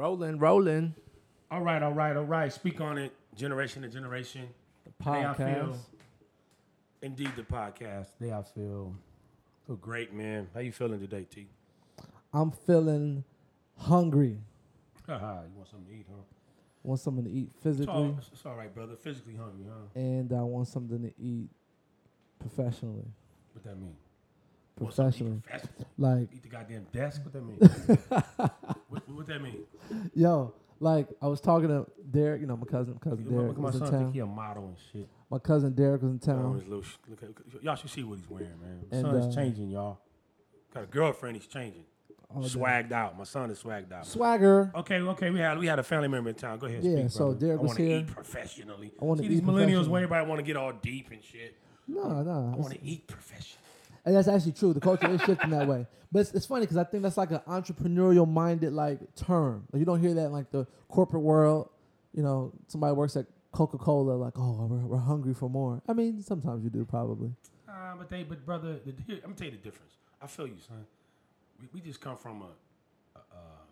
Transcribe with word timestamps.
Rolling, 0.00 0.38
rolling. 0.38 0.94
All 1.50 1.60
right, 1.60 1.82
all 1.82 1.92
right, 1.92 2.16
all 2.16 2.24
right. 2.24 2.50
Speak 2.50 2.80
on 2.80 2.96
it, 2.96 3.12
generation 3.36 3.82
to 3.82 3.88
generation. 3.88 4.48
The 4.84 5.04
Day 5.04 5.10
I 5.10 5.34
feel, 5.34 5.44
podcast. 5.46 5.76
indeed, 7.02 7.30
the 7.36 7.42
podcast. 7.42 8.06
Day 8.18 8.32
I 8.32 8.42
feel, 8.42 8.94
feel 9.66 9.76
great, 9.76 10.14
man. 10.14 10.48
How 10.54 10.60
you 10.60 10.72
feeling 10.72 11.00
today, 11.00 11.26
T? 11.30 11.48
I'm 12.32 12.50
feeling 12.50 13.24
hungry. 13.76 14.38
You 15.06 15.14
want 15.18 15.68
something 15.70 15.86
to 15.86 15.92
eat, 15.94 16.06
huh? 16.08 16.22
Want 16.82 17.00
something 17.00 17.24
to 17.26 17.30
eat 17.30 17.50
It's 17.52 17.62
physically, 17.62 17.92
all, 17.92 18.18
it's 18.32 18.46
all 18.46 18.54
right, 18.54 18.74
brother. 18.74 18.96
Physically 18.96 19.36
hungry, 19.36 19.66
huh? 19.68 20.00
and 20.00 20.32
I 20.32 20.40
want 20.40 20.66
something 20.68 21.02
to 21.02 21.12
eat 21.22 21.50
professionally. 22.38 23.04
What 23.52 23.64
that 23.64 23.76
mean? 23.76 23.96
Want 24.78 24.94
something 24.94 25.12
to 25.12 25.42
Professionally, 25.42 25.42
professional? 25.44 25.86
like 25.98 26.28
Eat 26.32 26.42
the 26.42 26.48
goddamn 26.48 26.86
desk? 26.90 27.20
What 27.22 27.34
that 27.34 27.42
mean? 27.44 28.76
what, 28.90 29.08
what 29.08 29.26
that 29.26 29.40
mean? 29.42 29.58
yo, 30.14 30.52
like 30.80 31.08
I 31.22 31.26
was 31.28 31.40
talking 31.40 31.68
to 31.68 31.86
Derek. 32.10 32.40
You 32.40 32.46
know, 32.46 32.56
my 32.56 32.66
cousin, 32.66 32.98
cousin 33.02 33.24
Look, 33.24 33.30
Derek 33.34 33.50
at 33.52 33.56
my 33.58 33.64
was 33.64 33.74
in 33.76 33.80
son 33.80 33.90
think 33.90 34.02
town. 34.02 34.12
he 34.12 34.18
a 34.20 34.26
model 34.26 34.66
and 34.68 34.76
shit. 34.92 35.08
My 35.30 35.38
cousin 35.38 35.72
Derek 35.74 36.02
was 36.02 36.10
in 36.12 36.18
town. 36.18 36.54
his 36.58 36.64
little 36.68 36.82
sh- 36.82 36.96
look 37.08 37.22
at- 37.22 37.62
y'all 37.62 37.76
should 37.76 37.90
see 37.90 38.02
what 38.02 38.18
he's 38.18 38.28
wearing, 38.28 38.48
man. 38.60 38.84
And, 38.90 39.00
Son's 39.02 39.26
uh, 39.26 39.40
changing, 39.40 39.70
y'all. 39.70 39.98
Got 40.74 40.84
a 40.84 40.86
girlfriend, 40.86 41.36
he's 41.36 41.46
changing. 41.46 41.82
day. 41.82 42.46
Swagged 42.48 42.92
out. 42.92 43.16
My 43.18 43.24
son 43.24 43.50
is 43.50 43.60
swagged 43.62 43.92
out. 43.92 44.06
Swagger. 44.06 44.70
Okay, 44.74 45.00
okay, 45.00 45.30
we 45.30 45.38
had 45.40 45.58
we 45.58 45.66
had 45.66 45.78
a 45.78 45.82
family 45.82 46.08
member 46.08 46.30
in 46.30 46.36
town. 46.36 46.58
Go 46.58 46.66
ahead, 46.66 46.82
Yeah, 46.84 46.98
speak, 47.00 47.10
so 47.10 47.18
brother. 47.26 47.38
Derek 47.40 47.58
I 47.58 47.62
was 47.62 47.66
want 47.68 47.78
to 47.78 47.84
here. 47.86 47.96
eat 47.98 48.06
professionally. 48.08 48.92
I 49.00 49.04
wanna 49.04 49.22
See 49.22 49.28
these 49.28 49.38
eat 49.38 49.44
millennials 49.44 49.48
professionally. 49.50 49.88
where 49.90 50.02
everybody 50.02 50.28
want 50.28 50.38
to 50.38 50.42
get 50.44 50.56
all 50.56 50.72
deep 50.72 51.10
and 51.10 51.22
shit. 51.22 51.56
No, 51.88 52.22
no. 52.22 52.52
I 52.54 52.56
want 52.56 52.72
to 52.74 52.84
eat 52.84 53.06
professionally. 53.08 53.56
And 54.04 54.16
that's 54.16 54.28
actually 54.28 54.52
true. 54.52 54.72
The 54.72 54.80
culture 54.80 55.10
is 55.10 55.20
shifting 55.22 55.50
that 55.50 55.66
way. 55.66 55.86
But 56.12 56.20
it's, 56.20 56.32
it's 56.32 56.46
funny 56.46 56.62
because 56.62 56.76
I 56.76 56.84
think 56.84 57.02
that's 57.02 57.16
like 57.16 57.30
an 57.30 57.40
entrepreneurial 57.46 58.28
minded 58.28 58.72
like 58.72 58.98
term. 59.14 59.66
Like 59.72 59.80
you 59.80 59.86
don't 59.86 60.00
hear 60.00 60.14
that 60.14 60.26
in 60.26 60.32
like 60.32 60.50
the 60.50 60.66
corporate 60.88 61.22
world. 61.22 61.68
You 62.12 62.22
know, 62.22 62.52
somebody 62.66 62.94
works 62.94 63.16
at 63.16 63.26
Coca 63.52 63.78
Cola, 63.78 64.12
like, 64.12 64.34
oh, 64.36 64.66
we're, 64.66 64.78
we're 64.78 64.98
hungry 64.98 65.34
for 65.34 65.48
more. 65.48 65.82
I 65.88 65.92
mean, 65.92 66.22
sometimes 66.22 66.64
you 66.64 66.70
do 66.70 66.84
probably. 66.84 67.30
Uh, 67.68 67.94
but 67.96 68.08
they, 68.08 68.22
but 68.22 68.44
brother, 68.44 68.78
the, 68.84 68.94
here, 69.06 69.16
I'm 69.16 69.30
gonna 69.30 69.34
tell 69.34 69.46
you 69.46 69.52
the 69.52 69.58
difference. 69.58 69.92
I 70.22 70.26
feel 70.26 70.46
you, 70.46 70.56
son. 70.66 70.84
We, 71.60 71.68
we 71.74 71.80
just 71.80 72.00
come 72.00 72.16
from 72.16 72.42
a, 72.42 73.18
a 73.18 73.18
um, 73.32 73.66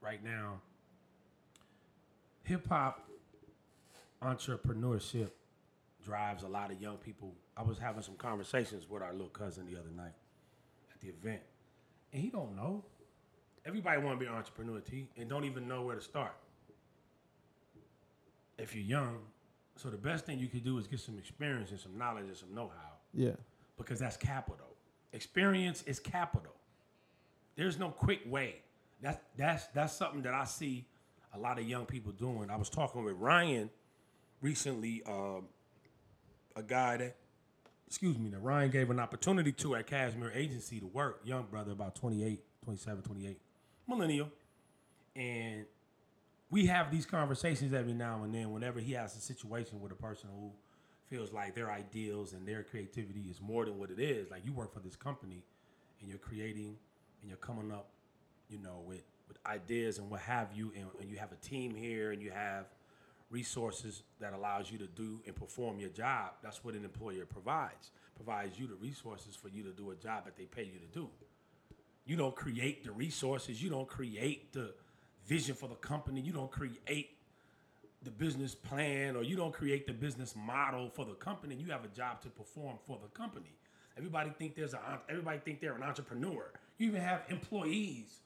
right 0.00 0.22
now. 0.22 0.60
Hip 2.44 2.68
hop 2.68 3.08
entrepreneurship 4.22 5.30
drives 6.04 6.42
a 6.42 6.48
lot 6.48 6.70
of 6.70 6.80
young 6.80 6.96
people. 6.96 7.34
I 7.56 7.62
was 7.62 7.78
having 7.78 8.02
some 8.02 8.16
conversations 8.16 8.88
with 8.88 9.02
our 9.02 9.12
little 9.12 9.28
cousin 9.28 9.66
the 9.66 9.78
other 9.78 9.90
night 9.96 10.12
at 10.94 11.00
the 11.00 11.08
event, 11.08 11.42
and 12.12 12.22
he 12.22 12.28
don't 12.30 12.54
know. 12.56 12.84
Everybody 13.64 14.00
want 14.02 14.18
to 14.18 14.24
be 14.24 14.28
an 14.30 14.36
entrepreneur, 14.36 14.80
T, 14.80 15.08
and 15.16 15.28
don't 15.28 15.44
even 15.44 15.68
know 15.68 15.82
where 15.82 15.94
to 15.96 16.02
start. 16.02 16.34
If 18.58 18.74
you're 18.74 18.84
young, 18.84 19.18
so 19.76 19.88
the 19.88 19.96
best 19.96 20.26
thing 20.26 20.38
you 20.38 20.48
could 20.48 20.64
do 20.64 20.78
is 20.78 20.86
get 20.86 21.00
some 21.00 21.18
experience 21.18 21.70
and 21.70 21.80
some 21.80 21.96
knowledge 21.96 22.26
and 22.26 22.36
some 22.36 22.54
know-how 22.54 22.92
Yeah. 23.14 23.32
because 23.76 23.98
that's 24.00 24.16
capital. 24.16 24.66
Experience 25.12 25.82
is 25.84 25.98
capital. 26.00 26.52
There's 27.56 27.78
no 27.78 27.90
quick 27.90 28.20
way. 28.26 28.56
That's 29.00 29.18
that's 29.36 29.66
that's 29.68 29.92
something 29.92 30.22
that 30.22 30.32
I 30.32 30.44
see 30.44 30.86
a 31.34 31.38
lot 31.38 31.58
of 31.58 31.68
young 31.68 31.86
people 31.86 32.12
doing. 32.12 32.50
I 32.50 32.56
was 32.56 32.70
talking 32.70 33.04
with 33.04 33.16
Ryan 33.16 33.68
recently, 34.40 35.02
um, 35.06 35.48
a 36.56 36.62
guy 36.62 36.96
that 36.98 37.16
excuse 37.92 38.16
me, 38.18 38.30
that 38.30 38.38
Ryan 38.38 38.70
gave 38.70 38.88
an 38.88 38.98
opportunity 38.98 39.52
to 39.52 39.74
at 39.74 39.86
Cashmere 39.86 40.32
Agency 40.34 40.80
to 40.80 40.86
work, 40.86 41.20
young 41.24 41.42
brother 41.50 41.72
about 41.72 41.94
28, 41.94 42.42
27, 42.64 43.02
28, 43.02 43.38
millennial. 43.86 44.30
And 45.14 45.66
we 46.50 46.64
have 46.68 46.90
these 46.90 47.04
conversations 47.04 47.74
every 47.74 47.92
now 47.92 48.22
and 48.24 48.34
then 48.34 48.50
whenever 48.50 48.80
he 48.80 48.92
has 48.92 49.14
a 49.14 49.20
situation 49.20 49.78
with 49.78 49.92
a 49.92 49.94
person 49.94 50.30
who 50.34 50.52
feels 51.10 51.34
like 51.34 51.54
their 51.54 51.70
ideals 51.70 52.32
and 52.32 52.48
their 52.48 52.62
creativity 52.62 53.26
is 53.30 53.42
more 53.42 53.66
than 53.66 53.78
what 53.78 53.90
it 53.90 54.00
is. 54.00 54.30
Like 54.30 54.46
you 54.46 54.54
work 54.54 54.72
for 54.72 54.80
this 54.80 54.96
company 54.96 55.42
and 56.00 56.08
you're 56.08 56.18
creating 56.18 56.74
and 57.20 57.28
you're 57.28 57.36
coming 57.36 57.70
up, 57.70 57.88
you 58.48 58.58
know, 58.58 58.82
with, 58.86 59.02
with 59.28 59.36
ideas 59.44 59.98
and 59.98 60.08
what 60.08 60.20
have 60.20 60.48
you, 60.54 60.72
and, 60.74 60.86
and 60.98 61.10
you 61.10 61.18
have 61.18 61.32
a 61.32 61.46
team 61.46 61.74
here 61.74 62.12
and 62.12 62.22
you 62.22 62.30
have 62.30 62.64
resources 63.32 64.02
that 64.20 64.34
allows 64.34 64.70
you 64.70 64.78
to 64.78 64.86
do 64.86 65.20
and 65.26 65.34
perform 65.34 65.80
your 65.80 65.88
job. 65.88 66.32
That's 66.42 66.62
what 66.62 66.74
an 66.74 66.84
employer 66.84 67.24
provides. 67.24 67.90
Provides 68.14 68.58
you 68.58 68.66
the 68.66 68.74
resources 68.74 69.34
for 69.34 69.48
you 69.48 69.62
to 69.64 69.70
do 69.70 69.90
a 69.90 69.96
job 69.96 70.26
that 70.26 70.36
they 70.36 70.44
pay 70.44 70.64
you 70.64 70.78
to 70.78 70.94
do. 70.94 71.08
You 72.04 72.16
don't 72.16 72.36
create 72.36 72.84
the 72.84 72.92
resources, 72.92 73.62
you 73.62 73.70
don't 73.70 73.88
create 73.88 74.52
the 74.52 74.74
vision 75.26 75.54
for 75.54 75.68
the 75.68 75.76
company, 75.76 76.20
you 76.20 76.32
don't 76.32 76.50
create 76.50 77.16
the 78.02 78.10
business 78.10 78.54
plan 78.54 79.16
or 79.16 79.22
you 79.22 79.36
don't 79.36 79.54
create 79.54 79.86
the 79.86 79.92
business 79.92 80.34
model 80.36 80.90
for 80.90 81.04
the 81.04 81.14
company. 81.14 81.54
You 81.54 81.70
have 81.70 81.84
a 81.84 81.88
job 81.88 82.20
to 82.22 82.28
perform 82.28 82.76
for 82.86 82.98
the 83.02 83.08
company. 83.08 83.54
Everybody 83.96 84.30
think 84.38 84.56
there's 84.56 84.74
a 84.74 84.80
everybody 85.08 85.38
think 85.38 85.60
they're 85.60 85.74
an 85.74 85.82
entrepreneur. 85.82 86.50
You 86.78 86.88
even 86.88 87.00
have 87.00 87.22
employees 87.28 88.20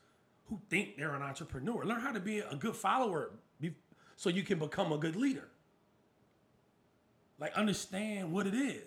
who 0.48 0.58
think 0.70 0.96
they're 0.96 1.14
an 1.14 1.22
entrepreneur. 1.22 1.84
Learn 1.84 2.00
how 2.00 2.12
to 2.12 2.20
be 2.20 2.38
a 2.38 2.56
good 2.56 2.76
follower 2.76 3.30
so 4.16 4.28
you 4.28 4.42
can 4.42 4.58
become 4.58 4.92
a 4.92 4.98
good 4.98 5.16
leader. 5.16 5.48
Like 7.38 7.54
understand 7.54 8.32
what 8.32 8.46
it 8.46 8.54
is. 8.54 8.82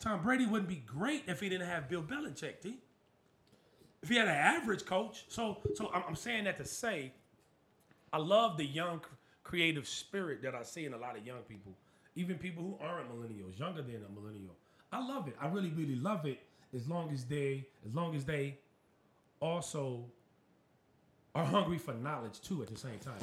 Tom 0.00 0.22
Brady 0.22 0.46
wouldn't 0.46 0.68
be 0.68 0.82
great 0.86 1.24
if 1.26 1.40
he 1.40 1.48
didn't 1.48 1.66
have 1.66 1.88
Bill 1.88 2.02
Belichick, 2.02 2.60
T. 2.62 2.78
If 4.02 4.08
he 4.08 4.16
had 4.16 4.28
an 4.28 4.34
average 4.34 4.84
coach. 4.84 5.24
So 5.28 5.58
so 5.74 5.90
I'm, 5.92 6.04
I'm 6.08 6.16
saying 6.16 6.44
that 6.44 6.58
to 6.58 6.64
say 6.64 7.12
I 8.12 8.18
love 8.18 8.56
the 8.56 8.64
young 8.64 9.00
creative 9.42 9.88
spirit 9.88 10.42
that 10.42 10.54
I 10.54 10.62
see 10.62 10.84
in 10.84 10.94
a 10.94 10.98
lot 10.98 11.16
of 11.16 11.26
young 11.26 11.42
people, 11.48 11.72
even 12.14 12.38
people 12.38 12.62
who 12.62 12.78
aren't 12.86 13.10
millennials, 13.10 13.58
younger 13.58 13.82
than 13.82 14.04
a 14.08 14.20
millennial. 14.20 14.54
I 14.92 15.06
love 15.06 15.28
it. 15.28 15.36
I 15.40 15.48
really, 15.48 15.70
really 15.70 15.96
love 15.96 16.24
it. 16.26 16.38
As 16.74 16.86
long 16.86 17.10
as 17.12 17.24
they, 17.24 17.66
as 17.86 17.94
long 17.94 18.14
as 18.14 18.24
they, 18.24 18.58
also 19.40 20.04
are 21.34 21.44
hungry 21.44 21.78
for 21.78 21.94
knowledge 21.94 22.40
too 22.40 22.62
at 22.62 22.68
the 22.68 22.76
same 22.76 22.98
time. 22.98 23.14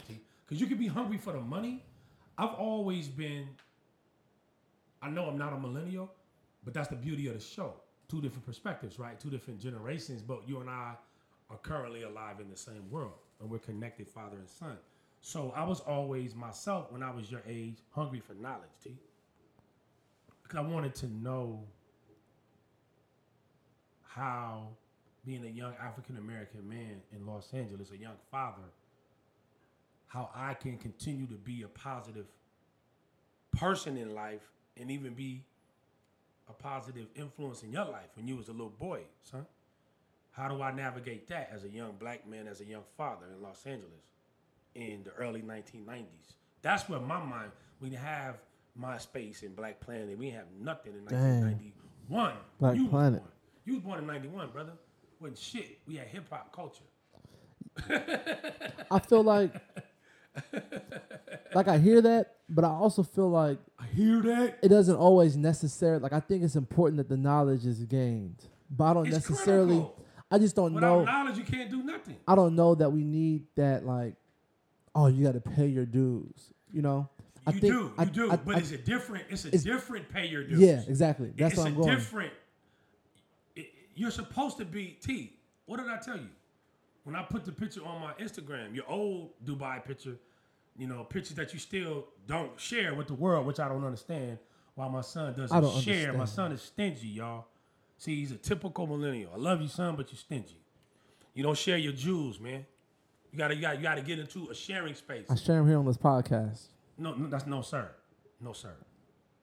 Because 0.45 0.61
you 0.61 0.67
can 0.67 0.77
be 0.77 0.87
hungry 0.87 1.17
for 1.17 1.33
the 1.33 1.39
money. 1.41 1.83
I've 2.37 2.53
always 2.53 3.07
been. 3.07 3.47
I 5.01 5.09
know 5.09 5.25
I'm 5.25 5.37
not 5.37 5.53
a 5.53 5.57
millennial, 5.57 6.11
but 6.63 6.73
that's 6.73 6.89
the 6.89 6.95
beauty 6.95 7.27
of 7.27 7.33
the 7.33 7.39
show. 7.39 7.73
Two 8.07 8.21
different 8.21 8.45
perspectives, 8.45 8.99
right? 8.99 9.19
Two 9.19 9.29
different 9.29 9.59
generations, 9.59 10.21
but 10.21 10.47
you 10.47 10.59
and 10.59 10.69
I 10.69 10.93
are 11.49 11.57
currently 11.57 12.03
alive 12.03 12.39
in 12.39 12.49
the 12.49 12.57
same 12.57 12.89
world 12.89 13.13
and 13.39 13.49
we're 13.49 13.59
connected 13.59 14.07
father 14.07 14.37
and 14.37 14.49
son. 14.49 14.77
So 15.21 15.51
I 15.55 15.63
was 15.63 15.79
always 15.81 16.35
myself 16.35 16.91
when 16.91 17.01
I 17.03 17.11
was 17.11 17.31
your 17.31 17.41
age, 17.47 17.77
hungry 17.91 18.19
for 18.19 18.33
knowledge, 18.33 18.69
T. 18.83 18.95
Because 20.43 20.59
I 20.59 20.61
wanted 20.61 20.93
to 20.95 21.07
know 21.07 21.63
how 24.03 24.67
being 25.25 25.43
a 25.45 25.49
young 25.49 25.73
African 25.81 26.17
American 26.17 26.67
man 26.69 27.01
in 27.11 27.25
Los 27.25 27.51
Angeles, 27.53 27.91
a 27.91 27.97
young 27.97 28.15
father, 28.29 28.61
how 30.15 30.29
I 30.33 30.53
can 30.53 30.77
continue 30.77 31.27
to 31.27 31.35
be 31.35 31.63
a 31.63 31.67
positive 31.67 32.25
person 33.51 33.97
in 33.97 34.15
life 34.15 34.49
and 34.79 34.89
even 34.89 35.13
be 35.13 35.43
a 36.49 36.53
positive 36.53 37.07
influence 37.15 37.63
in 37.63 37.73
your 37.73 37.83
life 37.83 38.07
when 38.15 38.25
you 38.25 38.37
was 38.37 38.47
a 38.47 38.51
little 38.51 38.69
boy, 38.69 39.01
son. 39.23 39.45
How 40.31 40.47
do 40.47 40.61
I 40.61 40.71
navigate 40.71 41.27
that 41.27 41.49
as 41.53 41.65
a 41.65 41.69
young 41.69 41.93
black 41.99 42.27
man, 42.27 42.47
as 42.47 42.61
a 42.61 42.65
young 42.65 42.83
father 42.97 43.25
in 43.35 43.41
Los 43.43 43.65
Angeles 43.65 43.91
in 44.73 45.03
the 45.03 45.11
early 45.11 45.41
1990s? 45.41 46.05
That's 46.61 46.87
where 46.87 46.99
my 46.99 47.21
mind, 47.21 47.51
we 47.81 47.89
didn't 47.89 48.03
have 48.03 48.35
MySpace 48.79 49.43
and 49.43 49.53
Black 49.55 49.81
Planet. 49.81 50.17
We 50.17 50.27
didn't 50.27 50.37
have 50.37 50.47
nothing 50.61 50.93
in 50.93 51.05
Dang. 51.05 51.41
1991. 52.09 52.33
Black 52.59 52.75
you 52.77 52.87
Planet. 52.87 53.19
born. 53.19 53.31
You 53.65 53.73
was 53.73 53.83
born 53.83 53.99
in 53.99 54.07
91, 54.07 54.49
brother. 54.51 54.73
Wasn't 55.19 55.37
shit. 55.37 55.79
We 55.85 55.95
had 55.95 56.07
hip 56.07 56.25
hop 56.29 56.53
culture. 56.53 56.83
I 58.91 58.99
feel 58.99 59.23
like, 59.23 59.53
like 61.53 61.67
I 61.67 61.77
hear 61.77 62.01
that, 62.01 62.35
but 62.49 62.63
I 62.65 62.69
also 62.69 63.03
feel 63.03 63.29
like 63.29 63.57
I 63.79 63.85
hear 63.85 64.21
that. 64.21 64.59
it 64.61 64.69
doesn't 64.69 64.95
always 64.95 65.35
necessarily. 65.37 66.01
Like 66.01 66.13
I 66.13 66.19
think 66.19 66.43
it's 66.43 66.55
important 66.55 66.97
that 66.97 67.09
the 67.09 67.17
knowledge 67.17 67.65
is 67.65 67.79
gained, 67.85 68.43
but 68.69 68.85
I 68.85 68.93
don't 68.93 69.07
It's 69.07 69.15
necessarily. 69.29 69.75
critical. 69.75 70.01
I 70.31 70.39
just 70.39 70.55
don't 70.55 70.73
Without 70.73 70.89
know. 70.99 71.03
knowledge, 71.05 71.37
you 71.37 71.43
can't 71.43 71.69
do 71.69 71.83
nothing. 71.83 72.17
I 72.27 72.35
don't 72.35 72.55
know 72.55 72.75
that 72.75 72.91
we 72.91 73.03
need 73.03 73.45
that. 73.55 73.85
Like, 73.85 74.15
oh, 74.95 75.07
you 75.07 75.23
got 75.23 75.33
to 75.33 75.41
pay 75.41 75.67
your 75.67 75.85
dues. 75.85 76.51
You 76.73 76.81
know. 76.81 77.09
I 77.47 77.51
You 77.51 77.59
think, 77.59 77.73
do, 77.73 77.79
you 77.79 77.93
I- 77.97 78.05
do, 78.05 78.31
I- 78.31 78.35
but 78.37 78.55
I- 78.55 78.59
it's 78.59 78.71
a 78.71 78.77
different, 78.77 79.25
it's 79.29 79.45
a 79.45 79.49
It's- 79.49 79.63
different 79.63 80.09
pay 80.09 80.25
your 80.27 80.43
dues. 80.43 80.59
yeah, 80.59 80.81
exactly. 80.87 81.31
That's 81.37 81.53
it's 81.53 81.59
what 81.59 81.65
a 81.67 81.69
I'm 81.69 81.75
going. 81.75 81.89
different. 81.89 82.33
it- 83.55 83.67
you're 83.93 84.09
supposed 84.11 84.57
to 84.57 84.65
be 84.65 84.97
T. 84.99 85.37
What 85.67 85.77
did 85.77 85.87
I 85.87 85.97
tell 85.97 86.17
you? 86.17 86.27
When 87.05 87.15
I 87.15 87.21
put 87.23 87.45
the 87.45 87.51
picture 87.51 87.81
on 87.85 88.01
my 88.01 88.13
Instagram, 88.13 88.75
your 88.75 88.85
old 88.89 89.29
Dubai 89.45 89.83
picture, 89.85 90.17
you 90.77 90.87
know, 90.87 91.03
pictures 91.03 91.35
that 91.37 91.53
you 91.53 91.59
still 91.59 92.05
don't 92.27 92.59
share 92.59 92.93
with 92.95 93.07
the 93.07 93.13
world, 93.13 93.45
which 93.45 93.59
I 93.59 93.69
don't 93.69 93.85
understand. 93.85 94.39
Why 94.73 94.89
my 94.89 95.01
son 95.01 95.33
doesn't 95.35 95.81
share? 95.83 96.11
My 96.13 96.25
son 96.25 96.51
is 96.51 96.61
stingy, 96.61 97.07
y'all. 97.07 97.45
See, 97.97 98.15
he's 98.15 98.31
a 98.31 98.35
typical 98.37 98.87
millennial. 98.87 99.31
I 99.33 99.37
love 99.37 99.61
you, 99.61 99.67
son, 99.69 99.95
but 99.95 100.11
you're 100.11 100.17
stingy. 100.19 100.59
You 101.33 101.43
don't 101.43 101.57
share 101.57 101.77
your 101.77 101.93
jewels, 101.93 102.39
man. 102.39 102.65
You 103.31 103.37
gotta, 103.37 103.55
you 103.55 103.61
gotta, 103.61 103.77
you 103.77 103.83
gotta 103.83 104.01
get 104.01 104.19
into 104.19 104.49
a 104.49 104.55
sharing 104.55 104.95
space. 104.95 105.27
I 105.29 105.35
share 105.35 105.57
them 105.57 105.67
here 105.67 105.77
on 105.77 105.85
this 105.85 105.97
podcast. 105.97 106.67
No, 106.97 107.13
no, 107.13 107.27
that's 107.27 107.45
no 107.45 107.61
sir, 107.61 107.89
no 108.41 108.53
sir, 108.53 108.73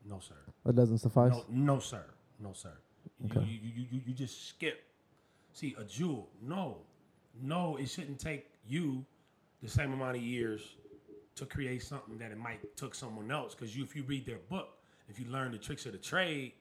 no 0.08 0.18
sir, 0.18 0.34
That 0.64 0.74
doesn't 0.74 0.98
suffice. 0.98 1.32
no, 1.32 1.44
no 1.48 1.78
sir, 1.78 2.02
no 2.40 2.52
sir. 2.54 2.72
You, 3.22 3.30
Okay. 3.30 3.46
you, 3.48 3.58
you, 3.74 3.86
you, 3.90 4.00
you 4.06 4.14
just 4.14 4.48
skip. 4.48 4.82
See 5.52 5.74
a 5.78 5.84
jewel. 5.84 6.28
No, 6.42 6.78
no, 7.40 7.76
it 7.76 7.88
shouldn't 7.88 8.18
take 8.18 8.46
you 8.66 9.04
the 9.62 9.68
same 9.68 9.92
amount 9.92 10.16
of 10.16 10.22
years 10.22 10.76
to 11.36 11.46
create 11.46 11.82
something 11.82 12.18
that 12.18 12.30
it 12.30 12.38
might 12.38 12.76
took 12.76 12.94
someone 12.94 13.30
else. 13.30 13.54
Because 13.54 13.76
you, 13.76 13.84
if 13.84 13.96
you 13.96 14.02
read 14.02 14.26
their 14.26 14.38
book, 14.50 14.68
if 15.08 15.18
you 15.18 15.26
learn 15.26 15.52
the 15.52 15.58
tricks 15.58 15.86
of 15.86 15.92
the 15.92 15.98
trade, 15.98 16.52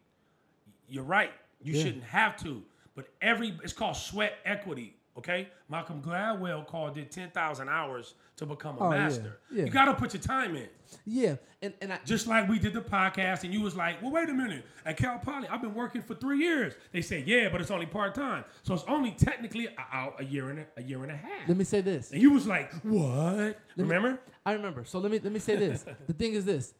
you're 0.87 1.03
right. 1.03 1.31
You 1.61 1.73
Yeah. 1.73 1.83
shouldn't 1.83 2.03
have 2.03 2.37
to. 2.43 2.63
But 2.95 3.07
every 3.21 3.57
it's 3.63 3.73
called 3.73 3.95
sweat 3.95 4.39
equity. 4.45 4.95
Okay, 5.17 5.49
Malcolm 5.69 6.01
Gladwell 6.01 6.65
called 6.65 6.97
it 6.97 7.11
ten 7.11 7.29
thousand 7.31 7.67
hours 7.67 8.13
to 8.37 8.45
become 8.45 8.77
a 8.77 8.85
Oh, 8.87 8.89
master. 8.91 9.39
yeah. 9.51 9.65
You 9.65 9.69
got 9.71 9.85
to 9.85 9.93
put 9.93 10.13
your 10.13 10.21
time 10.23 10.55
in. 10.55 10.69
Yeah, 11.05 11.35
and 11.61 11.73
and 11.81 11.91
I, 11.91 11.99
Just 12.05 12.27
like 12.27 12.47
we 12.47 12.59
did 12.59 12.73
the 12.73 12.79
podcast, 12.81 13.43
and 13.43 13.53
you 13.53 13.59
was 13.61 13.75
like, 13.75 14.01
"Well, 14.01 14.11
wait 14.11 14.29
a 14.29 14.33
minute." 14.33 14.65
At 14.85 14.95
Cal 14.97 15.19
Poly, 15.19 15.47
I've 15.49 15.61
been 15.61 15.73
working 15.73 16.01
for 16.01 16.15
three 16.15 16.39
years. 16.39 16.73
They 16.93 17.01
said, 17.01 17.27
"Yeah, 17.27 17.49
but 17.51 17.59
it's 17.59 17.71
only 17.71 17.85
part 17.87 18.15
time, 18.15 18.45
so 18.63 18.73
it's 18.73 18.85
only 18.87 19.11
technically 19.11 19.67
a, 19.67 19.71
a- 19.97 20.13
a 20.19 20.23
year 20.23 20.49
and 20.49 20.59
a, 20.59 20.65
a 20.77 20.81
year 20.83 21.03
and 21.03 21.11
a 21.11 21.17
half." 21.17 21.47
let 21.47 21.57
me 21.57 21.65
say 21.65 21.81
this. 21.81 22.11
and 22.11 22.21
you 22.21 22.31
was 22.31 22.47
like, 22.47 22.73
"What?" 22.83 23.59
Remember? 23.75 24.19
I 24.45 24.53
remember. 24.53 24.85
So 24.85 24.99
let 24.99 25.11
me 25.11 25.19
let 25.19 25.33
me 25.33 25.39
say 25.39 25.55
this. 25.57 25.83
the 26.07 26.13
thing 26.13 26.33
is 26.33 26.45
this. 26.45 26.73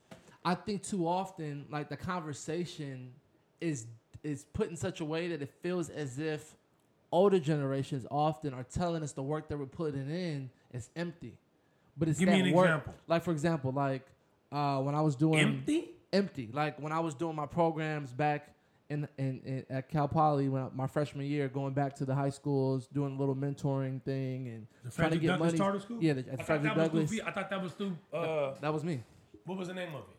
I 0.45 0.56
think 0.56 0.83
too 0.83 1.06
often, 1.07 1.66
like 1.69 1.89
the 1.89 1.98
conversation 1.98 3.12
is 3.60 3.88
is 4.24 4.45
put 4.54 4.69
in 4.69 4.75
such 4.78 5.01
a 5.01 5.06
way 5.06 5.28
that 5.28 5.42
it 5.42 5.50
feels 5.62 5.89
as 5.89 6.18
if 6.18 6.56
older 7.12 7.40
generations 7.40 8.06
often 8.10 8.54
are 8.54 8.63
telling 8.63 9.04
us 9.04 9.12
the 9.13 9.24
work 9.24 9.48
that 9.50 9.58
we're 9.58 9.66
putting 9.66 10.10
in 10.10 10.50
is 10.74 10.90
empty. 10.96 11.38
But 11.98 12.08
it's 12.10 12.19
Give 12.19 12.30
that 12.30 12.34
me 12.40 12.50
an 12.50 12.56
work. 12.56 12.66
example. 12.68 12.94
Like 13.08 13.24
for 13.24 13.31
example, 13.31 13.72
like 13.72 14.04
uh, 14.52 14.80
when 14.81 14.96
I 14.96 15.02
was 15.02 15.16
doing 15.16 15.40
Empty. 15.40 15.90
empty. 16.13 16.50
Like 16.52 16.80
when 16.81 16.92
I 16.92 17.00
was 17.00 17.13
doing 17.13 17.36
my 17.36 17.46
programs 17.46 18.12
back 18.12 18.48
in, 18.90 19.08
in, 19.18 19.42
in 19.46 19.66
at 19.69 19.88
Cal 19.90 20.08
Poly 20.08 20.50
when 20.50 20.63
I, 20.63 20.68
my 20.74 20.88
freshman 20.88 21.25
year, 21.25 21.48
going 21.48 21.74
back 21.74 21.96
to 21.98 22.06
the 22.06 22.13
high 22.16 22.30
schools, 22.30 22.88
doing 22.88 23.16
a 23.16 23.18
little 23.18 23.36
mentoring 23.36 24.02
thing 24.04 24.48
and 24.50 24.68
The 24.84 24.92
trying 24.92 25.12
to 25.12 25.18
get 25.18 25.28
Douglass 25.28 25.48
money. 25.54 25.57
Charter 25.57 25.80
School. 25.80 25.98
Yeah, 26.02 26.14
the, 26.14 26.22
I 26.22 26.36
thought 26.38 26.46
Frederick 26.46 26.75
Douglass. 26.75 27.10
through. 27.10 27.22
I 27.25 27.31
thought 27.31 27.50
that 27.50 27.62
was 27.62 27.72
through. 27.74 27.98
Uh, 28.14 28.54
that 28.62 28.74
was 28.74 28.84
me. 28.84 29.02
what 29.46 29.57
was 29.57 29.68
the 29.69 29.74
name 29.74 29.96
of 29.96 30.02
it? 30.02 30.18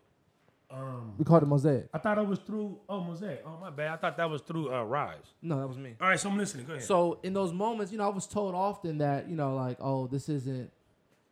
Um, 0.73 1.15
We 1.19 1.25
called 1.25 1.43
it 1.43 1.47
Mosaic. 1.47 1.89
I 1.93 1.99
thought 1.99 2.19
it 2.19 2.27
was 2.27 2.39
through. 2.39 2.79
Oh, 2.89 3.01
Mosaic. 3.03 3.43
Oh, 3.47 3.59
my 3.61 3.71
bad. 3.71 3.93
I 3.93 3.97
thought 3.97 4.17
that 4.17 4.31
was 4.31 4.41
through 4.43 4.73
uh, 4.73 4.83
Rise. 4.85 5.17
No, 5.43 5.61
that 5.61 5.67
was 5.67 5.77
me. 5.77 5.95
All 6.01 6.09
right, 6.09 6.19
so 6.19 6.31
I'm 6.31 6.39
listening. 6.39 6.67
Go 6.67 6.73
ahead. 6.75 6.85
So 6.85 7.19
in 7.23 7.33
those 7.35 7.53
moments, 7.53 7.93
you 7.93 7.99
know, 7.99 8.05
I 8.05 8.09
was 8.15 8.27
told 8.27 8.55
often 8.55 8.99
that 8.99 9.29
you 9.29 9.37
know, 9.37 9.55
like, 9.55 9.77
oh, 9.81 10.07
this 10.07 10.29
isn't 10.29 10.71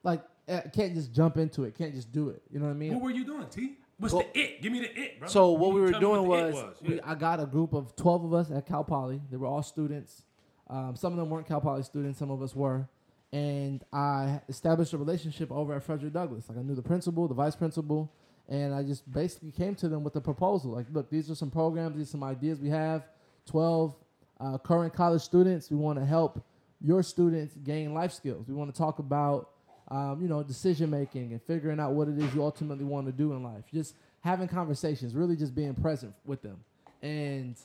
like 0.02 0.22
I 0.48 0.60
can't 0.72 0.94
just 0.94 1.12
jump 1.12 1.36
into 1.38 1.64
it, 1.64 1.76
can't 1.76 1.94
just 1.94 2.12
do 2.12 2.28
it. 2.30 2.42
You 2.50 2.58
know 2.58 2.66
what 2.66 2.72
I 2.72 2.74
mean? 2.74 2.92
what 2.94 3.02
were 3.02 3.10
you 3.10 3.24
doing, 3.24 3.46
T? 3.48 3.76
What's 3.98 4.14
Well- 4.14 4.24
the 4.34 4.40
it? 4.40 4.62
Give 4.62 4.72
me 4.72 4.80
the 4.80 4.98
it, 5.00 5.20
bro. 5.20 5.28
So 5.28 5.50
what 5.52 5.68
You 5.68 5.74
we 5.74 5.80
were 5.82 5.92
doing 5.92 6.26
what 6.26 6.52
was, 6.52 6.64
the 6.82 6.88
we, 6.88 6.94
Yeah. 6.96 7.00
I 7.04 7.14
got 7.14 7.40
a 7.40 7.46
group 7.46 7.72
of 7.72 7.94
twelve 7.96 8.24
of 8.24 8.34
us 8.34 8.50
at 8.50 8.66
Cal 8.66 8.84
Poly. 8.84 9.20
They 9.30 9.36
were 9.36 9.46
all 9.46 9.62
students. 9.62 10.22
Um, 10.68 10.96
some 10.96 11.12
of 11.12 11.18
them 11.18 11.30
weren't 11.30 11.46
Cal 11.46 11.60
Poly 11.60 11.82
students. 11.82 12.18
Some 12.18 12.30
of 12.30 12.42
us 12.42 12.54
were. 12.54 12.88
And 13.32 13.84
I 13.92 14.40
established 14.48 14.92
a 14.92 14.98
relationship 14.98 15.52
over 15.52 15.74
at 15.74 15.82
Frederick 15.84 16.12
Douglass. 16.12 16.48
Like 16.48 16.58
I 16.58 16.62
knew 16.62 16.74
the 16.74 16.82
principal, 16.82 17.28
the 17.28 17.34
vice 17.34 17.54
principal, 17.54 18.12
and 18.50 18.74
I 18.74 18.82
just 18.82 19.10
basically 19.10 19.52
came 19.52 19.74
to 19.76 19.88
them 19.88 20.04
with 20.04 20.16
a 20.16 20.20
proposal. 20.20 20.72
Like, 20.72 20.86
look, 20.92 21.08
these 21.08 21.30
are 21.30 21.34
some 21.34 21.50
programs, 21.50 21.96
these 21.96 22.08
are 22.08 22.10
some 22.10 22.24
ideas 22.24 22.58
we 22.60 22.68
have. 22.68 23.04
Twelve 23.46 23.96
uh, 24.38 24.58
current 24.58 24.92
college 24.92 25.22
students. 25.22 25.70
We 25.70 25.76
want 25.76 25.98
to 25.98 26.04
help 26.04 26.44
your 26.82 27.02
students 27.02 27.54
gain 27.56 27.94
life 27.94 28.12
skills. 28.12 28.48
We 28.48 28.54
want 28.54 28.72
to 28.74 28.78
talk 28.78 28.98
about, 28.98 29.50
um, 29.88 30.20
you 30.20 30.28
know, 30.28 30.42
decision 30.42 30.90
making 30.90 31.32
and 31.32 31.42
figuring 31.42 31.80
out 31.80 31.92
what 31.92 32.08
it 32.08 32.18
is 32.18 32.34
you 32.34 32.42
ultimately 32.42 32.84
want 32.84 33.06
to 33.06 33.12
do 33.12 33.32
in 33.32 33.42
life. 33.42 33.64
Just 33.72 33.94
having 34.20 34.48
conversations, 34.48 35.14
really 35.14 35.36
just 35.36 35.54
being 35.54 35.74
present 35.74 36.14
with 36.24 36.42
them. 36.42 36.58
And 37.02 37.56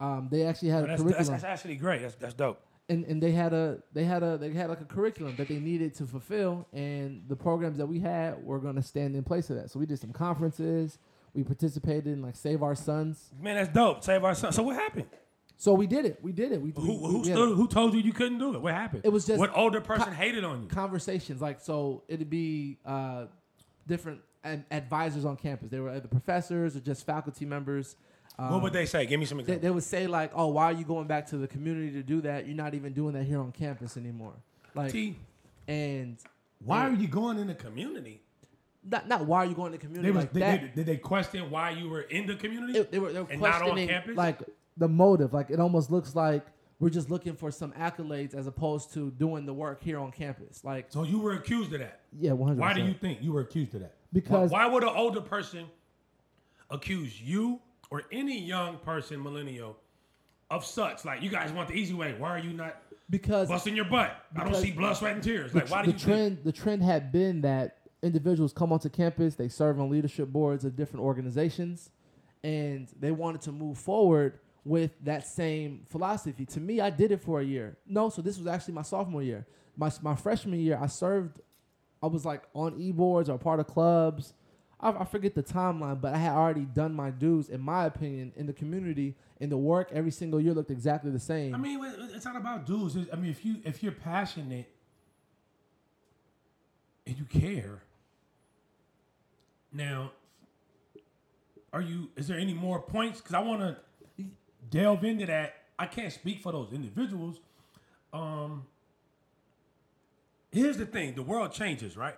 um, 0.00 0.28
they 0.30 0.44
actually 0.44 0.70
had 0.70 0.84
a 0.84 0.86
that's, 0.86 1.02
curriculum, 1.02 1.26
that's, 1.26 1.42
that's 1.42 1.44
actually 1.44 1.76
great. 1.76 2.02
That's, 2.02 2.14
that's 2.14 2.34
dope. 2.34 2.60
And, 2.88 3.04
and 3.04 3.22
they 3.22 3.32
had 3.32 3.52
a 3.52 3.78
they 3.92 4.04
had 4.04 4.22
a 4.22 4.38
they 4.38 4.52
had 4.52 4.68
like 4.68 4.80
a 4.80 4.84
curriculum 4.84 5.34
that 5.36 5.48
they 5.48 5.58
needed 5.58 5.94
to 5.96 6.06
fulfill, 6.06 6.66
and 6.72 7.22
the 7.28 7.36
programs 7.36 7.78
that 7.78 7.86
we 7.86 8.00
had 8.00 8.42
were 8.44 8.58
going 8.58 8.76
to 8.76 8.82
stand 8.82 9.16
in 9.16 9.24
place 9.24 9.50
of 9.50 9.56
that. 9.56 9.70
So 9.70 9.78
we 9.78 9.86
did 9.86 9.98
some 9.98 10.12
conferences. 10.12 10.98
We 11.34 11.42
participated 11.44 12.06
in 12.06 12.22
like 12.22 12.36
Save 12.36 12.62
Our 12.62 12.74
Sons. 12.74 13.30
Man, 13.40 13.56
that's 13.56 13.68
dope. 13.68 14.02
Save 14.02 14.24
our 14.24 14.34
sons 14.34 14.56
So 14.56 14.62
what 14.62 14.76
happened? 14.76 15.06
So 15.58 15.74
we 15.74 15.86
did 15.86 16.04
it. 16.06 16.18
We 16.22 16.32
did 16.32 16.52
it. 16.52 16.60
We, 16.62 16.70
Who, 16.76 16.80
we- 16.82 16.86
who, 17.12 17.18
we 17.18 17.24
stood, 17.24 17.56
who 17.56 17.66
told 17.68 17.92
you 17.94 18.00
you 18.00 18.12
couldn't 18.12 18.38
do 18.38 18.54
it? 18.54 18.60
What 18.62 18.72
happened? 18.74 19.02
It 19.04 19.10
was 19.10 19.26
just- 19.26 19.38
what 19.38 19.54
older 19.56 19.80
person 19.80 20.12
hated 20.14 20.44
on 20.44 20.62
you. 20.62 20.68
conversations 20.68 21.40
like 21.42 21.60
so 21.60 22.02
it'd 22.08 22.30
be 22.30 22.78
uh, 22.86 23.26
different 23.86 24.20
ad- 24.44 24.64
advisors 24.70 25.24
on 25.24 25.36
campus. 25.36 25.70
They 25.70 25.78
were 25.80 25.90
either 25.90 26.08
professors 26.08 26.76
or 26.76 26.80
just 26.80 27.04
faculty 27.04 27.44
members. 27.44 27.96
Um, 28.38 28.52
what 28.52 28.62
would 28.62 28.72
they 28.72 28.86
say? 28.86 29.06
Give 29.06 29.18
me 29.18 29.26
some 29.26 29.40
examples. 29.40 29.62
they 29.62 29.70
would 29.70 29.82
say 29.82 30.06
like, 30.06 30.32
"Oh, 30.34 30.48
why 30.48 30.64
are 30.64 30.72
you 30.72 30.84
going 30.84 31.06
back 31.06 31.26
to 31.28 31.38
the 31.38 31.48
community 31.48 31.92
to 31.92 32.02
do 32.02 32.20
that? 32.22 32.46
You're 32.46 32.56
not 32.56 32.74
even 32.74 32.92
doing 32.92 33.14
that 33.14 33.24
here 33.24 33.40
on 33.40 33.52
campus 33.52 33.96
anymore." 33.96 34.34
Like, 34.74 34.92
T, 34.92 35.16
and 35.66 36.18
why 36.64 36.86
are 36.86 36.92
you 36.92 37.08
going 37.08 37.38
in 37.38 37.46
the 37.46 37.54
community? 37.54 38.20
not 38.88 39.08
not 39.08 39.26
why 39.26 39.38
are 39.38 39.46
you 39.46 39.54
going 39.54 39.72
to 39.72 39.78
community 39.78 40.06
They 40.06 40.12
was, 40.12 40.24
like 40.24 40.32
they, 40.32 40.40
that? 40.40 40.60
did, 40.60 40.74
did 40.74 40.86
they 40.86 40.96
question 40.96 41.50
why 41.50 41.70
you 41.70 41.88
were 41.88 42.02
in 42.02 42.26
the 42.26 42.36
community? 42.36 42.72
They, 42.74 42.82
they 42.82 42.98
were 42.98 43.12
they 43.12 43.20
were 43.20 43.30
and 43.30 43.40
not 43.40 43.54
on 43.54 43.60
questioning 43.60 43.88
campus? 43.88 44.16
like 44.16 44.38
the 44.76 44.88
motive. 44.88 45.32
Like 45.32 45.50
it 45.50 45.60
almost 45.60 45.90
looks 45.90 46.14
like 46.14 46.46
we're 46.78 46.90
just 46.90 47.10
looking 47.10 47.34
for 47.34 47.50
some 47.50 47.72
accolades 47.72 48.34
as 48.34 48.46
opposed 48.46 48.92
to 48.94 49.10
doing 49.12 49.46
the 49.46 49.54
work 49.54 49.82
here 49.82 49.98
on 49.98 50.12
campus. 50.12 50.62
Like, 50.62 50.86
so 50.90 51.04
you 51.04 51.18
were 51.18 51.32
accused 51.32 51.72
of 51.72 51.80
that. 51.80 52.00
yeah, 52.18 52.32
one 52.32 52.48
hundred. 52.48 52.60
Why 52.60 52.74
do 52.74 52.82
you 52.82 52.94
think 52.94 53.22
you 53.22 53.32
were 53.32 53.40
accused 53.40 53.74
of 53.74 53.80
that? 53.80 53.94
Because- 54.12 54.50
why, 54.50 54.66
why 54.66 54.72
would 54.72 54.82
an 54.82 54.90
older 54.90 55.20
person 55.20 55.66
accuse 56.70 57.20
you 57.20 57.60
or 57.90 58.02
any 58.12 58.38
young 58.38 58.78
person, 58.78 59.22
millennial, 59.22 59.76
of 60.50 60.64
such? 60.64 61.04
Like 61.04 61.22
you 61.22 61.30
guys 61.30 61.52
want 61.52 61.68
the 61.68 61.74
easy 61.74 61.94
way. 61.94 62.14
Why 62.18 62.30
are 62.30 62.38
you 62.38 62.52
not 62.52 62.76
because 63.10 63.48
busting 63.48 63.76
your 63.76 63.84
butt? 63.86 64.16
I 64.36 64.44
don't 64.44 64.54
see 64.56 64.72
blood, 64.72 64.96
sweat, 64.96 65.14
and 65.14 65.22
tears. 65.22 65.52
the, 65.52 65.58
Like 65.60 65.70
why 65.70 65.82
do 65.84 65.92
the 65.92 65.98
you 65.98 66.04
trend 66.04 66.36
think? 66.36 66.44
the 66.44 66.52
trend 66.52 66.82
had 66.82 67.12
been 67.12 67.40
that 67.42 67.78
individuals 68.02 68.52
come 68.52 68.72
onto 68.72 68.88
campus, 68.88 69.34
they 69.34 69.48
serve 69.48 69.80
on 69.80 69.90
leadership 69.90 70.28
boards 70.28 70.64
of 70.64 70.76
different 70.76 71.04
organizations, 71.04 71.90
and 72.44 72.88
they 73.00 73.10
wanted 73.10 73.40
to 73.42 73.52
move 73.52 73.78
forward 73.78 74.38
with 74.64 74.90
that 75.04 75.26
same 75.26 75.86
philosophy. 75.88 76.44
To 76.44 76.60
me, 76.60 76.80
I 76.80 76.90
did 76.90 77.12
it 77.12 77.20
for 77.22 77.40
a 77.40 77.44
year. 77.44 77.76
No, 77.86 78.08
so 78.08 78.20
this 78.20 78.36
was 78.36 78.46
actually 78.48 78.74
my 78.74 78.82
sophomore 78.82 79.22
year. 79.22 79.46
My 79.76 79.90
my 80.02 80.14
freshman 80.14 80.58
year, 80.60 80.78
I 80.80 80.86
served. 80.86 81.40
I 82.02 82.08
was 82.08 82.24
like 82.24 82.42
on 82.54 82.74
e 82.78 82.92
boards 82.92 83.28
or 83.28 83.38
part 83.38 83.58
of 83.60 83.66
clubs. 83.66 84.34
I, 84.80 84.90
I 84.90 85.04
forget 85.04 85.34
the 85.34 85.42
timeline, 85.42 86.00
but 86.00 86.14
I 86.14 86.18
had 86.18 86.32
already 86.32 86.62
done 86.64 86.94
my 86.94 87.10
dues, 87.10 87.48
in 87.48 87.60
my 87.60 87.86
opinion, 87.86 88.32
in 88.36 88.46
the 88.46 88.52
community. 88.52 89.14
And 89.40 89.50
the 89.52 89.56
work 89.56 89.90
every 89.92 90.10
single 90.10 90.40
year 90.40 90.54
looked 90.54 90.70
exactly 90.70 91.10
the 91.10 91.18
same. 91.20 91.54
I 91.54 91.58
mean, 91.58 91.78
it's 92.14 92.24
not 92.24 92.36
about 92.36 92.66
dues. 92.66 92.96
It's- 92.96 93.12
I 93.12 93.16
mean, 93.20 93.30
if 93.30 93.44
you 93.44 93.56
if 93.64 93.82
you're 93.82 93.92
passionate 93.92 94.66
and 97.06 97.18
you 97.18 97.24
care, 97.24 97.82
now, 99.72 100.12
are 101.72 101.82
you? 101.82 102.10
Is 102.16 102.28
there 102.28 102.38
any 102.38 102.54
more 102.54 102.80
points? 102.80 103.20
Because 103.20 103.34
I 103.34 103.40
want 103.40 103.60
to 103.60 104.24
delve 104.70 105.04
into 105.04 105.26
that. 105.26 105.54
I 105.78 105.86
can't 105.86 106.12
speak 106.12 106.40
for 106.40 106.52
those 106.52 106.72
individuals. 106.72 107.40
Um, 108.14 108.64
here's 110.50 110.78
the 110.78 110.86
thing: 110.86 111.14
the 111.14 111.22
world 111.22 111.52
changes, 111.52 111.94
right? 111.96 112.16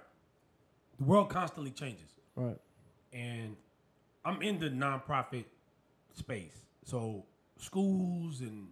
The 0.98 1.04
world 1.04 1.30
constantly 1.30 1.72
changes 1.72 2.17
right. 2.38 2.59
and 3.12 3.57
I'm 4.25 4.42
in 4.42 4.59
the 4.59 4.71
nonprofit 4.71 5.45
space. 6.14 6.57
So 6.85 7.25
schools 7.59 8.40
and 8.40 8.68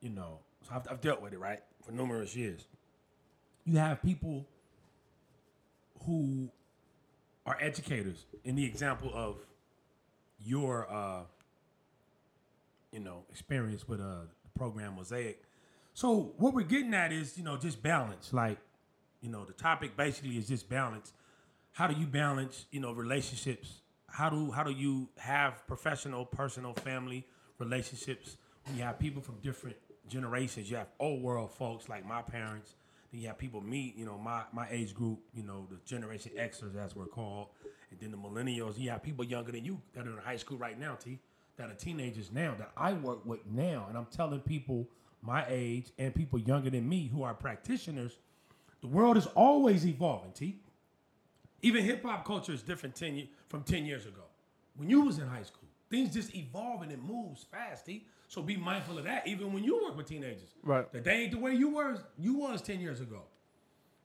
you 0.00 0.10
know, 0.10 0.38
so 0.66 0.74
I've, 0.74 0.86
I've 0.90 1.00
dealt 1.00 1.22
with 1.22 1.32
it 1.32 1.38
right 1.38 1.60
for 1.84 1.92
numerous 1.92 2.34
years. 2.36 2.66
You 3.64 3.78
have 3.78 4.02
people 4.02 4.46
who 6.04 6.50
are 7.46 7.56
educators. 7.60 8.24
In 8.44 8.56
the 8.56 8.64
example 8.64 9.10
of 9.14 9.36
your, 10.44 10.92
uh, 10.92 11.20
you 12.90 13.00
know, 13.00 13.24
experience 13.30 13.88
with 13.88 14.00
uh, 14.00 14.26
program 14.56 14.96
Mosaic. 14.96 15.42
So 15.94 16.32
what 16.38 16.54
we're 16.54 16.62
getting 16.62 16.94
at 16.94 17.12
is, 17.12 17.38
you 17.38 17.44
know, 17.44 17.56
just 17.56 17.82
balance. 17.82 18.32
Like, 18.32 18.58
you 19.20 19.30
know, 19.30 19.44
the 19.44 19.52
topic 19.52 19.96
basically 19.96 20.36
is 20.36 20.48
just 20.48 20.68
balance 20.68 21.12
how 21.72 21.86
do 21.86 21.98
you 21.98 22.06
balance 22.06 22.66
you 22.70 22.80
know 22.80 22.92
relationships? 22.92 23.82
How 24.08 24.30
do 24.30 24.50
how 24.52 24.62
do 24.62 24.72
you 24.72 25.08
have 25.18 25.66
professional 25.66 26.24
personal 26.26 26.74
family 26.74 27.26
relationships? 27.58 28.36
When 28.66 28.76
you 28.76 28.84
have 28.84 28.98
people 28.98 29.22
from 29.22 29.36
different 29.42 29.76
generations 30.08 30.70
you 30.70 30.76
have 30.76 30.88
old 31.00 31.22
world 31.22 31.52
folks 31.54 31.88
like 31.88 32.06
my 32.06 32.22
parents. 32.22 32.74
Then 33.12 33.20
you 33.22 33.28
have 33.28 33.38
people 33.38 33.60
me 33.60 33.94
you 33.96 34.06
know 34.06 34.18
my 34.18 34.42
my 34.52 34.68
age 34.70 34.94
group 34.94 35.20
you 35.34 35.42
know 35.42 35.66
the 35.70 35.78
generation 35.86 36.32
xers 36.38 36.76
as 36.76 36.96
we're 36.96 37.06
called. 37.06 37.48
And 37.90 38.00
then 38.00 38.10
the 38.10 38.18
millennials 38.18 38.78
you 38.78 38.90
have 38.90 39.02
people 39.02 39.24
younger 39.24 39.52
than 39.52 39.64
you 39.64 39.80
that 39.94 40.06
are 40.06 40.12
in 40.12 40.18
high 40.18 40.36
school 40.38 40.58
right 40.58 40.78
now 40.78 40.96
t 40.96 41.20
that 41.56 41.70
are 41.70 41.74
teenagers 41.74 42.32
now 42.32 42.54
that 42.58 42.72
i 42.76 42.92
work 42.94 43.24
with 43.26 43.40
now. 43.50 43.86
And 43.88 43.98
i'm 43.98 44.06
telling 44.06 44.40
people 44.40 44.88
my 45.22 45.44
age 45.48 45.86
and 45.98 46.14
people 46.14 46.38
younger 46.38 46.70
than 46.70 46.88
me 46.88 47.08
who 47.12 47.22
are 47.22 47.34
practitioners 47.34 48.18
The 48.82 48.88
world 48.88 49.16
is 49.16 49.26
always 49.28 49.86
evolving, 49.86 50.32
T. 50.32 50.60
Even 51.62 51.84
hip 51.84 52.04
hop 52.04 52.24
culture 52.24 52.52
is 52.52 52.62
different 52.62 52.94
10 52.94 53.28
from 53.48 53.62
10 53.62 53.86
years 53.86 54.04
ago. 54.04 54.22
When 54.76 54.90
you 54.90 55.02
was 55.02 55.18
in 55.18 55.26
high 55.26 55.44
school, 55.44 55.68
things 55.90 56.12
just 56.12 56.34
evolve 56.34 56.82
and 56.82 56.90
it 56.90 57.02
moves 57.02 57.44
fast, 57.44 57.86
T. 57.86 58.06
So 58.28 58.42
be 58.42 58.56
mindful 58.56 58.98
of 58.98 59.04
that, 59.04 59.26
even 59.28 59.52
when 59.52 59.62
you 59.62 59.82
work 59.82 59.96
with 59.96 60.06
teenagers. 60.06 60.54
Right. 60.62 60.90
That 60.92 61.04
they 61.04 61.12
ain't 61.12 61.32
the 61.32 61.38
way 61.38 61.52
you 61.54 61.74
were 61.74 61.98
you 62.18 62.34
was 62.38 62.62
10 62.62 62.80
years 62.80 63.00
ago. 63.00 63.22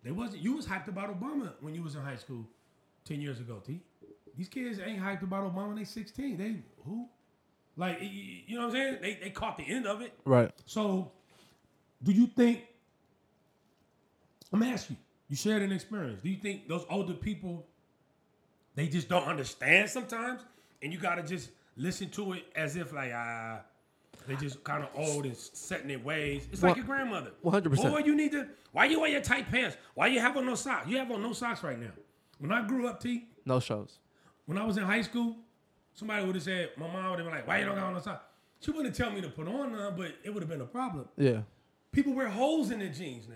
They 0.04 0.12
wasn't 0.12 0.44
you 0.44 0.56
was 0.56 0.68
hyped 0.68 0.88
about 0.88 1.20
Obama 1.20 1.54
when 1.62 1.74
you 1.74 1.82
was 1.82 1.96
in 1.96 2.02
high 2.02 2.16
school 2.16 2.46
10 3.06 3.22
years 3.22 3.40
ago, 3.40 3.62
T. 3.66 3.82
These 4.38 4.50
kids 4.50 4.80
ain't 4.80 5.02
hyped 5.02 5.24
about 5.24 5.52
Obama 5.52 5.68
when 5.70 5.78
they 5.78 5.84
16. 5.84 6.38
They 6.38 6.58
who? 6.86 7.08
Like 7.76 8.00
you 8.02 8.56
know 8.56 8.68
what 8.68 8.68
I'm 8.68 8.72
saying? 8.74 8.98
They 9.02 9.20
they 9.24 9.30
caught 9.30 9.58
the 9.58 9.68
end 9.68 9.88
of 9.88 10.02
it. 10.02 10.14
Right. 10.26 10.52
So, 10.66 11.12
do 12.04 12.12
you 12.12 12.28
think? 12.28 12.64
I'm 14.52 14.60
gonna 14.60 14.72
you. 14.90 14.96
You 15.30 15.36
shared 15.36 15.62
an 15.62 15.72
experience. 15.72 16.22
Do 16.22 16.30
you 16.30 16.38
think 16.38 16.68
those 16.68 16.86
older 16.90 17.14
people, 17.14 17.66
they 18.76 18.88
just 18.88 19.10
don't 19.10 19.24
understand 19.26 19.90
sometimes, 19.90 20.42
and 20.82 20.94
you 20.94 21.00
gotta 21.00 21.24
just 21.24 21.50
listen 21.76 22.10
to 22.12 22.34
it 22.34 22.44
as 22.56 22.76
if 22.76 22.94
like 22.94 23.12
ah, 23.14 23.60
they 24.28 24.36
just 24.36 24.64
kind 24.64 24.84
of 24.84 24.90
old 24.96 25.26
and 25.26 25.36
set 25.36 25.82
in 25.82 25.88
their 25.90 26.00
ways. 26.00 26.48
It's 26.52 26.62
like 26.64 26.72
One- 26.72 26.78
your 26.78 26.86
grandmother. 26.86 27.32
100%. 27.44 27.92
Boy, 27.92 28.00
you 28.00 28.16
need 28.16 28.32
to. 28.34 28.48
Why 28.72 28.86
you 28.86 29.00
wear 29.02 29.10
your 29.10 29.22
tight 29.22 29.50
pants? 29.50 29.78
Why 29.96 30.08
you 30.08 30.20
have 30.20 30.36
on 30.38 30.46
no 30.46 30.56
socks? 30.56 30.88
You 30.88 30.98
have 30.98 31.10
on 31.12 31.22
no 31.22 31.34
socks 31.34 31.64
right 31.64 31.80
now. 31.80 31.92
When 32.40 32.52
I 32.52 32.66
grew 32.68 32.88
up, 32.88 33.02
T, 33.02 33.28
No 33.46 33.60
shows. 33.60 33.98
when 34.46 34.58
I 34.58 34.64
was 34.66 34.78
in 34.78 34.84
high 34.84 35.02
school, 35.02 35.36
somebody 35.94 36.26
would 36.26 36.36
have 36.36 36.44
said, 36.44 36.70
my 36.78 36.86
mom 36.88 37.10
would 37.10 37.20
have 37.20 37.28
been 37.28 37.36
like, 37.36 37.48
why 37.48 37.60
you 37.60 37.66
don't 37.66 37.76
got 37.76 37.86
on 37.86 37.94
no 37.94 38.00
socks? 38.00 38.24
She 38.60 38.72
wouldn't 38.72 38.96
tell 38.96 39.10
me 39.12 39.22
to 39.22 39.30
put 39.30 39.48
on 39.48 39.72
none, 39.72 39.96
but 39.98 40.12
it 40.24 40.32
would 40.34 40.44
have 40.44 40.50
been 40.50 40.62
a 40.62 40.66
problem. 40.66 41.08
Yeah. 41.18 41.42
People 41.92 42.14
wear 42.14 42.28
holes 42.28 42.70
in 42.72 42.80
their 42.80 42.90
jeans 42.90 43.28
now. 43.28 43.36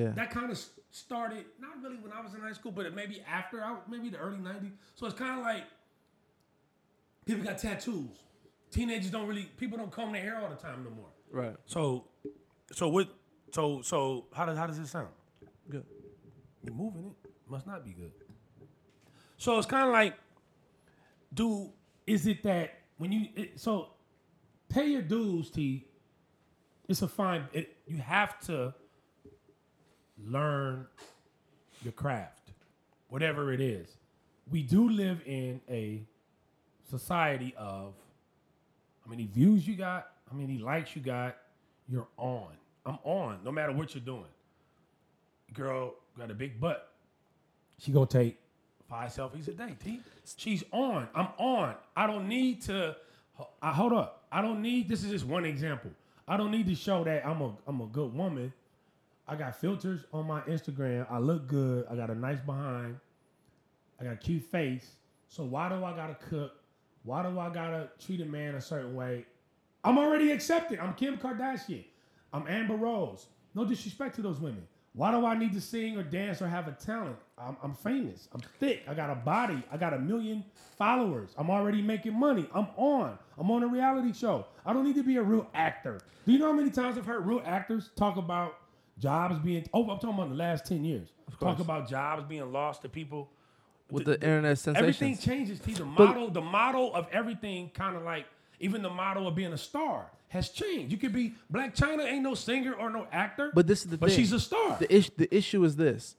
Yeah. 0.00 0.10
That 0.12 0.30
kind 0.30 0.50
of 0.50 0.60
started 0.90 1.44
not 1.60 1.82
really 1.82 1.96
when 1.96 2.12
I 2.12 2.20
was 2.20 2.34
in 2.34 2.40
high 2.40 2.52
school, 2.52 2.72
but 2.72 2.94
maybe 2.94 3.22
after, 3.30 3.62
I, 3.62 3.76
maybe 3.88 4.08
the 4.08 4.18
early 4.18 4.38
'90s. 4.38 4.72
So 4.94 5.06
it's 5.06 5.14
kind 5.14 5.38
of 5.38 5.44
like 5.44 5.64
people 7.24 7.44
got 7.44 7.58
tattoos. 7.58 8.24
Teenagers 8.70 9.10
don't 9.10 9.26
really, 9.26 9.44
people 9.56 9.78
don't 9.78 9.90
comb 9.90 10.12
their 10.12 10.22
hair 10.22 10.38
all 10.40 10.48
the 10.48 10.56
time 10.56 10.84
no 10.84 10.90
more. 10.90 11.08
right. 11.30 11.56
So, 11.66 12.04
so 12.72 12.88
what? 12.88 13.08
So, 13.52 13.82
so 13.82 14.26
how 14.32 14.46
does 14.46 14.56
how 14.58 14.66
does 14.66 14.78
it 14.78 14.86
sound? 14.86 15.08
Good. 15.68 15.84
You're 16.62 16.74
moving 16.74 17.06
it. 17.06 17.30
Must 17.48 17.66
not 17.66 17.84
be 17.84 17.92
good. 17.92 18.12
So 19.38 19.58
it's 19.58 19.66
kind 19.66 19.86
of 19.86 19.92
like, 19.92 20.14
do 21.32 21.72
is 22.06 22.26
it 22.26 22.42
that 22.44 22.78
when 22.98 23.10
you 23.10 23.28
it, 23.34 23.58
so 23.58 23.88
pay 24.68 24.86
your 24.86 25.02
dues, 25.02 25.50
T? 25.50 25.86
It's 26.88 27.02
a 27.02 27.08
fine. 27.08 27.44
It, 27.52 27.76
you 27.86 27.98
have 27.98 28.38
to 28.46 28.74
learn 30.26 30.86
your 31.82 31.92
craft, 31.92 32.50
whatever 33.08 33.52
it 33.52 33.60
is. 33.60 33.88
We 34.50 34.62
do 34.62 34.88
live 34.88 35.20
in 35.26 35.60
a 35.68 36.02
society 36.88 37.54
of 37.56 37.94
how 39.04 39.10
many 39.10 39.26
views 39.26 39.66
you 39.66 39.76
got, 39.76 40.08
how 40.30 40.36
many 40.36 40.58
likes 40.58 40.94
you 40.96 41.02
got. 41.02 41.36
You're 41.88 42.08
on. 42.16 42.48
I'm 42.86 42.98
on, 43.04 43.40
no 43.44 43.52
matter 43.52 43.72
what 43.72 43.94
you're 43.94 44.04
doing. 44.04 44.24
Girl 45.52 45.94
got 46.18 46.30
a 46.30 46.34
big 46.34 46.60
butt. 46.60 46.92
She 47.78 47.92
gonna 47.92 48.06
take 48.06 48.38
five 48.88 49.10
selfies 49.10 49.48
a 49.48 49.52
day. 49.52 49.74
T. 49.82 50.00
She's 50.36 50.64
on. 50.70 51.08
I'm 51.14 51.28
on. 51.38 51.74
I 51.96 52.06
don't 52.06 52.28
need 52.28 52.62
to. 52.62 52.96
I 53.62 53.72
hold 53.72 53.92
up. 53.92 54.24
I 54.30 54.42
don't 54.42 54.60
need. 54.62 54.88
This 54.88 55.02
is 55.02 55.10
just 55.10 55.26
one 55.26 55.44
example. 55.44 55.90
I 56.28 56.36
don't 56.36 56.50
need 56.50 56.66
to 56.66 56.74
show 56.74 57.02
that 57.04 57.26
I'm 57.26 57.40
a 57.40 57.52
I'm 57.66 57.80
a 57.80 57.86
good 57.86 58.14
woman. 58.14 58.52
I 59.30 59.36
got 59.36 59.54
filters 59.54 60.00
on 60.12 60.26
my 60.26 60.40
Instagram. 60.40 61.06
I 61.08 61.18
look 61.18 61.46
good. 61.46 61.86
I 61.88 61.94
got 61.94 62.10
a 62.10 62.16
nice 62.16 62.40
behind. 62.40 62.98
I 64.00 64.04
got 64.04 64.14
a 64.14 64.16
cute 64.16 64.42
face. 64.42 64.96
So 65.28 65.44
why 65.44 65.68
do 65.68 65.84
I 65.84 65.94
gotta 65.94 66.16
cook? 66.16 66.50
Why 67.04 67.22
do 67.22 67.38
I 67.38 67.48
gotta 67.48 67.90
treat 68.04 68.20
a 68.20 68.24
man 68.24 68.56
a 68.56 68.60
certain 68.60 68.96
way? 68.96 69.24
I'm 69.84 69.98
already 69.98 70.32
accepted. 70.32 70.80
I'm 70.80 70.94
Kim 70.94 71.16
Kardashian. 71.16 71.84
I'm 72.32 72.48
Amber 72.48 72.74
Rose. 72.74 73.26
No 73.54 73.64
disrespect 73.64 74.16
to 74.16 74.22
those 74.22 74.40
women. 74.40 74.66
Why 74.94 75.12
do 75.12 75.24
I 75.24 75.38
need 75.38 75.52
to 75.52 75.60
sing 75.60 75.96
or 75.96 76.02
dance 76.02 76.42
or 76.42 76.48
have 76.48 76.66
a 76.66 76.72
talent? 76.72 77.16
I'm, 77.38 77.56
I'm 77.62 77.74
famous. 77.74 78.26
I'm 78.34 78.40
thick. 78.58 78.82
I 78.88 78.94
got 78.94 79.10
a 79.10 79.14
body. 79.14 79.62
I 79.70 79.76
got 79.76 79.94
a 79.94 79.98
million 80.00 80.44
followers. 80.76 81.30
I'm 81.38 81.50
already 81.50 81.82
making 81.82 82.18
money. 82.18 82.48
I'm 82.52 82.66
on. 82.76 83.16
I'm 83.38 83.48
on 83.52 83.62
a 83.62 83.68
reality 83.68 84.12
show. 84.12 84.46
I 84.66 84.72
don't 84.72 84.84
need 84.84 84.96
to 84.96 85.04
be 85.04 85.18
a 85.18 85.22
real 85.22 85.48
actor. 85.54 86.00
Do 86.26 86.32
you 86.32 86.40
know 86.40 86.46
how 86.46 86.52
many 86.52 86.70
times 86.70 86.98
I've 86.98 87.06
heard 87.06 87.24
real 87.24 87.42
actors 87.46 87.90
talk 87.94 88.16
about 88.16 88.56
jobs 89.00 89.38
being? 89.40 89.66
Oh, 89.74 89.82
I'm 89.82 89.98
talking 89.98 90.10
about 90.10 90.28
the 90.28 90.34
last 90.36 90.66
ten 90.66 90.84
years. 90.84 91.08
Talk 91.40 91.58
about 91.58 91.88
jobs 91.88 92.24
being 92.28 92.52
lost 92.52 92.82
to 92.82 92.88
people 92.88 93.30
With 93.90 94.04
the, 94.04 94.14
internet 94.14 94.52
Everything 94.68 95.14
sensations. 95.16 95.24
changes. 95.24 95.60
See, 95.60 95.72
the 95.74 95.84
But- 95.84 96.06
model, 96.06 96.30
the 96.30 96.40
model 96.40 96.94
of 96.94 97.08
everything, 97.10 97.70
kind 97.74 97.96
of 97.96 98.02
like 98.02 98.26
even 98.60 98.82
the 98.82 98.90
model 98.90 99.26
of 99.26 99.34
being 99.34 99.52
a 99.52 99.58
star 99.58 100.10
has 100.28 100.50
changed. 100.50 100.92
You 100.92 100.98
could 100.98 101.12
be 101.12 101.34
Blac 101.52 101.74
Chyna, 101.74 102.04
ain't 102.04 102.22
no 102.22 102.34
singer 102.34 102.72
or 102.74 102.90
no 102.90 103.06
actor, 103.10 103.50
But 103.54 103.66
this 103.66 103.80
is 103.84 103.90
the 103.90 103.98
but 103.98 104.10
thing. 104.10 104.18
she's 104.18 104.32
a 104.32 104.38
star. 104.38 104.76
The 104.78 104.94
issue. 104.94 105.10
The 105.16 105.34
issue 105.34 105.64
is 105.64 105.74
this. 105.76 106.14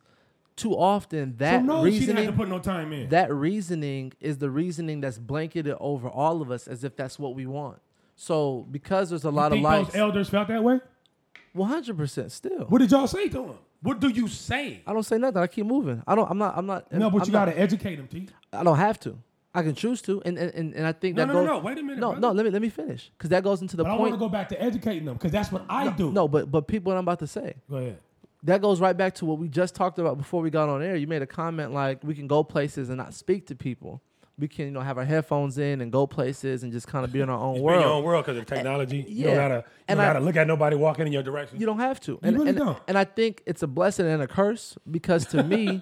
Too 0.58 0.74
often 0.78 1.32
so 1.34 1.38
that 1.46 1.64
no, 1.64 1.86
she 1.86 1.92
didn't 1.92 2.08
have 2.08 2.16
reasoning. 2.18 2.26
to 2.32 2.34
put 2.38 2.50
no 2.50 2.60
time 2.60 2.92
in. 2.92 3.10
that 3.10 3.34
reasoning 3.34 4.12
is 4.20 4.38
the 4.40 4.50
reasoning 4.50 5.00
that's 5.00 5.18
blanketed 5.18 5.76
over 5.80 6.10
all 6.10 6.42
of 6.42 6.52
us 6.52 6.68
as 6.68 6.84
if 6.84 6.96
that's 6.98 7.18
what 7.18 7.36
we 7.36 7.46
want. 7.46 7.80
So 8.18 8.68
because 8.70 9.10
there's 9.10 9.24
a 9.24 9.32
lot 9.32 9.54
of 9.54 9.62
those 9.62 9.96
elders 9.96 10.30
felt 10.30 10.50
that 10.50 10.62
way? 10.64 10.82
One 11.54 11.70
hundred 11.70 11.98
percent 11.98 12.32
still. 12.32 12.66
What 12.66 12.80
did 12.80 12.92
y'all 12.92 13.08
say 13.08 13.28
to 13.30 13.44
him? 13.46 13.56
What 13.82 14.00
do 14.00 14.10
you 14.10 14.28
say? 14.28 14.82
I 14.86 14.94
don't 14.94 15.04
say 15.04 15.18
nothing. 15.18 15.42
I 15.42 15.48
keep 15.48 15.66
moving. 15.66 16.04
I 16.06 16.16
don't. 16.16 16.30
I'm 16.30 16.38
not. 16.38 16.58
I'm 16.58 16.66
not. 16.66 16.92
No, 16.92 17.10
but 17.10 17.22
I'm 17.24 17.26
you 17.28 17.32
got 17.32 17.46
to 17.46 17.60
educate 17.60 17.96
them, 17.96 18.08
T. 18.08 18.28
I 18.54 18.64
don't 18.64 18.78
have 18.78 19.00
to. 19.02 19.18
I 19.54 19.64
can 19.64 19.76
choose 19.76 20.02
to, 20.04 20.22
and 20.24 20.38
and, 20.38 20.54
and, 20.54 20.74
and 20.76 20.86
I 20.88 20.94
think 20.94 21.18
No, 21.18 21.24
that 21.24 21.28
no, 21.28 21.34
goes. 21.40 21.48
no, 21.48 21.54
no. 21.54 21.60
Wait 21.60 21.78
a 21.78 21.82
minute, 21.82 22.00
No, 22.00 22.12
brother. 22.12 22.22
no. 22.22 22.32
Let 22.32 22.46
me 22.46 22.52
let 22.52 22.62
me 22.62 22.70
finish 22.70 23.12
because 23.18 23.32
that 23.32 23.44
goes 23.44 23.62
into 23.62 23.76
the 23.76 23.84
But 23.84 23.92
I 23.92 23.96
want 23.98 24.14
to 24.14 24.18
go 24.18 24.30
back 24.30 24.48
to 24.50 24.62
educating 24.62 25.04
them 25.06 25.16
because 25.16 25.32
that's 25.32 25.52
what 25.52 25.66
I 25.70 25.90
do. 25.90 26.12
no, 26.12 26.28
but 26.28 26.50
but 26.50 26.68
people, 26.68 26.92
what 26.92 26.98
I'm 26.98 27.04
about 27.04 27.20
to 27.20 27.28
say. 27.28 27.56
Go 27.70 27.78
ahead. 27.78 27.98
that 28.44 28.62
goes 28.62 28.80
right 28.80 28.96
back 28.96 29.16
to 29.16 29.26
what 29.26 29.40
we 29.40 29.50
just 29.50 29.76
talked 29.76 30.00
about 30.00 30.18
before 30.18 30.42
we 30.42 30.50
got 30.52 30.70
on 30.70 30.82
air. 30.82 30.96
You 30.96 31.06
made 31.08 31.22
a 31.22 31.28
comment 31.28 31.74
like 31.74 32.02
we 32.04 32.16
can 32.16 32.28
go 32.28 32.44
places 32.46 32.88
and 32.90 32.98
not 32.98 33.14
speak 33.14 33.48
to 33.48 33.56
people. 33.56 34.02
We 34.40 34.48
can, 34.48 34.66
you 34.66 34.72
know, 34.72 34.80
have 34.82 34.98
our 34.98 35.06
headphones 35.06 35.58
in 35.60 35.82
and 35.82 35.92
go 35.92 36.08
places 36.08 36.64
and 36.64 36.72
just 36.72 36.88
kind 36.88 37.06
of 37.06 37.12
be 37.12 37.20
in 37.22 37.30
our 37.30 37.38
own 37.40 37.60
world. 37.62 37.82
your 37.82 37.92
own 37.92 38.04
world 38.04 38.26
because 38.26 38.40
of 38.40 38.46
technology. 38.48 38.98
You 38.98 39.06
yeah. 39.08 39.26
don't 39.26 39.36
gotta, 39.36 39.54
you 39.56 39.64
And 39.88 39.98
don't 39.98 40.06
I- 40.08 40.14
gotta 40.14 40.26
look 40.26 40.36
at 40.36 40.48
nobody 40.48 40.76
walking 40.76 41.06
in 41.06 41.14
your 41.14 41.22
direction. 41.22 41.60
You 41.60 41.66
don't 41.68 41.80
have 41.80 42.00
to. 42.02 42.20
And, 42.24 42.36
really 42.38 42.50
and, 42.50 42.58
don't. 42.58 42.78
and 42.88 42.98
I 42.98 43.04
think 43.04 43.44
it's 43.46 43.62
a 43.62 43.68
blessing 43.68 44.08
and 44.08 44.22
a 44.22 44.28
curse 44.28 44.78
because 44.90 45.26
to 45.28 45.44
me, 45.44 45.80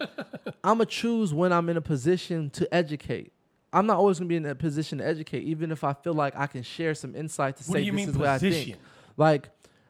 I'm 0.63 0.77
going 0.77 0.79
to 0.79 0.85
choose 0.87 1.33
when 1.33 1.53
I'm 1.53 1.69
in 1.69 1.77
a 1.77 1.81
position 1.81 2.49
to 2.51 2.73
educate. 2.73 3.31
I'm 3.71 3.85
not 3.85 3.97
always 3.97 4.17
going 4.19 4.27
to 4.27 4.29
be 4.29 4.35
in 4.37 4.45
a 4.45 4.55
position 4.55 4.97
to 4.97 5.05
educate, 5.07 5.43
even 5.43 5.71
if 5.71 5.83
I 5.83 5.93
feel 5.93 6.13
like 6.13 6.35
I 6.35 6.47
can 6.47 6.63
share 6.63 6.95
some 6.95 7.15
insight 7.15 7.55
to 7.57 7.63
What 7.63 7.73
say 7.75 7.79
do 7.81 7.85
you 7.85 7.91
this 7.91 7.97
mean 7.97 8.09
is 8.09 8.17
what 8.17 8.27
I 8.27 8.39
think. 8.39 8.53
position? 8.55 8.77
Like 9.15 9.49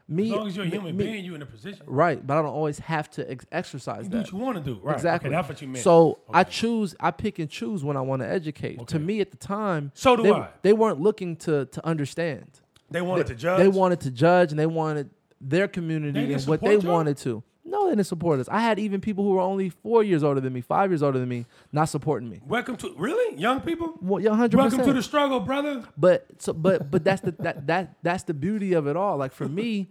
me, 0.09 0.25
as 0.25 0.31
long 0.31 0.47
as 0.47 0.55
you're 0.55 0.65
a 0.65 0.69
human 0.69 0.97
me- 0.97 1.03
being, 1.05 1.23
you 1.23 1.35
in 1.35 1.41
a 1.41 1.45
position. 1.45 1.83
right? 1.85 2.25
But 2.25 2.37
I 2.37 2.41
don't 2.41 2.51
always 2.51 2.79
have 2.79 3.09
to 3.11 3.29
ex- 3.29 3.45
exercise 3.51 4.05
You 4.05 4.09
do 4.09 4.17
that. 4.17 4.23
what 4.23 4.31
you 4.31 4.37
want 4.39 4.57
to 4.57 4.63
do. 4.63 4.79
Right. 4.81 4.95
Exactly. 4.95 5.27
Okay, 5.29 5.35
that's 5.35 5.47
what 5.49 5.61
you 5.61 5.67
meant. 5.67 5.83
So 5.83 6.19
I 6.33 6.43
choose, 6.43 6.95
I 6.99 7.11
pick 7.11 7.37
and 7.39 7.49
choose 7.49 7.83
when 7.83 7.95
I 7.95 8.01
want 8.01 8.21
to 8.23 8.27
educate. 8.27 8.85
To 8.87 8.97
me, 8.99 9.21
at 9.21 9.31
the 9.31 9.37
time, 9.37 9.91
So 9.93 10.15
do 10.15 10.23
they, 10.23 10.31
I. 10.31 10.49
they 10.63 10.73
weren't 10.73 10.99
looking 10.99 11.35
to 11.37 11.65
to 11.65 11.85
understand. 11.85 12.49
They 12.91 13.01
wanted 13.03 13.27
they, 13.27 13.33
to 13.33 13.39
judge. 13.39 13.59
They 13.59 13.67
wanted 13.67 13.99
to 14.01 14.11
judge, 14.11 14.51
and 14.51 14.59
they 14.59 14.65
wanted 14.65 15.11
their 15.39 15.67
community 15.67 16.33
and 16.33 16.43
what 16.45 16.59
they 16.61 16.77
y'all? 16.77 16.91
wanted 16.93 17.17
to. 17.17 17.43
No, 17.65 17.85
they 17.85 17.91
didn't 17.91 18.07
support 18.07 18.39
us. 18.39 18.47
I 18.49 18.61
had 18.61 18.79
even 18.79 19.01
people 19.01 19.23
who 19.23 19.31
were 19.31 19.41
only 19.41 19.69
four 19.69 20.03
years 20.03 20.23
older 20.23 20.39
than 20.39 20.53
me, 20.53 20.61
five 20.61 20.91
years 20.91 21.03
older 21.03 21.19
than 21.19 21.29
me, 21.29 21.45
not 21.71 21.85
supporting 21.89 22.29
me. 22.29 22.41
Welcome 22.47 22.77
to 22.77 22.93
really 22.97 23.37
young 23.37 23.61
people. 23.61 23.93
Well, 24.01 24.21
yeah, 24.23 24.35
hundred 24.35 24.57
Welcome 24.57 24.83
to 24.85 24.93
the 24.93 25.03
struggle, 25.03 25.39
brother. 25.39 25.83
But 25.97 26.25
so, 26.39 26.53
but 26.53 26.89
but 26.89 27.03
that's 27.03 27.21
the 27.21 27.31
that 27.39 27.67
that 27.67 27.95
that's 28.01 28.23
the 28.23 28.33
beauty 28.33 28.73
of 28.73 28.87
it 28.87 28.95
all. 28.95 29.17
Like 29.17 29.33
for 29.33 29.47
me, 29.47 29.89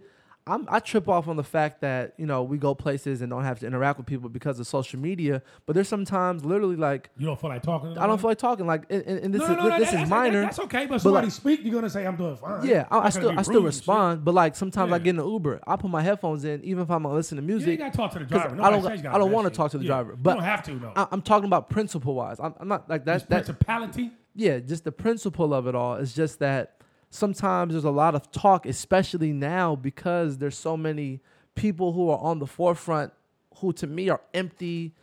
I'm, 0.49 0.65
I 0.69 0.79
trip 0.79 1.07
off 1.07 1.27
on 1.27 1.35
the 1.35 1.43
fact 1.43 1.81
that 1.81 2.13
you 2.17 2.25
know 2.25 2.43
we 2.43 2.57
go 2.57 2.73
places 2.75 3.21
and 3.21 3.29
don't 3.29 3.43
have 3.43 3.59
to 3.59 3.67
interact 3.67 3.97
with 3.97 4.07
people 4.07 4.29
because 4.29 4.59
of 4.59 4.67
social 4.67 4.99
media. 4.99 5.41
But 5.65 5.73
there's 5.75 5.87
sometimes 5.87 6.43
literally 6.43 6.75
like 6.75 7.09
You 7.17 7.27
don't 7.27 7.39
feel 7.39 7.49
like 7.49 7.61
talking. 7.61 7.93
To 7.95 8.01
I 8.01 8.07
don't 8.07 8.19
feel 8.19 8.29
like 8.31 8.37
talking. 8.39 8.65
Like 8.65 8.83
and, 8.89 9.03
and 9.05 9.33
this 9.33 9.39
No, 9.39 9.45
is 9.45 9.49
no, 9.51 9.55
no, 9.55 9.63
this 9.63 9.71
that- 9.77 9.81
is 9.81 9.91
that's- 9.91 10.09
minor. 10.09 10.41
That's 10.41 10.59
okay, 10.59 10.85
but 10.85 10.89
but 10.95 11.01
somebody 11.01 11.27
like- 11.27 11.33
speak, 11.33 11.59
you're 11.63 11.73
gonna 11.73 11.89
say 11.89 12.05
I'm 12.05 12.15
doing 12.15 12.35
fine. 12.37 12.65
Yeah, 12.65 12.87
I, 12.89 12.99
I 12.99 13.09
still 13.09 13.37
I 13.37 13.41
still 13.43 13.61
respond, 13.63 14.25
but 14.25 14.33
like 14.33 14.55
sometimes 14.55 14.91
I 14.91 14.99
get 14.99 15.11
in 15.11 15.15
the 15.17 15.27
Uber, 15.29 15.61
I 15.67 15.75
put 15.75 15.89
my 15.91 16.01
headphones 16.01 16.43
in, 16.45 16.63
even 16.63 16.83
if 16.83 16.89
I'm 16.91 17.03
not 17.03 17.13
listening 17.13 17.45
to 17.45 17.47
You 17.47 17.55
music. 17.57 17.69
ain't 17.71 17.79
gotta 17.79 17.97
talk 17.97 18.11
to 18.13 18.19
the 18.19 18.25
driver. 18.25 18.61
I 18.61 18.69
don't 18.71 18.83
you 19.03 19.09
I 19.09 19.17
don't 19.17 19.31
want 19.31 19.47
to 19.47 19.53
talk 19.55 19.71
to 19.71 19.77
the 19.77 19.83
Yeah. 19.83 19.87
driver, 19.89 20.11
You 20.11 20.17
but 20.17 20.33
don't 20.35 20.43
have 20.43 20.63
to, 20.63 20.73
no. 20.73 20.93
I, 20.95 21.07
I'm 21.11 21.21
talking 21.21 21.45
about 21.45 21.69
principle 21.69 22.15
wise. 22.15 22.39
I'm, 22.39 22.53
I'm 22.59 22.67
not 22.67 22.89
like 22.89 23.05
that's 23.05 23.23
that. 23.25 23.45
principality. 23.45 24.11
Yeah, 24.35 24.59
just 24.59 24.83
the 24.83 24.91
principle 24.91 25.53
of 25.53 25.67
it 25.67 25.75
all 25.75 25.95
is 25.95 26.13
just 26.13 26.39
that 26.39 26.78
sometimes 27.09 27.73
there's 27.73 27.83
a 27.83 27.91
lot 27.91 28.15
of 28.15 28.31
talk, 28.31 28.65
especially 28.65 29.33
now 29.33 29.75
because 29.75 30.37
there's 30.37 30.57
so 30.57 30.77
many 30.77 31.19
people 31.55 31.93
who 31.93 32.09
are 32.09 32.19
on 32.19 32.39
the 32.39 32.47
forefront 32.47 33.13
who 33.57 33.73
to 33.73 33.87
me 33.87 34.09
are 34.09 34.21
empty, 34.33 34.93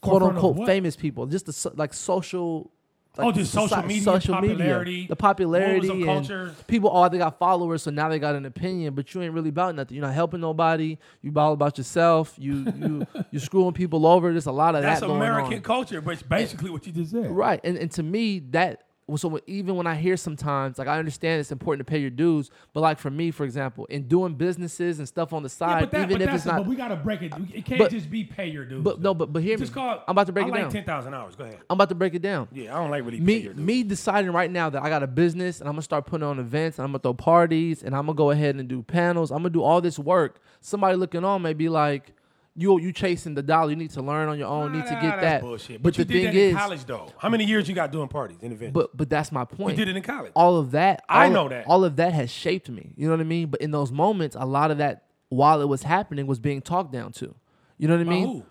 quote 0.00 0.22
forefront 0.22 0.44
unquote, 0.44 0.66
famous 0.66 0.96
people. 0.96 1.26
Just 1.26 1.46
the 1.46 1.52
so, 1.52 1.72
like 1.74 1.94
social 1.94 2.70
Oh, 3.18 3.32
just 3.32 3.52
social 3.52 3.78
soci- 3.78 3.86
media, 3.86 4.04
popularity, 4.04 5.06
the 5.06 5.16
popularity, 5.16 5.88
and 5.90 6.04
culture. 6.04 6.54
people. 6.66 6.90
Oh, 6.92 7.08
they 7.08 7.18
got 7.18 7.38
followers, 7.38 7.82
so 7.82 7.90
now 7.90 8.08
they 8.10 8.18
got 8.18 8.34
an 8.34 8.44
opinion. 8.44 8.94
But 8.94 9.14
you 9.14 9.22
ain't 9.22 9.32
really 9.32 9.48
about 9.48 9.74
nothing. 9.74 9.96
You're 9.96 10.04
not 10.06 10.14
helping 10.14 10.40
nobody. 10.40 10.98
You 11.22 11.32
all 11.36 11.52
about 11.54 11.78
yourself. 11.78 12.34
You 12.36 12.66
you 12.76 13.06
you're 13.30 13.40
screwing 13.40 13.72
people 13.72 14.06
over. 14.06 14.32
There's 14.32 14.46
a 14.46 14.52
lot 14.52 14.74
of 14.74 14.82
That's 14.82 15.00
that 15.00 15.06
going 15.06 15.20
American 15.20 15.62
culture, 15.62 16.00
but 16.00 16.12
it's 16.12 16.22
basically 16.22 16.70
what 16.70 16.86
you 16.86 16.92
just 16.92 17.12
said. 17.12 17.30
Right. 17.30 17.60
And 17.64 17.78
and 17.78 17.90
to 17.92 18.02
me 18.02 18.40
that 18.50 18.82
so 19.14 19.38
even 19.46 19.76
when 19.76 19.86
I 19.86 19.94
hear 19.94 20.16
sometimes 20.16 20.78
like 20.78 20.88
I 20.88 20.98
understand 20.98 21.40
it's 21.40 21.52
important 21.52 21.86
to 21.86 21.88
pay 21.90 21.98
your 22.00 22.10
dues, 22.10 22.50
but 22.72 22.80
like 22.80 22.98
for 22.98 23.08
me, 23.08 23.30
for 23.30 23.44
example, 23.44 23.84
in 23.84 24.08
doing 24.08 24.34
businesses 24.34 24.98
and 24.98 25.06
stuff 25.06 25.32
on 25.32 25.44
the 25.44 25.48
side, 25.48 25.82
but 25.82 25.90
that, 25.92 26.10
even 26.10 26.20
if 26.22 26.34
it's 26.34 26.44
not 26.44 26.56
But 26.56 26.66
we 26.66 26.74
gotta 26.74 26.96
break 26.96 27.22
it. 27.22 27.32
It 27.54 27.64
can't 27.64 27.78
But- 27.78 27.92
just 27.92 28.10
be 28.10 28.24
pay 28.24 28.48
your 28.48 28.64
dues. 28.64 28.82
but 28.82 29.00
no, 29.00 29.14
but 29.14 29.32
but 29.32 29.42
hear 29.44 29.56
me. 29.56 29.60
just 29.60 29.72
call. 29.72 29.90
I'm 30.08 30.12
about 30.12 30.26
to 30.26 30.32
break 30.32 30.46
I 30.46 30.48
it 30.48 30.52
like 30.52 30.60
down. 30.62 30.70
ten 30.72 30.84
thousand 30.84 31.14
hours. 31.14 31.36
Go 31.36 31.44
ahead. 31.44 31.58
I'm 31.70 31.74
about 31.76 31.88
to 31.90 31.94
break 31.94 32.14
it 32.14 32.22
down. 32.22 32.48
Yeah, 32.52 32.74
I 32.74 32.78
don't 32.80 32.90
like 32.90 33.04
really 33.04 33.18
pay 33.18 33.24
me 33.24 33.36
your 33.36 33.52
dues. 33.54 33.64
me 33.64 33.82
deciding 33.84 34.32
right 34.32 34.50
now 34.50 34.70
that 34.70 34.82
I 34.82 34.88
got 34.88 35.04
a 35.04 35.06
business 35.06 35.60
and 35.60 35.68
I'm 35.68 35.74
gonna 35.74 35.82
start 35.82 36.06
putting 36.06 36.26
on 36.26 36.40
events 36.40 36.78
and 36.78 36.84
I'm 36.84 36.90
gonna 36.90 36.98
throw 36.98 37.14
parties 37.14 37.84
and 37.84 37.94
I'm 37.94 38.06
gonna 38.06 38.16
go 38.16 38.32
ahead 38.32 38.56
and 38.56 38.68
do 38.68 38.82
panels. 38.82 39.30
I'm 39.30 39.38
gonna 39.38 39.50
do 39.50 39.62
all 39.62 39.80
this 39.80 40.00
work. 40.00 40.40
Somebody 40.60 40.96
looking 40.96 41.22
on 41.24 41.42
may 41.42 41.52
be 41.52 41.68
like, 41.68 42.12
"You 42.56 42.80
you 42.80 42.92
chasing 42.92 43.34
the 43.34 43.42
dollar. 43.42 43.70
You 43.70 43.76
need 43.76 43.90
to 43.92 44.02
learn 44.02 44.28
on 44.28 44.38
your 44.38 44.48
own. 44.48 44.72
Nah, 44.72 44.78
need 44.78 44.86
to 44.86 44.94
nah, 44.94 45.00
get 45.00 45.20
that." 45.20 45.40
Bullshit. 45.42 45.82
But, 45.82 45.90
But, 45.94 45.98
you 45.98 46.04
the 46.04 46.12
did 46.12 46.22
thing 46.24 46.34
that 46.34 46.40
is, 46.40 46.50
in 46.52 46.56
college 46.56 46.84
though. 46.84 47.12
How 47.18 47.28
many 47.28 47.44
years 47.44 47.68
you 47.68 47.74
got 47.74 47.92
doing 47.92 48.08
parties 48.08 48.38
and 48.42 48.52
events? 48.52 48.72
but 48.74 48.96
but 48.96 49.10
that's 49.10 49.30
my 49.30 49.44
point. 49.44 49.76
you 49.78 49.84
did 49.84 49.90
it 49.94 49.96
in 49.96 50.02
college. 50.02 50.32
all 50.34 50.56
of 50.56 50.72
that. 50.72 51.04
I 51.08 51.28
know 51.28 51.44
of- 51.44 51.50
that. 51.50 51.66
All 51.66 51.84
of 51.84 51.96
that 51.96 52.12
has 52.12 52.30
shaped 52.30 52.68
me. 52.68 52.92
You 52.96 53.06
know 53.06 53.12
what 53.12 53.20
I 53.20 53.24
mean? 53.24 53.48
But 53.48 53.60
in 53.60 53.70
those 53.70 53.92
moments, 53.92 54.36
a 54.38 54.46
lot 54.46 54.70
of 54.70 54.78
that, 54.78 55.04
while 55.28 55.60
it 55.60 55.68
was 55.68 55.82
happening, 55.82 56.26
was 56.26 56.38
being 56.38 56.62
talked 56.62 56.92
down 56.92 57.12
to. 57.12 57.34
You 57.78 57.88
know 57.88 57.96
what 57.96 58.06
I 58.06 58.10
mean? 58.10 58.26
who? 58.26 58.44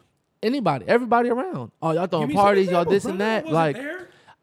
Anybody, 0.44 0.86
everybody 0.88 1.30
around. 1.30 1.72
Oh, 1.82 1.92
y'all 1.92 2.06
throwing 2.06 2.32
parties, 2.32 2.70
y'all 2.70 2.86
this 2.86 3.06
and 3.06 3.20
that. 3.20 3.48
Like, 3.48 3.78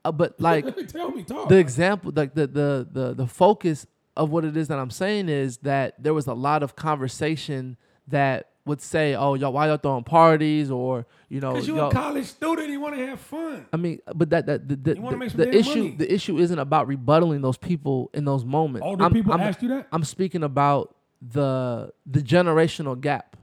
uh, 0.04 0.10
but 0.10 0.34
like 0.40 0.64
tell 0.88 1.10
me, 1.12 1.22
talk. 1.22 1.48
the 1.48 1.58
example, 1.58 2.12
like 2.14 2.34
the, 2.34 2.46
the 2.48 2.88
the 2.90 3.14
the 3.14 3.26
focus 3.26 3.86
of 4.16 4.30
what 4.30 4.44
it 4.44 4.56
is 4.56 4.68
that 4.68 4.78
I'm 4.78 4.90
saying 4.90 5.28
is 5.28 5.58
that 5.58 6.02
there 6.02 6.12
was 6.12 6.26
a 6.26 6.34
lot 6.34 6.62
of 6.62 6.74
conversation 6.76 7.76
that 8.08 8.48
would 8.64 8.80
say, 8.80 9.14
"Oh, 9.14 9.34
y'all, 9.34 9.52
why 9.52 9.68
y'all 9.68 9.76
throwing 9.76 10.04
parties?" 10.04 10.70
or 10.70 11.06
you 11.28 11.40
know, 11.40 11.52
Because 11.52 11.66
you're 11.68 11.88
a 11.88 11.90
college 11.90 12.26
student, 12.26 12.68
you 12.70 12.80
want 12.80 12.96
to 12.96 13.06
have 13.06 13.20
fun. 13.20 13.66
I 13.72 13.76
mean, 13.76 14.00
but 14.14 14.30
that 14.30 14.46
that 14.46 14.68
the, 14.68 14.76
the, 14.76 14.94
the- 14.94 15.32
the 15.34 15.54
issue 15.54 15.68
money. 15.70 15.96
the 15.96 16.12
issue 16.12 16.38
isn't 16.38 16.58
about 16.58 16.88
rebuttaling 16.88 17.42
those 17.42 17.56
people 17.56 18.10
in 18.14 18.24
those 18.24 18.44
moments. 18.44 18.84
Older 18.84 19.04
I'm, 19.04 19.12
people 19.12 19.32
I'm, 19.32 19.40
asked 19.40 19.62
you 19.62 19.68
that. 19.70 19.88
I'm 19.92 20.04
speaking 20.04 20.42
about 20.42 20.94
the 21.20 21.92
the 22.06 22.20
generational 22.20 23.00
gap. 23.00 23.36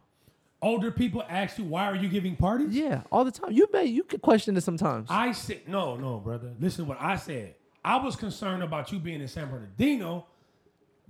Older 0.62 0.92
people 0.92 1.24
ask 1.30 1.58
you, 1.58 1.64
why 1.64 1.86
are 1.86 1.96
you 1.96 2.10
giving 2.10 2.36
parties? 2.36 2.76
Yeah, 2.76 3.04
all 3.14 3.24
the 3.24 3.32
time. 3.32 3.54
You 3.54 3.70
may 3.72 3.86
you 3.86 4.04
could 4.04 4.22
question 4.22 4.58
it 4.58 4.62
sometimes. 4.62 5.08
I 5.10 5.32
said, 5.32 5.62
no, 5.68 5.96
no, 5.96 6.18
brother. 6.18 6.54
Listen 6.60 6.84
to 6.84 6.90
what 6.90 7.02
I 7.02 7.16
said. 7.16 7.56
I 7.84 7.96
was 8.04 8.18
concerned 8.18 8.62
about 8.62 8.92
you 8.92 9.00
being 9.00 9.22
in 9.22 9.28
San 9.30 9.50
Bernardino, 9.50 10.26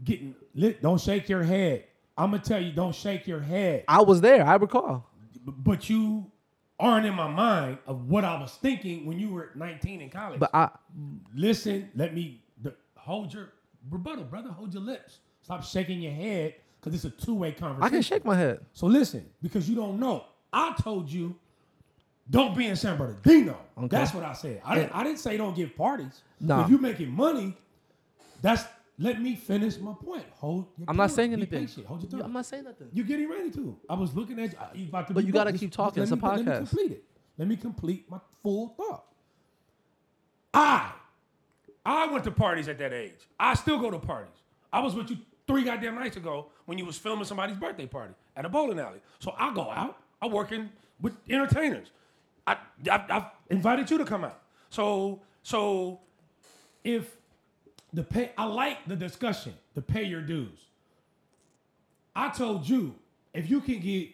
getting 0.04 0.36
lit. 0.54 0.84
Don't 0.84 1.02
shake 1.02 1.28
your 1.30 1.42
head. 1.42 1.86
I'm 2.20 2.32
gonna 2.32 2.44
tell 2.44 2.62
you, 2.62 2.72
don't 2.74 2.94
shake 2.94 3.28
your 3.28 3.40
head. 3.40 3.86
I 3.88 4.02
was 4.02 4.20
there. 4.20 4.46
I 4.46 4.56
recall. 4.56 5.10
But 5.46 5.90
you 5.90 6.30
aren't 6.80 7.06
in 7.06 7.14
my 7.14 7.30
mind 7.30 7.78
of 7.88 8.10
what 8.10 8.26
I 8.26 8.40
was 8.40 8.52
thinking 8.56 9.06
when 9.06 9.20
you 9.20 9.30
were 9.30 9.52
19 9.56 10.02
in 10.02 10.10
college. 10.10 10.40
But 10.40 10.54
I 10.54 10.70
Listen, 11.34 11.90
let 11.96 12.14
me 12.14 12.44
hold 12.96 13.34
your 13.34 13.54
rebuttal, 13.90 14.26
brother. 14.26 14.50
Hold 14.50 14.74
your 14.74 14.84
lips. 14.84 15.20
Stop 15.42 15.64
shaking 15.64 16.02
your 16.02 16.12
head 16.12 16.56
because 16.80 16.94
it's 16.94 17.06
a 17.06 17.26
two-way 17.26 17.54
conversation. 17.54 17.84
I 17.84 17.90
can 17.90 18.02
shake 18.02 18.26
my 18.26 18.36
head. 18.36 18.60
So 18.74 18.88
listen, 18.88 19.26
because 19.42 19.70
you 19.70 19.76
don't 19.76 20.00
know, 20.00 20.26
I 20.52 20.76
told 20.82 21.10
you, 21.10 21.36
don't 22.30 22.56
be 22.56 22.68
in 22.68 22.76
San 22.76 22.98
Bernardino. 22.98 23.58
Okay. 23.78 23.88
That's 23.88 24.14
what 24.14 24.24
I 24.24 24.34
said. 24.34 24.62
I 24.64 24.76
didn't, 24.76 24.92
I 24.94 25.04
didn't 25.04 25.20
say 25.20 25.38
don't 25.38 25.56
give 25.56 25.76
parties. 25.76 26.22
Nah. 26.40 26.64
If 26.64 26.70
you're 26.70 26.80
making 26.80 27.10
money, 27.10 27.56
that's 28.42 28.64
let 29.02 29.22
me 29.22 29.36
finish 29.36 29.78
my 29.80 29.94
point. 29.94 30.26
Hold. 30.34 30.68
Your 30.78 30.86
I'm 30.90 30.98
not 30.98 31.12
saying 31.12 31.30
Be 31.30 31.38
anything. 31.38 31.66
patient. 31.68 31.86
Hold 31.86 32.02
your 32.02 32.12
tongue. 32.12 32.22
I'm 32.22 32.34
not 32.34 32.46
saying 32.46 32.66
nothing. 32.66 32.90
You're 32.94 33.06
getting 33.06 33.30
ready 33.30 33.50
to. 33.52 33.78
I 33.90 33.94
was 33.96 34.14
looking 34.14 34.38
at 34.40 34.52
you. 34.52 34.82
You 34.82 34.88
about 34.90 35.08
to 35.08 35.14
But 35.14 35.26
you 35.26 35.32
gotta 35.32 35.54
keep 35.54 35.72
talking. 35.72 36.04
It's 36.04 36.12
a 36.12 36.18
me, 36.18 36.22
Let 36.22 36.46
me 36.46 36.56
complete 36.58 36.92
it. 36.92 37.04
Let 37.38 37.48
me 37.48 37.56
complete 37.56 38.12
my 38.12 38.20
full 38.44 38.68
thought. 38.70 39.06
I, 40.54 40.92
I 41.86 42.08
went 42.12 42.26
to 42.26 42.32
parties 42.32 42.68
at 42.68 42.78
that 42.80 42.92
age. 42.92 43.28
I 43.40 43.54
still 43.54 43.80
go 43.80 43.90
to 43.90 44.00
parties. 44.00 44.36
I 44.74 44.82
was 44.82 44.96
with 44.96 45.10
you 45.10 45.18
three 45.48 45.64
goddamn 45.64 45.96
nights 45.96 46.18
ago 46.18 46.48
when 46.66 46.78
you 46.78 46.86
was 46.86 46.98
filming 46.98 47.24
somebody's 47.24 47.56
birthday 47.56 47.86
party 47.86 48.14
at 48.36 48.44
a 48.44 48.50
bowling 48.50 48.80
alley. 48.80 49.00
So 49.20 49.34
I 49.38 49.54
go 49.54 49.72
out. 49.72 49.98
I 50.22 50.28
working 50.28 50.70
with 51.00 51.16
entertainers. 51.30 51.92
I, 52.46 52.58
I 52.92 53.06
I've 53.10 53.24
invited 53.50 53.90
you 53.90 53.98
to 53.98 54.06
come 54.06 54.26
out. 54.26 54.42
So 54.70 55.22
so 55.42 56.02
if 56.84 57.16
the 57.94 58.04
pay, 58.04 58.32
I 58.38 58.46
like 58.46 58.86
the 58.88 58.96
discussion, 58.96 59.54
the 59.74 59.82
pay 59.82 60.04
your 60.04 60.22
dues. 60.22 60.60
I 62.16 62.30
told 62.30 62.68
you 62.68 62.96
if 63.34 63.50
you 63.50 63.62
can 63.62 63.80
get 63.80 64.10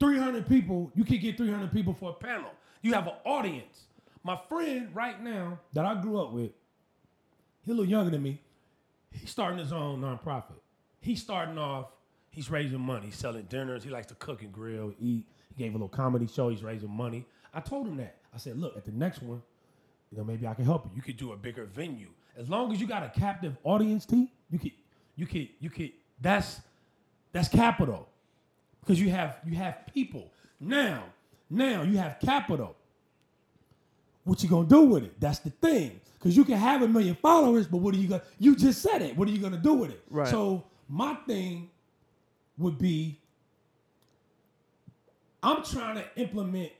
300 0.00 0.48
people, 0.48 0.90
you 0.94 1.04
can 1.04 1.18
get 1.18 1.36
300 1.36 1.72
people 1.72 1.94
for 1.94 2.10
a 2.10 2.14
panel. 2.14 2.50
You 2.82 2.92
have 2.92 3.06
an 3.06 3.14
audience. 3.24 3.84
My 4.22 4.38
friend 4.48 4.90
right 4.94 5.22
now 5.22 5.58
that 5.72 5.84
I 5.84 6.00
grew 6.00 6.20
up 6.20 6.32
with, 6.32 6.50
he's 7.62 7.68
a 7.68 7.76
little 7.76 7.90
younger 7.90 8.10
than 8.10 8.22
me. 8.22 8.40
He's 9.12 9.30
starting 9.30 9.58
his 9.58 9.72
own 9.72 10.00
nonprofit. 10.00 10.60
He's 11.00 11.22
starting 11.22 11.58
off. 11.58 11.86
He's 12.30 12.50
raising 12.50 12.80
money. 12.80 13.10
Selling 13.10 13.44
dinners. 13.44 13.84
He 13.84 13.90
likes 13.90 14.08
to 14.08 14.14
cook 14.16 14.42
and 14.42 14.52
grill, 14.52 14.92
eat. 15.00 15.26
He 15.48 15.62
gave 15.62 15.72
a 15.72 15.74
little 15.74 15.88
comedy 15.88 16.26
show. 16.26 16.50
He's 16.50 16.62
raising 16.62 16.90
money. 16.90 17.24
I 17.54 17.60
told 17.60 17.86
him 17.86 17.96
that. 17.96 18.16
I 18.34 18.38
said, 18.38 18.58
look, 18.58 18.76
at 18.76 18.84
the 18.84 18.92
next 18.92 19.22
one, 19.22 19.40
you 20.10 20.18
know, 20.18 20.24
maybe 20.24 20.46
I 20.46 20.54
can 20.54 20.64
help 20.64 20.84
you. 20.84 20.90
You 20.94 21.02
could 21.02 21.16
do 21.16 21.32
a 21.32 21.36
bigger 21.36 21.64
venue. 21.64 22.10
As 22.38 22.48
long 22.48 22.72
as 22.72 22.80
you 22.80 22.86
got 22.86 23.02
a 23.02 23.08
captive 23.08 23.56
audience, 23.64 24.04
T, 24.04 24.30
you 24.50 24.58
could, 24.58 24.72
you 25.16 25.26
could, 25.26 25.48
you 25.60 25.70
could. 25.70 25.92
That's 26.20 26.60
that's 27.32 27.48
capital 27.48 28.08
because 28.80 29.00
you 29.00 29.10
have 29.10 29.38
you 29.46 29.56
have 29.56 29.86
people 29.92 30.30
now. 30.60 31.04
Now 31.48 31.82
you 31.82 31.96
have 31.98 32.18
capital. 32.20 32.76
What 34.24 34.42
you 34.42 34.48
gonna 34.48 34.66
do 34.68 34.82
with 34.82 35.04
it? 35.04 35.20
That's 35.20 35.38
the 35.38 35.50
thing. 35.50 36.00
Because 36.18 36.36
you 36.36 36.44
can 36.44 36.56
have 36.56 36.82
a 36.82 36.88
million 36.88 37.14
followers, 37.14 37.66
but 37.66 37.78
what 37.78 37.94
are 37.94 37.98
you 37.98 38.08
gonna? 38.08 38.22
You 38.38 38.56
just 38.56 38.82
said 38.82 39.02
it. 39.02 39.16
What 39.16 39.28
are 39.28 39.30
you 39.30 39.38
gonna 39.38 39.58
do 39.58 39.74
with 39.74 39.90
it? 39.90 40.02
Right. 40.10 40.28
So 40.28 40.64
my 40.88 41.14
thing 41.26 41.70
would 42.58 42.78
be, 42.78 43.20
I'm 45.42 45.62
trying 45.62 45.96
to 45.96 46.04
implement 46.16 46.72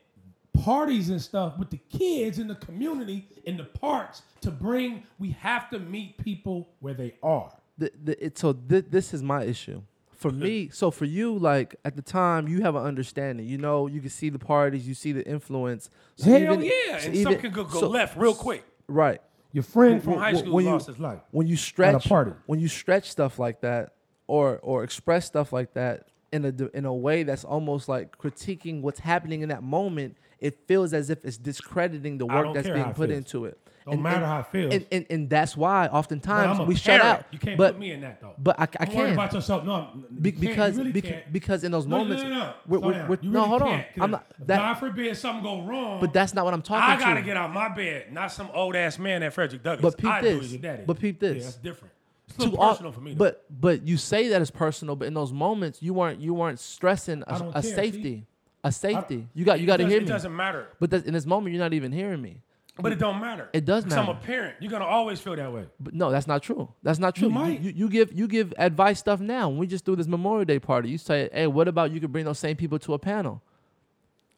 parties 0.63 1.09
and 1.09 1.21
stuff 1.21 1.57
with 1.57 1.69
the 1.69 1.79
kids 1.89 2.39
in 2.39 2.47
the 2.47 2.55
community 2.55 3.27
in 3.45 3.57
the 3.57 3.63
parks 3.63 4.21
to 4.41 4.51
bring. 4.51 5.03
We 5.19 5.31
have 5.31 5.69
to 5.71 5.79
meet 5.79 6.17
people 6.17 6.69
where 6.79 6.93
they 6.93 7.15
are. 7.23 7.51
the, 7.77 7.91
the, 8.03 8.25
it, 8.25 8.37
so 8.37 8.53
th- 8.53 8.85
this 8.89 9.13
is 9.13 9.21
my 9.21 9.43
issue 9.43 9.81
for 10.15 10.31
me 10.31 10.67
so 10.73 10.89
for 10.89 11.05
you 11.05 11.37
like 11.37 11.75
at 11.85 11.95
the 11.95 12.01
time 12.01 12.47
you 12.47 12.61
have 12.63 12.73
an 12.75 12.83
understanding 12.83 13.45
you 13.47 13.55
know 13.59 13.85
you 13.85 14.01
can 14.01 14.09
see 14.09 14.29
the 14.29 14.39
parties 14.39 14.87
you 14.87 14.95
see 14.95 15.11
the 15.11 15.23
influence 15.27 15.91
so 16.15 16.31
Hell 16.31 16.41
even- 16.41 16.61
yeah, 16.63 16.71
so 16.97 17.05
and 17.05 17.15
even- 17.15 17.33
something 17.33 17.51
could 17.53 17.69
go, 17.69 17.79
so- 17.79 17.87
left 17.87 18.17
real 18.17 18.33
quick. 18.33 18.63
right 18.87 19.21
Your 19.51 19.63
friend 19.63 20.01
from 20.03 20.13
high 20.17 20.33
school 20.33 20.53
when 20.53 20.65
you- 20.65 20.71
lost 20.71 20.87
his 20.87 20.97
life. 20.97 21.19
when 21.29 21.45
you 21.45 21.55
stretch 21.55 22.09
party. 22.09 22.31
when 22.47 22.59
you 22.59 22.67
stretch 22.67 23.11
stuff 23.11 23.37
like 23.37 23.61
that 23.61 23.93
or 24.25 24.57
or 24.63 24.83
express 24.83 25.27
stuff 25.27 25.53
like 25.53 25.73
that 25.75 26.07
in 26.31 26.45
a 26.45 26.53
in 26.77 26.85
a 26.85 26.93
way 26.93 27.23
that's 27.23 27.43
almost 27.43 27.87
like 27.87 28.17
critiquing 28.17 28.81
what's 28.81 28.99
happening 28.99 29.41
in 29.41 29.49
that 29.49 29.63
moment 29.63 30.17
it 30.39 30.59
feels 30.67 30.93
as 30.93 31.09
if 31.09 31.23
it's 31.25 31.37
discrediting 31.37 32.17
the 32.17 32.25
work 32.25 32.53
that's 32.53 32.67
being 32.69 32.83
put 32.93 33.09
feels. 33.09 33.17
into 33.17 33.45
it 33.45 33.57
Don't 33.85 34.01
matter 34.03 34.25
how 34.25 34.39
it 34.41 34.47
feels. 34.47 34.73
and, 34.73 34.85
and 34.91 35.05
and 35.09 35.29
that's 35.29 35.55
why 35.55 35.87
oftentimes 35.87 36.59
we 36.67 36.75
shut 36.75 36.99
parent. 37.01 37.19
out 37.21 37.25
You 37.31 37.39
can't 37.39 37.57
but 37.57 37.71
put 37.73 37.79
me 37.79 37.91
in 37.91 38.01
that 38.01 38.19
though. 38.21 38.33
but 38.37 38.59
I, 38.59 38.63
I 38.63 38.85
Don't 38.85 38.93
can 38.93 39.13
about 39.13 39.33
yourself. 39.33 39.63
No, 39.63 39.73
I'm- 39.73 40.05
Be- 40.21 40.29
you 40.31 40.35
can't. 40.35 40.41
because 40.49 40.77
you 40.77 40.83
really 40.83 41.01
beca- 41.01 41.31
because 41.31 41.63
in 41.63 41.71
those 41.71 41.87
No, 41.87 41.99
moments 41.99 42.23
no, 42.23 42.29
no, 42.29 42.35
no. 42.39 42.53
we're- 42.67 42.83
we're- 42.85 43.07
we're- 43.07 43.19
You 43.23 43.31
no 43.31 43.43
hold 43.45 43.61
on 43.61 43.83
I'm 44.01 44.11
not 44.11 44.25
that, 44.45 44.57
God 44.57 44.73
forbid 44.75 45.15
something 45.17 45.41
go 45.43 45.61
wrong. 45.63 46.01
but 46.01 46.11
that's 46.13 46.33
not 46.33 46.43
what 46.45 46.53
I'm 46.53 46.61
talking 46.61 46.83
about. 46.83 46.97
I 46.97 46.99
gotta 46.99 47.21
to 47.21 47.25
get 47.25 47.37
out 47.37 47.49
of 47.49 47.55
my 47.55 47.69
bed, 47.69 48.11
not 48.11 48.31
some 48.33 48.49
old 48.53 48.75
ass 48.75 48.99
man 48.99 49.23
at 49.23 49.31
Frederick 49.33 49.63
Douglass. 49.63 49.81
But 49.95 49.97
peep 49.97 50.11
I 50.11 50.21
this. 50.21 50.57
But 50.85 50.99
peep 50.99 51.23
Yeah, 51.23 51.29
this. 51.29 51.43
that's 51.45 51.55
different. 51.55 51.93
It's 52.37 52.45
a 52.45 52.49
little 52.49 52.59
all- 52.63 52.91
for 52.91 53.01
me. 53.01 53.13
Though. 53.13 53.17
but 53.25 53.45
but 53.49 53.87
you 53.87 53.97
say 53.97 54.29
that 54.29 54.41
it's 54.41 54.51
personal 54.51 54.95
but 54.95 55.07
in 55.07 55.13
those 55.13 55.31
moments 55.33 55.81
you 55.81 55.93
weren't 55.93 56.19
you 56.21 56.33
weren't 56.33 56.59
stressing 56.59 57.23
a, 57.27 57.35
a 57.35 57.51
care, 57.53 57.61
see? 57.61 57.69
safety 57.73 58.25
a 58.63 58.67
I- 58.67 58.69
safety 58.71 59.27
you 59.33 59.43
got 59.45 59.59
you 59.59 59.67
got 59.67 59.77
to 59.77 59.87
hear 59.87 59.97
It 59.97 60.03
me 60.03 60.07
doesn't 60.09 60.35
matter. 60.35 60.67
but 60.79 60.89
that, 60.91 61.05
in 61.05 61.13
this 61.13 61.25
moment 61.25 61.53
you're 61.53 61.63
not 61.63 61.73
even 61.73 61.91
hearing 61.91 62.21
me 62.21 62.41
But 62.79 62.91
it 62.91 62.99
don't 62.99 63.19
matter. 63.19 63.49
It 63.53 63.65
does 63.65 63.83
'Cause 63.85 63.93
I'm 63.93 64.07
a 64.07 64.13
parent. 64.13 64.55
You're 64.61 64.69
gonna 64.71 64.85
always 64.85 65.19
feel 65.19 65.35
that 65.35 65.51
way. 65.51 65.65
But 65.79 65.93
no, 65.95 66.11
that's 66.11 66.27
not 66.27 66.43
true. 66.43 66.69
That's 66.83 66.99
not 66.99 67.15
true. 67.15 67.27
You, 67.29 67.33
might. 67.33 67.59
you, 67.59 67.71
you 67.75 67.89
give 67.89 68.13
you 68.13 68.27
give 68.27 68.53
advice 68.57 68.99
stuff 68.99 69.19
now. 69.19 69.49
When 69.49 69.57
we 69.57 69.65
just 69.65 69.83
do 69.83 69.95
this 69.95 70.05
Memorial 70.07 70.45
Day 70.45 70.59
party, 70.59 70.89
you 70.91 70.99
say, 70.99 71.27
"Hey, 71.33 71.47
what 71.47 71.67
about 71.67 71.89
you 71.91 71.99
could 71.99 72.11
bring 72.11 72.25
those 72.25 72.37
same 72.37 72.55
people 72.55 72.77
to 72.85 72.93
a 72.93 72.99
panel?" 72.99 73.41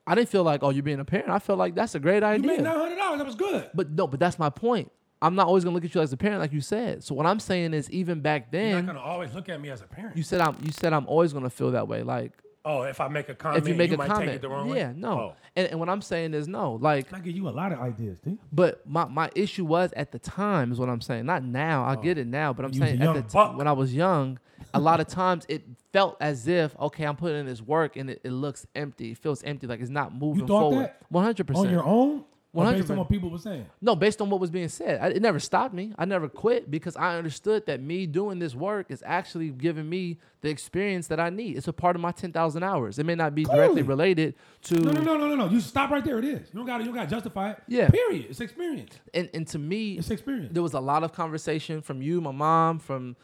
I 0.08 0.16
didn't 0.16 0.30
feel 0.30 0.44
like, 0.44 0.64
"Oh, 0.64 0.70
you're 0.70 0.84
being 0.84 1.02
a 1.02 1.06
parent." 1.06 1.30
I 1.30 1.40
felt 1.40 1.60
like 1.60 1.76
that's 1.76 1.96
a 1.96 2.00
great 2.00 2.24
idea. 2.24 2.42
You 2.52 2.58
made 2.58 2.64
nine 2.64 2.78
hundred 2.78 2.96
dollars. 2.96 3.18
That 3.20 3.28
was 3.28 3.36
good. 3.36 3.70
but 3.74 3.92
no, 3.92 4.08
but 4.08 4.20
that's 4.22 4.40
my 4.40 4.50
point. 4.50 4.90
I'm 5.21 5.36
not 5.36 5.47
always 5.47 5.63
gonna 5.63 5.73
look 5.73 5.86
at 5.86 5.93
you 5.93 6.01
as 6.01 6.13
a 6.13 6.17
parent, 6.17 6.39
like 6.39 6.53
you 6.53 6.62
said. 6.62 7.03
So 7.03 7.13
what 7.13 7.25
I'm 7.25 7.39
saying 7.39 7.73
is, 7.73 7.89
even 7.91 8.21
back 8.21 8.51
then, 8.51 8.69
You're 8.69 8.82
not 8.82 8.95
gonna 8.95 9.05
always 9.05 9.34
look 9.34 9.49
at 9.49 9.60
me 9.60 9.69
as 9.69 9.82
a 9.82 9.88
parent. 9.88 10.15
you 10.15 10.23
said 10.23 10.41
I'm 10.41 10.58
you 10.63 10.71
said 10.71 10.93
I'm 10.93 11.08
always 11.08 11.34
gonna 11.34 11.49
feel 11.49 11.71
that 11.71 11.88
way. 11.88 12.03
Like 12.03 12.34
Oh, 12.65 12.82
if 12.84 12.99
I 12.99 13.08
make 13.08 13.29
a 13.29 13.36
comment, 13.36 13.63
if 13.63 13.69
you 13.69 13.73
make 13.75 13.91
a 13.91 13.97
might 13.97 14.08
comment, 14.08 14.27
take 14.27 14.36
it 14.36 14.41
the 14.41 14.49
wrong 14.49 14.69
way. 14.69 14.79
yeah, 14.79 14.91
no. 14.93 15.12
Oh. 15.12 15.36
And, 15.55 15.69
and 15.69 15.79
what 15.79 15.89
I'm 15.89 16.01
saying 16.01 16.34
is 16.34 16.47
no. 16.47 16.73
Like, 16.73 17.12
I 17.13 17.19
give 17.19 17.36
you 17.36 17.47
a 17.47 17.51
lot 17.51 17.71
of 17.71 17.79
ideas, 17.79 18.19
dude. 18.19 18.38
but 18.51 18.88
my, 18.88 19.05
my 19.05 19.29
issue 19.34 19.63
was 19.63 19.91
at 19.93 20.12
the 20.12 20.19
time 20.19 20.71
is 20.71 20.79
what 20.79 20.89
I'm 20.89 20.99
saying. 21.01 21.25
Not 21.25 21.43
now. 21.43 21.86
I 21.86 21.95
oh. 21.95 22.01
get 22.01 22.17
it 22.17 22.27
now, 22.27 22.51
but 22.51 22.65
I'm 22.65 22.71
Oh. 22.71 22.73
You 22.75 22.82
saying 22.82 23.01
at 23.01 23.13
the 23.15 23.21
t- 23.21 23.55
when 23.55 23.67
I 23.67 23.71
was 23.71 23.93
young, 23.93 24.39
a 24.73 24.79
lot 24.79 24.99
of 24.99 25.08
times 25.08 25.45
it 25.49 25.63
felt 25.93 26.17
as 26.19 26.47
if 26.47 26.77
okay, 26.79 27.05
I'm 27.05 27.15
putting 27.15 27.39
in 27.39 27.45
this 27.45 27.62
work 27.62 27.95
and 27.95 28.10
it, 28.10 28.21
it 28.23 28.32
looks 28.32 28.67
empty. 28.75 29.12
It 29.12 29.17
feels 29.17 29.41
empty, 29.43 29.65
like 29.65 29.79
it's 29.79 29.89
not 29.89 30.13
moving 30.13 30.45
thought 30.45 30.60
forward. 30.60 30.86
that? 30.86 31.01
One 31.10 31.23
hundred 31.23 31.49
On 31.55 31.69
your 31.69 31.82
percent. 31.82 32.25
Own, 32.56 32.66
or 32.68 32.72
based 32.74 32.88
100%. 32.88 32.92
on 32.92 32.98
what 32.98 33.10
people 33.10 33.30
were 33.30 33.38
saying. 33.38 33.66
No, 33.82 33.96
based 33.96 34.22
on 34.22 34.30
what 34.30 34.40
was 34.40 34.50
being 34.50 34.70
said, 34.70 35.00
I, 35.02 35.08
it 35.10 35.22
never 35.22 35.40
stopped 35.40 35.74
me. 35.74 35.94
I 35.98 36.06
never 36.06 36.28
quit 36.28 36.72
because 36.72 36.96
I 36.98 37.16
understood 37.16 37.66
that 37.68 37.82
me 37.82 38.08
doing 38.08 38.40
this 38.40 38.56
work 38.56 38.88
is 38.90 39.04
actually 39.06 39.50
giving 39.50 39.88
me 39.88 40.18
the 40.42 40.50
experience 40.50 41.08
that 41.08 41.20
I 41.20 41.30
need. 41.30 41.58
It's 41.58 41.68
a 41.68 41.74
part 41.74 41.96
of 41.96 42.02
my 42.02 42.12
ten 42.12 42.32
thousand 42.32 42.64
hours. 42.64 42.98
It 42.98 43.06
may 43.06 43.16
not 43.16 43.36
be 43.36 43.44
directly 43.44 43.84
related 43.84 44.34
to 44.64 44.80
No, 44.80 44.92
no, 44.92 45.02
no, 45.02 45.18
no, 45.18 45.28
no, 45.28 45.36
no. 45.36 45.50
You 45.50 45.60
stop 45.60 45.92
right 45.92 46.04
there. 46.04 46.18
It 46.20 46.26
is. 46.26 46.48
You 46.52 46.56
don't 46.58 46.66
got 46.66 46.78
to. 46.80 46.84
You 46.84 46.90
don't 46.90 46.96
got 46.96 47.10
to 47.10 47.16
justify 47.16 47.52
it. 47.52 47.64
Yeah. 47.68 47.90
Period. 47.90 48.26
It's 48.30 48.40
experience. 48.42 48.94
and 49.14 49.30
and 49.34 49.48
to 49.50 49.60
me, 49.60 49.98
It's 50.00 50.10
experience. 50.10 50.52
there 50.52 50.64
was 50.64 50.74
a 50.74 50.80
lot 50.80 51.04
of 51.04 51.14
conversation 51.14 51.82
from 51.82 52.02
you, 52.02 52.20
my 52.22 52.32
mom, 52.32 52.80
from 52.80 53.16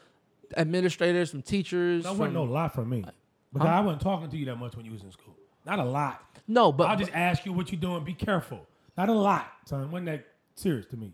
administrators, 0.58 1.32
from 1.32 1.42
teachers. 1.42 2.04
That 2.04 2.12
wasn't 2.16 2.34
no 2.34 2.44
lot 2.44 2.74
from 2.74 2.90
me. 2.90 3.04
Because 3.54 3.68
I 3.70 3.80
wasn't 3.80 4.02
talking 4.02 4.30
to 4.30 4.38
you 4.38 4.46
that 4.46 4.58
much 4.58 4.76
when 4.76 4.86
you 4.86 4.92
was 4.92 5.02
in 5.04 5.12
school. 5.12 5.36
Not 5.66 5.80
a 5.80 5.84
lot. 5.84 6.22
no, 6.48 6.72
but 6.72 6.90
I'll 6.90 6.98
just 6.98 7.12
ask 7.14 7.46
you 7.46 7.54
what 7.54 7.72
you're 7.72 7.82
doing. 7.82 8.04
Be 8.04 8.14
careful. 8.14 8.68
Not 8.98 9.10
a 9.10 9.14
lot, 9.14 9.48
son. 9.66 9.92
Wasn't 9.92 10.06
that 10.08 10.26
serious 10.56 10.86
to 10.88 10.98
me? 10.98 11.14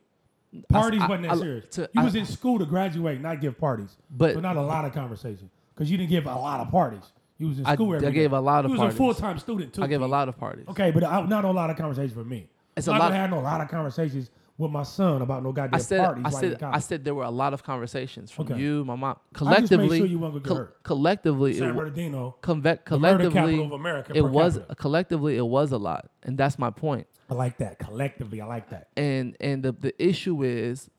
Parties 0.69 1.01
I- 1.01 1.07
wasn't 1.07 1.23
that 1.29 1.31
I- 1.33 1.37
serious. 1.39 1.65
to- 1.75 1.89
you 1.93 2.01
I- 2.01 2.03
was 2.03 2.15
in 2.15 2.25
school 2.25 2.59
to 2.59 2.65
graduate, 2.65 3.21
not 3.21 3.39
give 3.41 3.57
parties. 3.57 3.97
But- 4.09 4.33
so 4.33 4.39
not 4.39 4.57
a 4.57 4.61
lot 4.61 4.85
of 4.85 4.93
conversation. 4.93 5.49
Because 5.73 5.89
you 5.89 5.97
didn't 5.97 6.09
give 6.09 6.25
a 6.25 6.35
lot 6.35 6.59
of 6.59 6.69
parties. 6.69 7.11
You 7.37 7.47
was 7.47 7.59
in 7.59 7.65
I- 7.65 7.73
school 7.73 7.95
every 7.95 8.07
I 8.07 8.11
day. 8.11 8.15
gave 8.15 8.33
a 8.33 8.39
lot 8.39 8.65
of 8.65 8.71
You 8.71 8.77
parties. 8.77 8.93
was 8.93 8.95
a 8.95 8.97
full 8.97 9.13
time 9.15 9.39
student 9.39 9.73
too. 9.73 9.81
I 9.83 9.87
gave 9.87 10.01
a 10.01 10.07
lot 10.07 10.27
of 10.29 10.37
parties. 10.37 10.65
Okay, 10.67 10.91
but 10.91 11.03
I, 11.03 11.21
not 11.25 11.45
a 11.45 11.51
lot 11.51 11.69
of 11.69 11.77
conversation 11.77 12.13
for 12.13 12.23
me. 12.23 12.47
It's 12.77 12.87
I'm 12.87 12.95
a 12.95 12.99
lot- 12.99 13.05
gonna 13.09 13.15
have 13.21 13.29
no 13.31 13.39
lot 13.39 13.61
of 13.61 13.67
conversations 13.69 14.29
with 14.57 14.69
my 14.71 14.83
son 14.83 15.23
about 15.23 15.41
no 15.41 15.51
goddamn 15.51 15.73
I 15.73 15.77
said, 15.79 16.03
parties. 16.05 16.25
I 16.25 16.29
said, 16.29 16.63
I 16.63 16.79
said 16.79 17.03
there 17.03 17.15
were 17.15 17.23
a 17.23 17.31
lot 17.31 17.53
of 17.53 17.63
conversations 17.63 18.29
from 18.29 18.45
Okay. 18.45 18.59
you, 18.59 18.85
my 18.85 18.95
mom. 18.95 19.15
just 19.15 19.23
made 19.23 19.37
Collectively, 19.37 19.97
sure 19.97 20.05
you 20.07 20.19
weren't 20.19 20.33
gonna 20.33 20.43
get 20.43 20.47
col- 20.49 20.57
hurt. 20.57 20.83
collectively, 20.83 21.53
San 21.53 21.69
it, 21.69 21.73
Bernardino. 21.75 22.35
conve- 22.43 22.85
collectively, 22.85 23.33
capital 23.33 23.65
of 23.65 23.71
America 23.71 24.11
it 24.13 24.21
was 24.29 24.59
collectively 24.77 25.37
it 25.37 25.45
was 25.47 25.71
a 25.71 25.77
lot, 25.79 26.11
and 26.23 26.37
that's 26.37 26.59
my 26.59 26.69
point. 26.69 27.07
I 27.31 27.33
like 27.33 27.57
that. 27.59 27.79
Collectively, 27.79 28.41
I 28.41 28.45
like 28.45 28.69
that. 28.71 28.89
And 28.97 29.37
and 29.39 29.63
the 29.63 29.71
the 29.71 30.03
issue 30.03 30.43
is, 30.43 30.89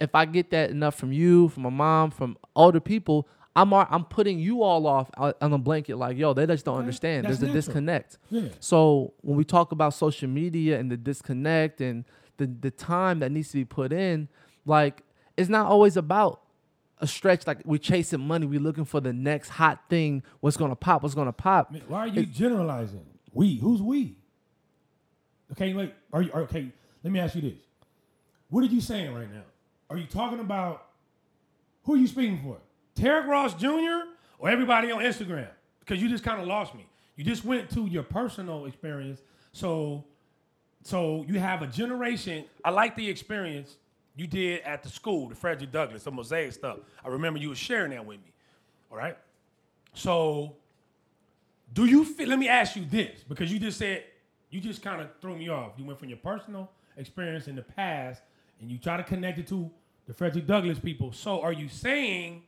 if 0.00 0.14
I 0.14 0.26
get 0.26 0.50
that 0.50 0.70
enough 0.70 0.94
from 0.96 1.12
you, 1.12 1.48
from 1.48 1.62
my 1.62 1.70
mom, 1.70 2.10
from 2.10 2.36
older 2.54 2.78
people, 2.78 3.26
I'm 3.56 3.72
I'm 3.72 4.04
putting 4.04 4.38
you 4.38 4.62
all 4.62 4.86
off 4.86 5.10
on 5.16 5.32
on 5.40 5.52
a 5.54 5.58
blanket. 5.58 5.96
Like, 5.96 6.18
yo, 6.18 6.34
they 6.34 6.46
just 6.46 6.66
don't 6.66 6.78
understand. 6.78 7.24
that's 7.24 7.38
There's 7.38 7.42
a 7.42 7.46
natural. 7.46 7.54
disconnect. 7.62 8.18
Yeah. 8.30 8.48
So 8.60 9.14
when 9.22 9.38
we 9.38 9.44
talk 9.44 9.72
about 9.72 9.94
social 9.94 10.28
media 10.28 10.78
and 10.78 10.90
the 10.92 10.98
disconnect 10.98 11.80
and 11.80 12.04
the 12.36 12.46
the 12.46 12.70
time 12.70 13.20
that 13.20 13.32
needs 13.32 13.48
to 13.48 13.54
be 13.54 13.64
put 13.64 13.90
in, 13.90 14.28
like 14.66 15.02
it's 15.38 15.48
not 15.48 15.66
always 15.66 15.96
about 15.96 16.42
a 16.98 17.06
stretch 17.06 17.46
like 17.46 17.62
we're 17.64 17.78
chasing 17.78 18.20
money, 18.20 18.44
we're 18.44 18.60
looking 18.60 18.84
for 18.84 19.00
the 19.00 19.14
next 19.14 19.48
hot 19.48 19.80
thing, 19.88 20.22
what's 20.40 20.58
gonna 20.58 20.76
pop, 20.76 21.02
what's 21.02 21.14
gonna 21.14 21.32
pop. 21.32 21.72
Man, 21.72 21.80
Why 21.88 22.00
are 22.00 22.06
you 22.08 22.26
generalizing? 22.26 23.06
We? 23.32 23.56
Who's 23.56 23.80
we? 23.80 24.17
Okay, 25.52 25.72
wait. 25.72 25.94
Are 26.12 26.22
you 26.22 26.30
okay? 26.32 26.70
Let 27.02 27.12
me 27.12 27.20
ask 27.20 27.34
you 27.34 27.42
this. 27.42 27.58
What 28.50 28.64
are 28.64 28.66
you 28.66 28.80
saying 28.80 29.14
right 29.14 29.32
now? 29.32 29.42
Are 29.90 29.96
you 29.96 30.06
talking 30.06 30.40
about 30.40 30.86
who 31.84 31.94
are 31.94 31.96
you 31.96 32.06
speaking 32.06 32.38
for? 32.42 32.58
Tarek 32.94 33.26
Ross 33.26 33.54
Jr. 33.54 34.08
or 34.38 34.50
everybody 34.50 34.90
on 34.90 35.00
Instagram? 35.00 35.48
Because 35.80 36.02
you 36.02 36.08
just 36.08 36.24
kind 36.24 36.40
of 36.40 36.46
lost 36.46 36.74
me. 36.74 36.86
You 37.16 37.24
just 37.24 37.44
went 37.44 37.70
to 37.70 37.86
your 37.86 38.02
personal 38.02 38.66
experience. 38.66 39.20
So, 39.52 40.04
so 40.82 41.24
you 41.26 41.38
have 41.38 41.62
a 41.62 41.66
generation. 41.66 42.44
I 42.64 42.70
like 42.70 42.94
the 42.94 43.08
experience 43.08 43.76
you 44.16 44.26
did 44.26 44.62
at 44.62 44.82
the 44.82 44.88
school, 44.88 45.28
the 45.28 45.34
Frederick 45.34 45.72
Douglass, 45.72 46.02
the 46.02 46.10
mosaic 46.10 46.52
stuff. 46.52 46.78
I 47.04 47.08
remember 47.08 47.38
you 47.38 47.48
were 47.48 47.54
sharing 47.54 47.92
that 47.92 48.04
with 48.04 48.18
me. 48.18 48.32
All 48.90 48.98
right. 48.98 49.16
So, 49.94 50.56
do 51.72 51.86
you 51.86 52.04
feel? 52.04 52.28
Let 52.28 52.38
me 52.38 52.48
ask 52.48 52.76
you 52.76 52.84
this, 52.84 53.24
because 53.28 53.52
you 53.52 53.58
just 53.58 53.78
said 53.78 54.04
you 54.50 54.60
just 54.60 54.82
kind 54.82 55.00
of 55.00 55.08
threw 55.20 55.36
me 55.36 55.48
off. 55.48 55.72
You 55.76 55.84
went 55.84 55.98
from 55.98 56.08
your 56.08 56.18
personal 56.18 56.70
experience 56.96 57.48
in 57.48 57.56
the 57.56 57.62
past, 57.62 58.22
and 58.60 58.70
you 58.70 58.78
try 58.78 58.96
to 58.96 59.02
connect 59.02 59.38
it 59.38 59.46
to 59.48 59.70
the 60.06 60.14
Frederick 60.14 60.46
Douglass 60.46 60.78
people. 60.78 61.12
So, 61.12 61.42
are 61.42 61.52
you 61.52 61.68
saying 61.68 62.42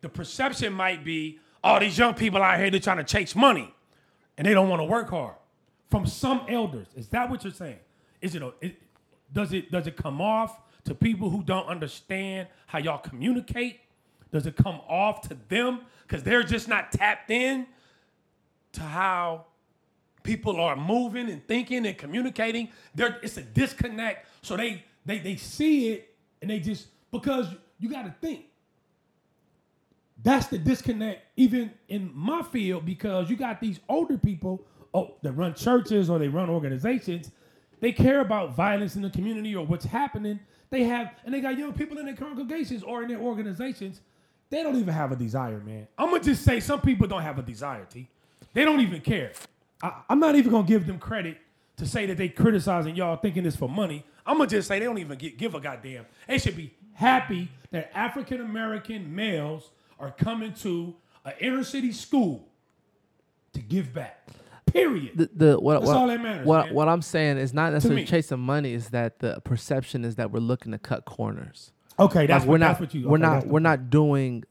the 0.00 0.08
perception 0.08 0.72
might 0.72 1.04
be, 1.04 1.38
all 1.64 1.80
these 1.80 1.96
young 1.96 2.14
people 2.14 2.42
out 2.42 2.58
here 2.58 2.70
they're 2.70 2.80
trying 2.80 2.98
to 2.98 3.04
chase 3.04 3.34
money, 3.34 3.72
and 4.36 4.46
they 4.46 4.54
don't 4.54 4.68
want 4.68 4.80
to 4.80 4.84
work 4.84 5.10
hard? 5.10 5.34
From 5.90 6.06
some 6.06 6.46
elders, 6.48 6.86
is 6.96 7.08
that 7.08 7.30
what 7.30 7.44
you're 7.44 7.52
saying? 7.52 7.78
Is 8.20 8.34
it, 8.34 8.42
a, 8.42 8.52
it 8.60 8.76
does 9.32 9.52
it 9.52 9.70
does 9.70 9.86
it 9.86 9.96
come 9.96 10.20
off 10.20 10.58
to 10.84 10.94
people 10.94 11.30
who 11.30 11.42
don't 11.42 11.66
understand 11.66 12.48
how 12.66 12.78
y'all 12.78 12.98
communicate? 12.98 13.80
Does 14.30 14.46
it 14.46 14.56
come 14.56 14.80
off 14.88 15.22
to 15.28 15.36
them 15.48 15.80
because 16.06 16.22
they're 16.22 16.42
just 16.42 16.68
not 16.68 16.92
tapped 16.92 17.30
in 17.30 17.66
to 18.72 18.80
how 18.80 19.46
people 20.22 20.60
are 20.60 20.76
moving 20.76 21.30
and 21.30 21.46
thinking 21.46 21.86
and 21.86 21.96
communicating? 21.96 22.68
There, 22.94 23.18
it's 23.22 23.36
a 23.36 23.42
disconnect. 23.42 24.26
So 24.42 24.56
they 24.56 24.84
they 25.04 25.18
they 25.18 25.36
see 25.36 25.92
it 25.92 26.14
and 26.40 26.50
they 26.50 26.60
just 26.60 26.88
because 27.10 27.48
you 27.78 27.88
got 27.88 28.02
to 28.02 28.14
think. 28.20 28.46
That's 30.24 30.46
the 30.46 30.58
disconnect, 30.58 31.22
even 31.36 31.72
in 31.88 32.10
my 32.14 32.42
field, 32.42 32.86
because 32.86 33.28
you 33.28 33.36
got 33.36 33.60
these 33.60 33.80
older 33.88 34.16
people 34.16 34.64
oh, 34.94 35.16
that 35.22 35.32
run 35.32 35.54
churches 35.54 36.08
or 36.08 36.18
they 36.18 36.28
run 36.28 36.48
organizations. 36.48 37.30
They 37.80 37.90
care 37.90 38.20
about 38.20 38.54
violence 38.54 38.94
in 38.94 39.02
the 39.02 39.10
community 39.10 39.56
or 39.56 39.66
what's 39.66 39.84
happening. 39.84 40.38
They 40.70 40.84
have, 40.84 41.14
and 41.24 41.34
they 41.34 41.40
got 41.40 41.58
young 41.58 41.72
people 41.72 41.98
in 41.98 42.06
their 42.06 42.14
congregations 42.14 42.84
or 42.84 43.02
in 43.02 43.08
their 43.08 43.18
organizations. 43.18 44.00
They 44.48 44.62
don't 44.62 44.76
even 44.76 44.94
have 44.94 45.10
a 45.12 45.16
desire, 45.16 45.58
man. 45.60 45.88
I'm 45.98 46.10
gonna 46.10 46.22
just 46.22 46.44
say 46.44 46.60
some 46.60 46.80
people 46.80 47.08
don't 47.08 47.22
have 47.22 47.38
a 47.38 47.42
desire, 47.42 47.84
T. 47.86 48.08
They 48.54 48.64
don't 48.64 48.80
even 48.80 49.00
care. 49.00 49.32
I, 49.82 50.02
I'm 50.08 50.20
not 50.20 50.36
even 50.36 50.52
gonna 50.52 50.66
give 50.66 50.86
them 50.86 50.98
credit 50.98 51.38
to 51.76 51.86
say 51.86 52.06
that 52.06 52.16
they 52.16 52.28
criticizing 52.28 52.94
y'all 52.94 53.16
thinking 53.16 53.44
it's 53.46 53.56
for 53.56 53.68
money. 53.68 54.04
I'm 54.24 54.38
gonna 54.38 54.48
just 54.48 54.68
say 54.68 54.78
they 54.78 54.84
don't 54.84 54.98
even 54.98 55.18
gi- 55.18 55.32
give 55.32 55.54
a 55.54 55.60
goddamn. 55.60 56.06
They 56.28 56.38
should 56.38 56.56
be 56.56 56.72
happy 56.94 57.48
that 57.70 57.90
African 57.94 58.40
American 58.40 59.14
males 59.14 59.70
are 59.98 60.10
coming 60.10 60.52
to 60.54 60.94
an 61.24 61.32
inner 61.40 61.64
city 61.64 61.92
school 61.92 62.48
to 63.54 63.60
give 63.60 63.92
back. 63.92 64.28
Period. 64.66 65.18
The, 65.18 65.30
the 65.34 65.60
what 65.60 65.74
That's 65.80 65.86
what, 65.88 65.96
all 65.96 66.06
that 66.06 66.22
matters, 66.22 66.46
what, 66.46 66.66
man. 66.66 66.74
what 66.74 66.88
I'm 66.88 67.02
saying 67.02 67.36
is 67.36 67.52
not 67.52 67.72
necessarily 67.72 68.04
chasing 68.06 68.38
money. 68.38 68.72
Is 68.72 68.88
that 68.90 69.18
the 69.18 69.40
perception 69.44 70.04
is 70.04 70.16
that 70.16 70.30
we're 70.30 70.38
looking 70.40 70.72
to 70.72 70.78
cut 70.78 71.04
corners. 71.04 71.72
okay, 71.98 72.26
that's 72.26 72.42
like 72.42 72.48
what, 72.48 72.52
we're 72.52 72.58
that's 72.58 72.80
not 72.80 72.86
what 72.86 72.94
you. 72.94 73.06
we're 73.08 73.16
okay, 73.18 73.22
not 73.22 73.46
we're 73.46 73.50
point. 73.52 73.62
not 73.64 73.90
doing 73.90 74.44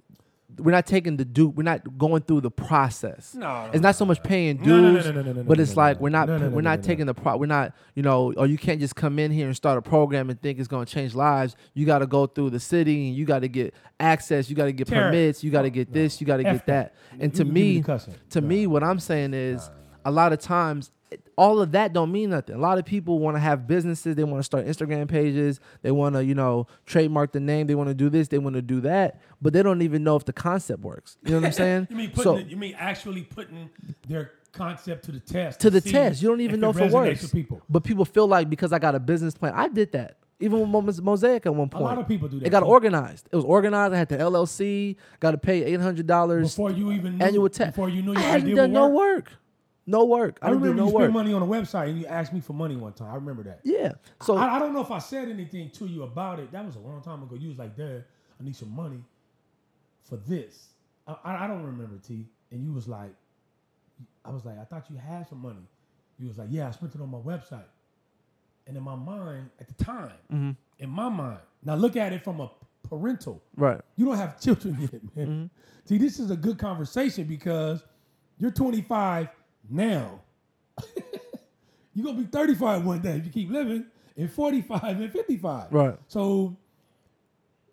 we're 0.64 0.72
not 0.72 0.86
taking 0.86 1.18
the 1.18 1.26
due 1.26 1.50
we're 1.50 1.64
not 1.64 1.98
going 1.98 2.22
through 2.22 2.42
the 2.42 2.52
process. 2.52 3.36
No, 3.36 3.66
no, 3.66 3.72
it's 3.72 3.82
not 3.82 3.96
so 3.96 4.06
much 4.06 4.22
paying 4.24 4.58
dues 4.58 5.06
No, 5.08 5.22
no, 5.22 5.44
but 5.44 5.60
it's 5.60 5.76
like 5.76 6.00
we're 6.00 6.10
not 6.10 6.28
No, 6.28 6.38
no, 6.38 6.50
no, 6.50 6.56
we're 6.56 6.62
not 6.62 6.84
taking 6.84 7.06
the 7.06 7.14
pro 7.14 7.38
we're 7.38 7.46
not 7.46 7.74
you 7.96 8.04
know 8.04 8.34
or 8.38 8.48
you 8.48 8.58
can't 8.58 8.80
just 8.80 8.96
come 8.96 9.20
in 9.20 9.32
here 9.32 9.48
and 9.48 9.56
start 9.56 9.78
a 9.78 9.82
program 9.82 10.30
and 10.30 10.42
think 10.42 10.60
it's 10.60 10.68
going 10.68 10.86
to 10.86 10.92
change 10.94 11.16
lives. 11.16 11.56
You 11.74 11.86
got 11.86 12.00
to 12.00 12.08
go 12.08 12.26
through 12.28 12.52
the 12.52 12.60
city 12.60 13.08
and 13.08 13.16
you 13.16 13.26
got 13.26 13.40
to 13.40 13.48
get 13.48 13.74
access 14.00 14.50
you 14.50 14.56
got 14.56 14.66
to 14.66 14.72
get 14.72 14.88
Terror. 14.88 15.10
permits 15.10 15.44
you 15.44 15.52
got 15.52 15.64
to 15.64 15.70
get 15.70 15.92
this 15.94 16.20
you 16.22 16.28
got 16.28 16.38
to 16.38 16.44
get 16.44 16.66
that. 16.66 16.96
and 17.20 17.34
to 17.36 17.46
me 17.46 17.52
me 17.52 17.78
the 17.78 17.84
cussing. 17.86 18.16
to 18.32 18.42
me 18.42 18.68
what 18.68 18.84
i'm 18.84 19.00
saying 19.00 19.34
is 19.34 19.70
a 20.06 20.12
lot 20.12 20.34
of 20.34 20.40
times 20.40 20.92
all 21.36 21.62
of 21.62 21.72
that 21.74 21.94
don't 21.94 22.12
mean 22.12 22.30
nothing. 22.30 22.56
A 22.56 22.60
lot 22.60 22.78
of 22.78 22.86
people 22.86 23.20
want 23.20 23.36
to 23.36 23.40
have 23.40 23.68
businesses. 23.68 24.16
They 24.16 24.24
want 24.24 24.40
to 24.40 24.44
start 24.44 24.66
Instagram 24.66 25.08
pages. 25.08 25.60
They 25.82 25.92
want 25.92 26.16
to, 26.16 26.24
you 26.24 26.36
know, 26.36 26.68
trademark 26.86 27.32
the 27.34 27.40
name. 27.40 27.68
They 27.68 27.76
want 27.76 27.90
to 27.90 27.94
do 27.94 28.10
this. 28.10 28.28
They 28.30 28.38
want 28.38 28.56
to 28.56 28.62
do 28.62 28.82
that. 28.82 29.20
But 29.42 29.54
they 29.54 29.64
don't 29.64 29.82
even 29.82 30.04
know 30.04 30.16
if 30.16 30.26
the 30.26 30.34
concept 30.34 30.82
works. 30.84 31.18
You 31.24 31.32
know 31.32 31.38
what 31.38 31.46
I'm 31.48 31.52
saying? 31.54 31.88
You 31.90 31.96
mean 31.96 32.10
putting? 32.12 32.24
so 32.24 32.36
it, 32.38 32.48
you 32.48 32.58
mean 32.58 32.76
actually 32.78 33.24
putting 33.24 33.70
their 34.08 34.32
concept 34.54 35.06
to 35.06 35.12
the 35.12 35.20
test? 35.20 35.60
to 35.62 35.70
the 35.70 35.82
test, 35.82 36.22
you 36.22 36.28
don't 36.30 36.42
even 36.42 36.60
know 36.60 36.70
if 36.72 36.78
it 36.80 36.92
works. 36.92 37.30
people. 37.32 37.62
But 37.70 37.84
people 37.84 38.06
feel 38.06 38.28
like 38.28 38.50
because 38.50 38.72
I 38.74 38.80
got 38.80 38.96
a 38.96 39.00
business 39.00 39.34
plan, 39.34 39.54
I 39.56 39.68
did 39.68 39.92
that. 39.94 40.18
Even 40.40 40.60
with 40.60 40.70
Mo- 40.70 41.04
Mosaic 41.04 41.46
at 41.46 41.54
one 41.54 41.70
point, 41.70 41.84
A 41.84 41.88
lot 41.88 42.00
of 42.00 42.08
people 42.08 42.28
do 42.28 42.40
that, 42.40 42.48
It 42.48 42.50
got 42.50 42.64
organized. 42.64 43.28
It 43.32 43.36
was 43.36 43.46
organized. 43.46 43.94
I 43.94 43.98
had 43.98 44.10
the 44.10 44.18
LLC. 44.18 44.96
Got 45.20 45.32
to 45.32 45.38
pay 45.38 45.64
eight 45.64 45.80
hundred 45.80 46.08
dollars 46.08 46.56
Before 46.56 46.72
you 46.72 46.92
even 46.92 47.20
knew, 47.20 47.26
annual 47.26 47.48
tax. 47.50 47.70
before 47.72 47.90
you 47.90 48.02
knew 48.02 48.14
your 48.14 48.20
I 48.22 48.24
hadn't 48.24 48.56
done 48.56 48.72
would 48.72 48.80
no 48.80 48.88
work. 48.90 49.32
No 49.88 50.06
work. 50.06 50.38
I, 50.42 50.48
I 50.48 50.50
didn't 50.52 50.62
do 50.64 50.70
remember 50.70 50.82
no 50.84 50.88
you 50.90 50.94
work. 50.96 51.02
spent 51.04 51.14
money 51.14 51.34
on 51.34 51.42
a 51.42 51.46
website 51.48 51.90
and 51.90 52.00
you 52.00 52.06
asked 52.06 52.34
me 52.34 52.40
for 52.40 52.54
money 52.54 52.76
one 52.76 52.94
time. 52.94 53.12
I 53.12 53.16
remember 53.16 53.44
that. 53.44 53.62
Yeah. 53.64 53.94
So 54.22 54.38
I, 54.38 54.56
I 54.56 54.60
don't 54.60 54.74
know 54.74 54.82
if 54.82 54.92
I 54.92 55.00
said 55.00 55.28
anything 55.30 55.70
to 55.72 55.86
you 55.88 56.04
about 56.04 56.40
it. 56.40 56.52
That 56.52 56.66
was 56.66 56.76
a 56.76 56.80
long 56.80 57.02
time 57.02 57.24
ago. 57.24 57.36
You 57.36 57.50
was 57.50 57.58
like, 57.58 57.76
Dad, 57.76 58.04
I 58.40 58.44
need 58.44 58.56
some 58.56 58.74
money 58.76 59.04
for 60.04 60.18
this. 60.18 60.68
I, 61.08 61.16
I, 61.24 61.46
I 61.46 61.48
don't 61.48 61.64
remember, 61.64 61.98
T. 62.08 62.28
And 62.52 62.64
you 62.64 62.72
was 62.74 62.88
like, 62.88 63.12
I 64.24 64.30
was 64.30 64.46
like, 64.46 64.60
I 64.60 64.64
thought 64.66 64.86
you 64.90 64.98
had 64.98 65.28
some 65.28 65.42
money. 65.42 65.66
You 66.20 66.28
was 66.28 66.38
like, 66.38 66.48
Yeah, 66.52 66.68
I 66.68 66.72
spent 66.72 66.94
it 66.96 67.02
on 67.02 67.10
my 67.10 67.18
website. 67.18 67.64
And 68.68 68.78
in 68.78 68.84
my 68.84 68.96
mind, 68.96 69.50
at 69.60 69.68
the 69.76 69.84
time, 69.84 70.12
Mm-hmm. 70.32 70.52
in 70.80 70.90
my 70.90 71.10
mind, 71.10 71.40
now 71.64 71.74
look 71.76 71.96
at 71.98 72.14
it 72.14 72.24
from 72.24 72.40
a 72.40 72.52
parental. 72.88 73.42
right. 73.56 73.82
You 73.96 74.06
don't 74.06 74.18
have 74.18 74.40
children 74.42 74.78
yet, 74.80 75.02
man. 75.16 75.50
See, 75.86 75.98
this 75.98 76.20
is 76.20 76.30
a 76.30 76.36
good 76.38 76.60
conversation 76.60 77.24
because 77.26 77.84
You're 78.38 78.52
25 78.52 79.28
now. 79.72 80.20
You're 81.94 82.06
gonna 82.06 82.20
be 82.20 82.26
35 82.26 82.86
one 82.86 83.02
day 83.02 83.18
if 83.18 83.26
you 83.26 83.32
keep 83.32 83.52
living, 83.52 83.86
and 84.18 84.32
45 84.32 84.84
and 84.84 85.12
55. 85.12 85.74
Right. 85.74 85.98
So 86.08 86.56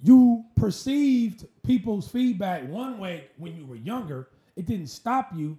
you 0.02 0.44
perceived 0.56 1.46
people's 1.64 2.08
feedback 2.08 2.68
one 2.68 2.98
way 2.98 3.24
when 3.37 3.56
you 3.56 3.66
were 3.66 3.76
younger. 3.76 4.28
It 4.56 4.66
didn't 4.66 4.88
stop 4.88 5.30
you. 5.34 5.58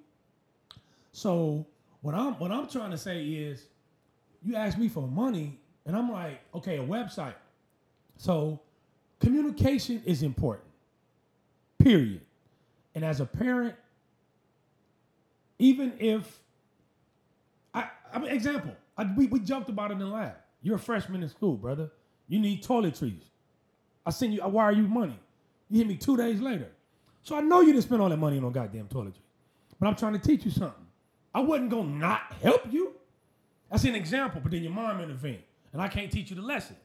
So 1.11 1.65
what 2.01 2.15
I'm 2.15 2.33
what 2.33 2.51
I'm 2.51 2.67
trying 2.67 2.91
to 2.91 2.97
say 2.97 3.25
is, 3.25 3.65
you 4.43 4.55
ask 4.55 4.77
me 4.77 4.87
for 4.87 5.07
money, 5.07 5.59
and 5.85 5.95
I'm 5.95 6.11
like, 6.11 6.41
okay, 6.55 6.77
a 6.77 6.83
website. 6.83 7.35
So 8.17 8.59
communication 9.19 10.01
is 10.05 10.23
important. 10.23 10.67
Period. 11.77 12.21
And 12.95 13.05
as 13.05 13.21
a 13.21 13.25
parent, 13.25 13.75
even 15.59 15.93
if 15.99 16.39
I, 17.73 17.89
I 18.11 18.19
mean, 18.19 18.31
example, 18.31 18.75
I, 18.97 19.03
we, 19.15 19.27
we 19.27 19.39
jumped 19.39 19.69
about 19.69 19.91
it 19.91 19.93
in 19.93 19.99
the 19.99 20.07
lab. 20.07 20.35
You're 20.61 20.77
a 20.77 20.79
freshman 20.79 21.21
in 21.21 21.29
school, 21.29 21.55
brother. 21.55 21.91
You 22.27 22.39
need 22.39 22.63
toiletries. 22.63 23.23
I 24.05 24.09
send 24.11 24.33
you, 24.33 24.41
I 24.41 24.47
wire 24.47 24.71
you 24.71 24.87
money. 24.87 25.19
You 25.69 25.79
hit 25.79 25.87
me 25.87 25.95
two 25.95 26.17
days 26.17 26.41
later. 26.41 26.69
So 27.21 27.35
I 27.35 27.41
know 27.41 27.61
you 27.61 27.73
didn't 27.73 27.83
spend 27.83 28.01
all 28.01 28.09
that 28.09 28.17
money 28.17 28.39
on 28.39 28.51
goddamn 28.51 28.87
toiletries. 28.87 29.13
But 29.79 29.87
I'm 29.87 29.95
trying 29.95 30.13
to 30.13 30.19
teach 30.19 30.45
you 30.45 30.51
something. 30.51 30.85
I 31.33 31.41
wasn't 31.41 31.69
gonna 31.69 31.89
not 31.89 32.33
help 32.41 32.63
you. 32.71 32.93
That's 33.69 33.83
an 33.83 33.95
example, 33.95 34.41
but 34.41 34.51
then 34.51 34.63
your 34.63 34.71
mom 34.71 34.99
intervened, 34.99 35.43
and 35.73 35.81
I 35.81 35.87
can't 35.87 36.11
teach 36.11 36.31
you 36.31 36.35
the 36.35 36.41
lesson. 36.41 36.75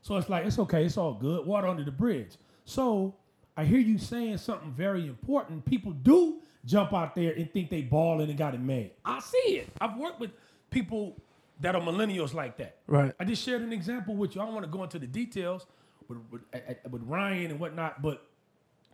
So 0.00 0.16
it's 0.16 0.28
like, 0.28 0.46
it's 0.46 0.58
okay, 0.58 0.84
it's 0.84 0.96
all 0.96 1.14
good. 1.14 1.46
Water 1.46 1.68
under 1.68 1.84
the 1.84 1.92
bridge. 1.92 2.36
So 2.64 3.14
I 3.56 3.64
hear 3.64 3.78
you 3.78 3.98
saying 3.98 4.38
something 4.38 4.72
very 4.72 5.06
important. 5.06 5.64
People 5.64 5.92
do 5.92 6.40
jump 6.64 6.92
out 6.92 7.14
there 7.14 7.32
and 7.32 7.50
think 7.52 7.70
they 7.70 7.82
balling 7.82 8.28
and 8.28 8.38
got 8.38 8.54
it 8.54 8.60
made. 8.60 8.92
I 9.04 9.20
see 9.20 9.56
it. 9.58 9.68
I've 9.80 9.96
worked 9.96 10.20
with 10.20 10.30
people 10.70 11.16
that 11.60 11.74
are 11.74 11.80
millennials 11.80 12.34
like 12.34 12.56
that. 12.58 12.76
Right. 12.86 13.12
I 13.18 13.24
just 13.24 13.42
shared 13.42 13.62
an 13.62 13.72
example 13.72 14.14
with 14.14 14.34
you. 14.34 14.40
I 14.40 14.44
don't 14.44 14.54
want 14.54 14.66
to 14.66 14.70
go 14.70 14.82
into 14.82 14.98
the 14.98 15.06
details 15.06 15.66
with, 16.08 16.18
with, 16.30 16.42
with 16.90 17.02
Ryan 17.02 17.52
and 17.52 17.60
whatnot, 17.60 18.02
but 18.02 18.26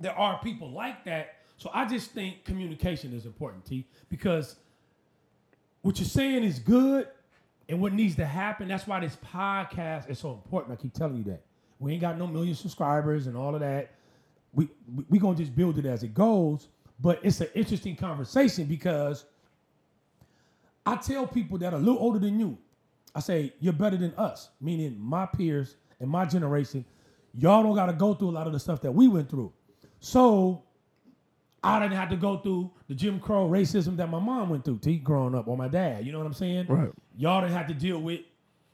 there 0.01 0.17
are 0.17 0.39
people 0.43 0.71
like 0.71 1.05
that. 1.05 1.37
So 1.57 1.71
I 1.73 1.87
just 1.87 2.13
think 2.13 2.45
communication 2.45 3.13
is 3.13 3.27
important, 3.27 3.65
T, 3.65 3.87
because 4.09 4.57
what 5.83 5.99
you're 5.99 6.07
saying 6.07 6.45
is 6.45 6.59
good 6.59 7.09
and 7.69 7.81
what 7.81 7.93
needs 7.93 8.15
to 8.17 8.25
happen. 8.25 8.69
That's 8.69 8.87
why 8.87 9.01
this 9.01 9.17
podcast 9.17 10.09
is 10.09 10.19
so 10.19 10.33
important. 10.33 10.79
I 10.79 10.81
keep 10.81 10.95
telling 10.95 11.17
you 11.17 11.25
that. 11.25 11.43
We 11.79 11.93
ain't 11.93 12.01
got 12.01 12.19
no 12.19 12.27
million 12.27 12.55
subscribers 12.55 13.27
and 13.27 13.37
all 13.37 13.55
of 13.55 13.61
that. 13.61 13.93
We 14.53 14.69
we, 14.95 15.05
we 15.09 15.19
gonna 15.19 15.37
just 15.37 15.55
build 15.55 15.79
it 15.79 15.87
as 15.87 16.03
it 16.03 16.15
goes. 16.15 16.69
But 17.01 17.21
it's 17.23 17.41
an 17.41 17.49
interesting 17.55 17.97
conversation 17.97 18.65
because 18.67 19.25
I 20.85 20.97
tell 20.97 21.27
people 21.27 21.59
that 21.59 21.73
are 21.73 21.77
a 21.77 21.81
little 21.81 22.01
older 22.01 22.19
than 22.19 22.41
you, 22.41 22.59
I 23.15 23.21
say, 23.21 23.53
you're 23.61 23.73
better 23.73 23.97
than 23.97 24.15
us, 24.17 24.51
meaning 24.61 24.97
my 24.99 25.27
peers 25.27 25.77
and 26.01 26.11
my 26.11 26.25
generation. 26.25 26.85
Y'all 27.35 27.63
don't 27.63 27.75
gotta 27.75 27.93
go 27.93 28.15
through 28.15 28.31
a 28.31 28.33
lot 28.33 28.47
of 28.47 28.53
the 28.53 28.61
stuff 28.61 28.81
that 28.83 28.93
we 28.93 29.07
went 29.09 29.29
through. 29.29 29.53
So 30.01 30.63
I 31.63 31.81
didn't 31.81 31.97
have 31.97 32.09
to 32.11 32.17
go 32.17 32.39
through 32.39 32.71
the 32.89 32.95
Jim 32.95 33.19
Crow 33.21 33.49
racism 33.49 33.97
that 33.97 34.09
my 34.09 34.21
mom 34.21 34.49
went 34.49 34.65
through, 34.65 34.79
T, 34.79 34.97
growing 34.97 35.35
up, 35.35 35.49
or 35.49 35.57
my 35.57 35.69
dad. 35.69 36.07
You 36.07 36.13
know 36.13 36.19
what 36.19 36.27
I'm 36.27 36.35
saying? 36.35 36.67
Right. 36.69 36.91
Y'all 37.17 37.41
didn't 37.41 37.55
have 37.55 37.67
to 37.69 37.75
deal 37.75 37.99
with, 37.99 38.21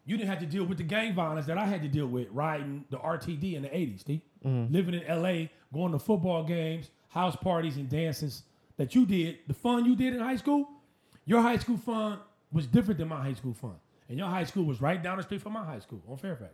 you 0.04 0.16
didn't 0.16 0.28
have 0.28 0.40
to 0.40 0.46
deal 0.46 0.64
with 0.64 0.78
the 0.78 0.84
gang 0.84 1.14
violence 1.14 1.46
that 1.46 1.58
I 1.58 1.64
had 1.64 1.82
to 1.82 1.88
deal 1.88 2.06
with 2.06 2.28
riding 2.30 2.84
the 2.90 2.98
RTD 2.98 3.54
in 3.54 3.62
the 3.62 3.68
80s, 3.68 4.04
T. 4.04 4.22
Mm-hmm. 4.44 4.72
Living 4.72 4.94
in 4.94 5.22
LA, 5.22 5.48
going 5.72 5.92
to 5.92 5.98
football 5.98 6.44
games, 6.44 6.90
house 7.14 7.36
parties, 7.36 7.76
and 7.76 7.88
dances 7.88 8.42
that 8.76 8.94
you 8.94 9.06
did, 9.06 9.38
the 9.46 9.54
fun 9.54 9.84
you 9.84 9.94
did 9.94 10.14
in 10.14 10.20
high 10.20 10.34
school, 10.34 10.68
your 11.24 11.40
high 11.40 11.56
school 11.56 11.76
fun 11.76 12.18
was 12.52 12.66
different 12.66 12.98
than 12.98 13.06
my 13.06 13.22
high 13.22 13.32
school 13.34 13.54
fun. 13.54 13.76
And 14.08 14.18
your 14.18 14.28
high 14.28 14.42
school 14.42 14.64
was 14.64 14.80
right 14.80 15.00
down 15.00 15.16
the 15.16 15.22
street 15.22 15.40
from 15.40 15.52
my 15.52 15.64
high 15.64 15.78
school 15.78 16.02
on 16.08 16.16
Fairfax. 16.16 16.52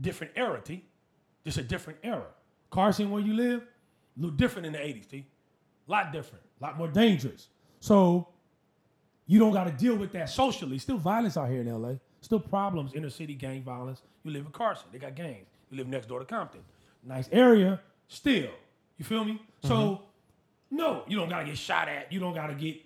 Different 0.00 0.34
era, 0.36 0.60
T. 0.62 0.84
Just 1.44 1.56
a 1.56 1.62
different 1.62 1.98
era. 2.02 2.26
Carson, 2.70 3.10
where 3.10 3.22
you 3.22 3.32
live, 3.32 3.62
a 3.62 4.20
little 4.20 4.36
different 4.36 4.66
in 4.66 4.74
the 4.74 4.78
80s, 4.78 5.08
T. 5.08 5.26
A 5.88 5.90
lot 5.90 6.12
different, 6.12 6.44
a 6.60 6.64
lot 6.64 6.76
more 6.76 6.88
dangerous. 6.88 7.48
So 7.80 8.28
you 9.26 9.38
don't 9.38 9.52
got 9.52 9.64
to 9.64 9.72
deal 9.72 9.96
with 9.96 10.12
that 10.12 10.28
socially. 10.28 10.78
Still 10.78 10.98
violence 10.98 11.38
out 11.38 11.48
here 11.48 11.62
in 11.62 11.72
LA. 11.72 11.94
Still 12.20 12.40
problems, 12.40 12.92
inner 12.94 13.10
city 13.10 13.34
gang 13.34 13.62
violence. 13.62 14.02
You 14.24 14.30
live 14.30 14.44
in 14.44 14.52
Carson, 14.52 14.88
they 14.92 14.98
got 14.98 15.14
gangs. 15.14 15.48
You 15.70 15.78
live 15.78 15.88
next 15.88 16.06
door 16.06 16.18
to 16.18 16.26
Compton. 16.26 16.60
Nice 17.02 17.28
area, 17.32 17.80
still. 18.08 18.50
You 18.98 19.04
feel 19.04 19.24
me? 19.24 19.40
So, 19.62 19.74
mm-hmm. 19.74 20.76
no, 20.76 21.04
you 21.08 21.16
don't 21.16 21.28
got 21.28 21.40
to 21.40 21.46
get 21.46 21.58
shot 21.58 21.88
at. 21.88 22.12
You 22.12 22.20
don't 22.20 22.34
got 22.34 22.48
to 22.48 22.54
get, 22.54 22.76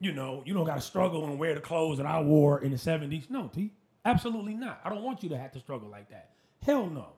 you 0.00 0.12
know, 0.12 0.42
you 0.44 0.54
don't 0.54 0.64
got 0.64 0.76
to 0.76 0.80
struggle 0.80 1.24
and 1.26 1.38
wear 1.38 1.54
the 1.54 1.60
clothes 1.60 1.98
that 1.98 2.06
I 2.06 2.20
wore 2.20 2.62
in 2.62 2.70
the 2.70 2.76
70s. 2.76 3.30
No, 3.30 3.48
T. 3.48 3.72
Absolutely 4.04 4.54
not. 4.54 4.80
I 4.84 4.88
don't 4.88 5.02
want 5.02 5.22
you 5.22 5.28
to 5.28 5.38
have 5.38 5.52
to 5.52 5.60
struggle 5.60 5.88
like 5.88 6.10
that. 6.10 6.30
Hell 6.64 6.86
no. 6.86 7.08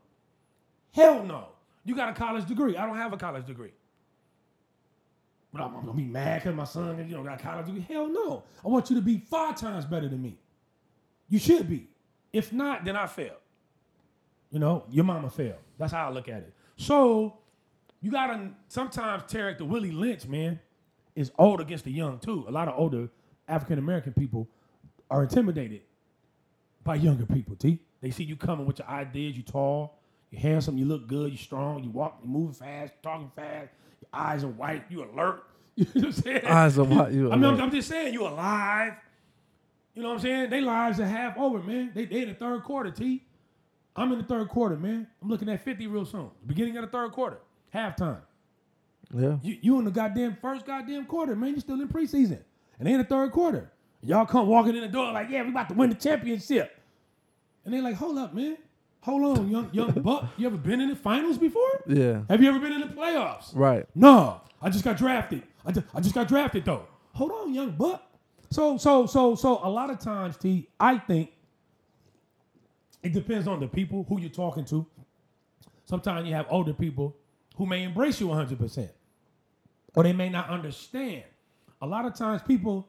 Hell 0.93 1.25
no. 1.25 1.49
You 1.85 1.95
got 1.95 2.11
a 2.11 2.12
college 2.12 2.47
degree. 2.47 2.77
I 2.77 2.87
don't 2.87 2.97
have 2.97 3.12
a 3.12 3.17
college 3.17 3.47
degree. 3.47 3.73
But 5.53 5.62
I'm, 5.62 5.77
I'm 5.77 5.87
gonna 5.87 5.97
be 5.97 6.05
mad 6.05 6.43
because 6.43 6.57
my 6.57 6.64
son, 6.64 7.07
you 7.09 7.14
know, 7.14 7.23
got 7.23 7.40
a 7.40 7.43
college 7.43 7.67
degree. 7.67 7.87
Hell 7.88 8.09
no. 8.09 8.43
I 8.64 8.69
want 8.69 8.90
you 8.90 8.97
to 8.97 9.03
be 9.03 9.19
five 9.19 9.57
times 9.57 9.85
better 9.85 10.09
than 10.09 10.21
me. 10.21 10.37
You 11.29 11.38
should 11.38 11.69
be. 11.69 11.88
If 12.33 12.53
not, 12.53 12.85
then 12.85 12.97
I 12.97 13.07
failed. 13.07 13.38
You 14.51 14.59
know, 14.59 14.85
your 14.90 15.05
mama 15.05 15.31
failed. 15.31 15.59
That's 15.79 15.93
how 15.93 16.09
I 16.09 16.11
look 16.11 16.29
at 16.29 16.38
it. 16.38 16.53
So 16.77 17.38
you 18.05 18.11
gotta 18.11 18.51
sometimes 18.69 19.23
Tarek 19.23 19.57
the 19.57 19.64
Willie 19.64 19.90
Lynch, 19.90 20.27
man, 20.27 20.61
is 21.17 21.33
old 21.38 21.62
against 21.62 21.85
the 21.85 21.90
young 21.90 22.19
too. 22.19 22.45
A 22.47 22.51
lot 22.51 22.69
of 22.69 22.79
older 22.79 23.09
African 23.49 23.79
American 23.79 24.12
people 24.12 24.47
are 25.11 25.23
intimidated 25.23 25.81
by 26.85 26.97
younger 26.97 27.25
people, 27.25 27.57
T. 27.57 27.79
They 28.03 28.11
see 28.11 28.25
you 28.25 28.37
coming 28.37 28.67
with 28.67 28.79
your 28.81 28.88
ideas, 28.88 29.38
you 29.38 29.43
tall, 29.43 29.99
you 30.31 30.38
handsome, 30.38 30.77
you 30.77 30.85
look 30.85 31.07
good, 31.07 31.33
you 31.33 31.38
strong, 31.38 31.83
you 31.83 31.88
walk, 31.88 32.19
you 32.23 32.29
moving 32.29 32.53
fast, 32.53 32.93
talking 33.03 33.31
fast, 33.35 33.71
your 34.03 34.09
eyes 34.12 34.45
are 34.45 34.49
white, 34.49 34.85
you 34.90 35.03
alert. 35.03 35.45
You 35.77 35.87
know 35.87 35.90
what 35.95 36.05
I'm 36.05 36.12
saying? 36.12 36.45
Eyes 36.45 36.79
of 36.79 36.88
what 36.88 37.12
you. 37.12 37.33
I 37.33 37.37
mean, 37.37 37.45
I'm, 37.47 37.61
I'm 37.62 37.71
just 37.73 37.88
saying, 37.88 38.12
you 38.14 38.29
alive. 38.29 38.93
You 39.95 40.03
know 40.03 40.11
what 40.11 40.14
I'm 40.17 40.21
saying? 40.21 40.51
They 40.51 40.61
lives 40.61 41.01
are 41.01 41.07
half 41.07 41.37
over, 41.37 41.59
man. 41.59 41.90
They 41.93 42.05
they 42.05 42.23
in 42.23 42.29
the 42.29 42.35
third 42.35 42.62
quarter, 42.62 42.93
T. 42.93 43.25
I'm 43.97 44.12
in 44.12 44.19
the 44.19 44.25
third 44.25 44.49
quarter, 44.51 44.77
man. 44.77 45.09
I'm 45.21 45.29
looking 45.29 45.49
at 45.49 45.64
50 45.64 45.87
real 45.88 46.05
soon. 46.05 46.31
Beginning 46.47 46.77
of 46.77 46.85
the 46.85 46.90
third 46.90 47.11
quarter. 47.11 47.38
Halftime. 47.75 48.21
yeah. 49.15 49.37
You 49.43 49.59
you 49.61 49.79
in 49.79 49.85
the 49.85 49.91
goddamn 49.91 50.37
first 50.41 50.65
goddamn 50.65 51.07
quarter, 51.07 51.35
man. 51.35 51.55
You 51.55 51.61
still 51.61 51.81
in 51.81 51.89
preseason. 51.89 52.39
And 52.79 52.87
they 52.89 52.93
in 52.93 52.99
the 52.99 53.05
third 53.05 53.33
quarter. 53.33 53.71
Y'all 54.03 54.27
come 54.27 54.47
walking 54.49 54.75
in 54.77 54.83
the 54.83 54.89
door 54.89 55.13
like, 55.13 55.31
yeah, 55.31 55.43
we 55.43 55.49
about 55.49 55.69
to 55.71 55.75
win 55.75 55.89
the 55.91 55.97
championship. 55.97 56.79
And 57.65 57.73
they 57.73 57.81
like, 57.81 57.95
hold 57.97 58.19
up, 58.19 58.35
man. 58.35 58.59
Hold 59.01 59.39
on, 59.39 59.49
young 59.51 59.71
young 59.73 59.91
buck. 60.03 60.27
You 60.37 60.47
ever 60.47 60.57
been 60.57 60.81
in 60.81 60.91
the 60.91 60.97
finals 60.97 61.39
before? 61.39 61.83
Yeah. 61.87 62.23
Have 62.29 62.43
you 62.43 62.49
ever 62.49 62.59
been 62.59 62.73
in 62.73 62.81
the 62.81 62.87
playoffs? 62.89 63.51
Right. 63.55 63.87
No, 63.95 64.41
I 64.63 64.71
just 64.71 64.85
got 64.85 64.97
drafted. 64.97 65.43
I 65.65 65.73
just, 65.73 65.87
I 65.95 66.01
just 66.01 66.15
got 66.15 66.29
drafted 66.29 66.65
though. 66.65 66.87
Hold 67.15 67.33
on, 67.33 67.55
young 67.55 67.71
buck. 67.73 68.03
So 68.51 68.77
so 68.77 69.07
so 69.07 69.35
so 69.35 69.61
a 69.63 69.69
lot 69.69 69.91
of 69.91 69.99
times, 69.99 70.37
T, 70.37 70.69
I 70.79 70.99
think 70.99 71.31
it 73.03 73.13
depends 73.13 73.47
on 73.49 73.61
the 73.61 73.67
people 73.69 74.05
who 74.09 74.21
you're 74.21 74.31
talking 74.31 74.65
to. 74.67 74.87
Sometimes 75.87 76.27
you 76.27 76.35
have 76.35 76.47
older 76.49 76.73
people 76.73 77.15
who 77.55 77.67
may 77.67 77.85
embrace 77.85 78.21
you 78.21 78.29
100%, 78.29 78.88
or 79.95 80.03
they 80.03 80.12
may 80.12 80.29
not 80.29 80.49
understand. 80.49 81.25
A 81.83 81.87
lot 81.87 82.05
of 82.05 82.14
times, 82.14 82.43
people 82.43 82.88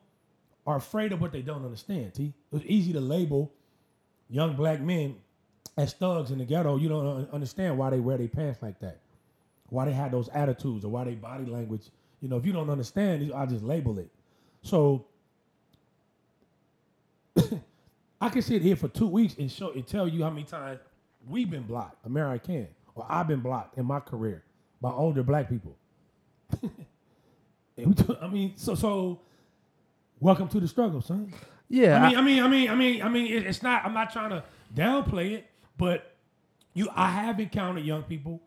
are 0.66 0.78
afraid 0.78 1.12
of 1.12 1.22
what 1.22 1.32
they 1.32 1.42
don't 1.42 1.64
understand. 1.64 2.12
It's 2.52 2.66
easy 2.66 2.94
to 2.94 3.02
label 3.02 3.54
young 4.30 4.56
black 4.56 4.82
men 4.82 5.16
as 5.78 5.94
thugs 5.94 6.32
in 6.32 6.40
the 6.40 6.46
ghetto. 6.46 6.78
You 6.78 6.90
don't 6.90 7.30
understand 7.32 7.78
why 7.78 7.92
they 7.92 8.00
wear 8.00 8.18
their 8.18 8.28
pants 8.28 8.62
like 8.62 8.80
that 8.80 9.02
why 9.70 9.86
they 9.86 9.94
had 9.94 10.12
those 10.12 10.30
attitudes 10.30 10.86
or 10.86 10.90
why 10.90 11.04
they 11.04 11.16
body 11.16 11.46
language. 11.46 11.90
You 12.22 12.30
know, 12.30 12.38
if 12.38 12.46
you 12.46 12.54
don't 12.54 12.70
understand, 12.70 13.30
I 13.36 13.46
just 13.46 13.64
label 13.64 14.00
it. 14.00 14.10
So 14.62 15.08
I 18.22 18.30
can 18.30 18.42
sit 18.42 18.62
here 18.62 18.78
for 18.78 18.88
two 18.88 19.08
weeks 19.08 19.36
and 19.38 19.52
show 19.52 19.72
and 19.72 19.86
tell 19.86 20.08
you 20.08 20.24
how 20.24 20.30
many 20.30 20.46
times 20.46 20.80
we've 21.28 21.50
been 21.50 21.64
blocked, 21.64 22.06
American, 22.06 22.68
or 22.96 23.06
I've 23.10 23.28
been 23.28 23.42
blocked 23.42 23.78
in 23.78 23.86
my 23.86 24.00
career 24.00 24.45
by 24.86 24.92
older 24.92 25.24
black 25.24 25.50
people. 25.50 25.76
And 27.78 27.88
we 27.88 27.94
do- 27.96 28.18
I 28.22 28.28
mean, 28.28 28.54
so 28.56 28.76
so 28.76 29.20
welcome 30.20 30.48
to 30.50 30.60
the 30.60 30.68
struggle, 30.68 31.02
son. 31.02 31.34
Yeah. 31.68 32.04
I 32.04 32.08
mean, 32.10 32.18
I 32.18 32.22
mean, 32.22 32.44
I 32.44 32.48
mean, 32.48 32.70
I 32.70 32.76
mean, 32.76 33.02
I 33.02 33.10
mean, 33.10 33.26
it- 33.34 33.48
it's 33.48 33.64
not. 33.64 33.84
I'm 33.84 33.96
not 33.96 34.12
trying 34.14 34.30
to 34.30 34.44
downplay 34.76 35.32
it, 35.32 35.50
but 35.76 36.16
you, 36.76 36.88
I 36.96 37.10
have 37.10 37.40
encountered 37.40 37.84
young 37.84 38.04
people, 38.04 38.40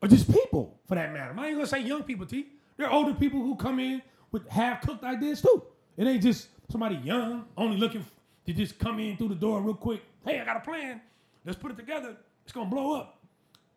or 0.00 0.06
just 0.08 0.32
people 0.32 0.78
for 0.86 0.94
that 0.94 1.12
matter. 1.12 1.34
I 1.36 1.46
ain't 1.48 1.56
gonna 1.56 1.66
say 1.66 1.80
young 1.82 2.04
people, 2.04 2.24
T. 2.24 2.46
There 2.76 2.86
are 2.86 2.92
older 2.92 3.12
people 3.12 3.40
who 3.40 3.56
come 3.56 3.80
in 3.80 4.00
with 4.30 4.48
half 4.48 4.82
cooked 4.82 5.02
ideas 5.02 5.42
too. 5.42 5.60
It 5.96 6.06
ain't 6.06 6.22
just 6.22 6.48
somebody 6.70 6.96
young 6.96 7.46
only 7.56 7.78
looking 7.78 8.04
to 8.46 8.52
just 8.52 8.78
come 8.78 9.00
in 9.00 9.16
through 9.16 9.30
the 9.30 9.34
door 9.34 9.60
real 9.60 9.74
quick. 9.74 10.02
Hey, 10.24 10.38
I 10.38 10.44
got 10.44 10.56
a 10.58 10.60
plan. 10.60 11.00
Let's 11.44 11.58
put 11.58 11.72
it 11.72 11.76
together. 11.76 12.16
It's 12.44 12.52
gonna 12.52 12.70
blow 12.70 12.94
up. 12.94 13.15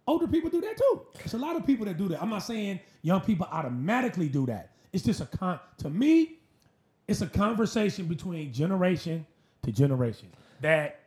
Older 0.10 0.28
people 0.28 0.50
do 0.50 0.60
that 0.62 0.76
too. 0.76 1.02
It's 1.24 1.36
a 1.36 1.38
lot 1.38 1.56
of 1.56 1.67
people 1.67 1.86
that 1.86 1.95
do 1.98 2.08
that. 2.08 2.19
I'm 2.19 2.32
not 2.32 2.39
saying 2.39 2.80
young 3.04 3.22
people 3.22 3.48
automatically 3.52 4.28
do 4.28 4.48
that. 4.48 4.72
It's 4.91 5.04
just 5.04 5.22
a 5.22 5.26
con. 5.28 5.60
To 5.78 5.89
me, 5.91 6.39
it's 7.08 7.22
a 7.22 7.28
conversation 7.28 8.08
between 8.08 8.52
generation 8.52 9.24
to 9.62 9.72
generation 9.72 10.30
that 10.62 11.02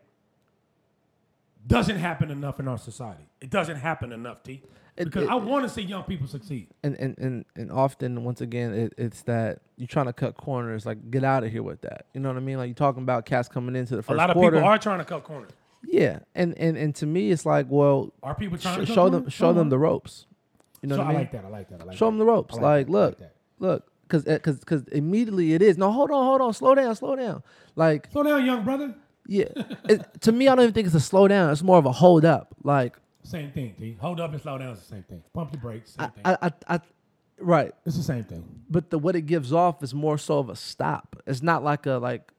doesn't 1.66 1.96
happen 1.96 2.30
enough 2.30 2.60
in 2.60 2.68
our 2.68 2.78
society. 2.78 3.24
It 3.40 3.50
doesn't 3.50 3.76
happen 3.76 4.12
enough, 4.12 4.44
T. 4.44 4.62
Because 4.94 5.24
it- 5.24 5.30
I 5.30 5.34
want 5.34 5.64
to 5.64 5.68
see 5.68 5.82
young 5.82 6.04
people 6.04 6.28
succeed. 6.28 6.68
and 6.84 6.94
and 6.96 7.18
and, 7.18 7.44
and 7.56 7.72
often 7.72 8.22
once 8.22 8.40
again 8.40 8.72
it, 8.72 8.92
it's 8.96 9.22
that 9.22 9.62
you're 9.76 9.88
trying 9.88 10.06
to 10.06 10.12
cut 10.12 10.36
corners 10.36 10.86
like 10.86 11.10
get 11.10 11.24
out 11.24 11.42
of 11.42 11.50
here 11.50 11.62
with 11.62 11.80
that 11.80 12.06
you 12.12 12.20
know 12.20 12.28
what 12.28 12.36
i 12.36 12.40
mean 12.40 12.58
like 12.58 12.68
you're 12.68 12.74
talking 12.74 13.02
about 13.02 13.24
cats 13.24 13.48
coming 13.48 13.74
into 13.74 13.96
the 13.96 14.12
A 14.12 14.14
lot 14.14 14.28
of 14.30 14.34
quarter 14.34 14.58
people 14.58 14.68
are 14.68 14.78
trying 14.78 14.98
to 14.98 15.04
cut 15.06 15.24
corners. 15.24 15.50
Yeah 15.84 16.20
and 16.34 16.56
and 16.58 16.76
and 16.76 16.94
to 16.94 17.06
me 17.06 17.30
it's 17.30 17.44
like 17.46 17.66
well 17.68 18.12
Are 18.22 18.34
people 18.34 18.58
trying 18.58 18.84
sh- 18.84 18.88
to 18.88 18.94
show 18.94 19.08
them 19.08 19.28
show 19.28 19.52
them 19.52 19.68
the 19.68 19.78
ropes 19.78 20.26
you 20.82 20.88
know 20.88 20.96
So 20.96 21.02
what 21.02 21.06
i 21.08 21.10
I 21.10 21.12
mean 21.14 21.20
like 21.22 21.32
that. 21.32 21.44
I 21.44 21.48
like 21.48 21.68
that. 21.70 21.80
I 21.80 21.84
like 21.84 21.96
show 21.96 22.06
that. 22.06 22.10
them 22.12 22.18
the 22.18 22.24
ropes 22.24 22.54
like, 22.56 22.86
that. 22.86 22.92
Look 22.92 23.18
that. 23.18 23.34
look 23.58 23.86
because 24.06 24.24
because 24.24 24.56
eh, 24.56 24.60
because 24.60 24.82
immediately 24.88 25.54
it 25.54 25.62
is 25.62 25.78
no 25.78 25.90
hold 25.92 26.10
on 26.10 26.24
hold 26.24 26.40
on 26.40 26.52
slow 26.54 26.74
down 26.74 26.94
slow 26.94 27.16
down 27.16 27.42
like 27.76 28.08
Slow 28.12 28.22
down, 28.22 28.44
young 28.44 28.64
brother. 28.64 28.94
yeah 29.26 29.46
it, 29.88 30.20
to 30.22 30.32
me 30.32 30.48
i 30.48 30.54
don't 30.54 30.62
even 30.64 30.74
think 30.74 30.86
it's 30.86 30.94
a 30.94 31.00
slow 31.00 31.26
down 31.28 31.50
it's 31.50 31.62
more 31.62 31.78
of 31.78 31.86
a 31.86 31.92
hold 31.92 32.24
up 32.24 32.54
like 32.62 32.96
Same 33.24 33.50
thing, 33.52 33.74
T. 33.78 33.96
Hold 34.00 34.20
up 34.20 34.32
and 34.32 34.40
slow 34.42 34.58
down 34.58 34.70
is 34.74 34.80
the 34.80 34.84
same 34.86 35.04
thing. 35.04 35.22
Pump 35.32 35.52
your 35.52 35.60
brakes, 35.62 35.92
same 35.92 36.06
I, 36.06 36.08
thing. 36.08 36.22
I, 36.24 36.36
I, 36.68 36.76
I 36.76 36.80
right 37.38 37.72
it's 37.86 37.96
the 37.96 38.02
same 38.02 38.24
thing. 38.24 38.42
but 38.68 38.90
the 38.90 38.98
what 38.98 39.14
it 39.16 39.22
gives 39.26 39.52
off 39.52 39.82
is 39.82 39.94
more 39.94 40.18
so 40.18 40.38
of 40.40 40.48
a 40.50 40.56
stop. 40.56 41.16
It's 41.26 41.40
not 41.42 41.62
like 41.62 41.86
a 41.86 41.92
like, 42.08 42.31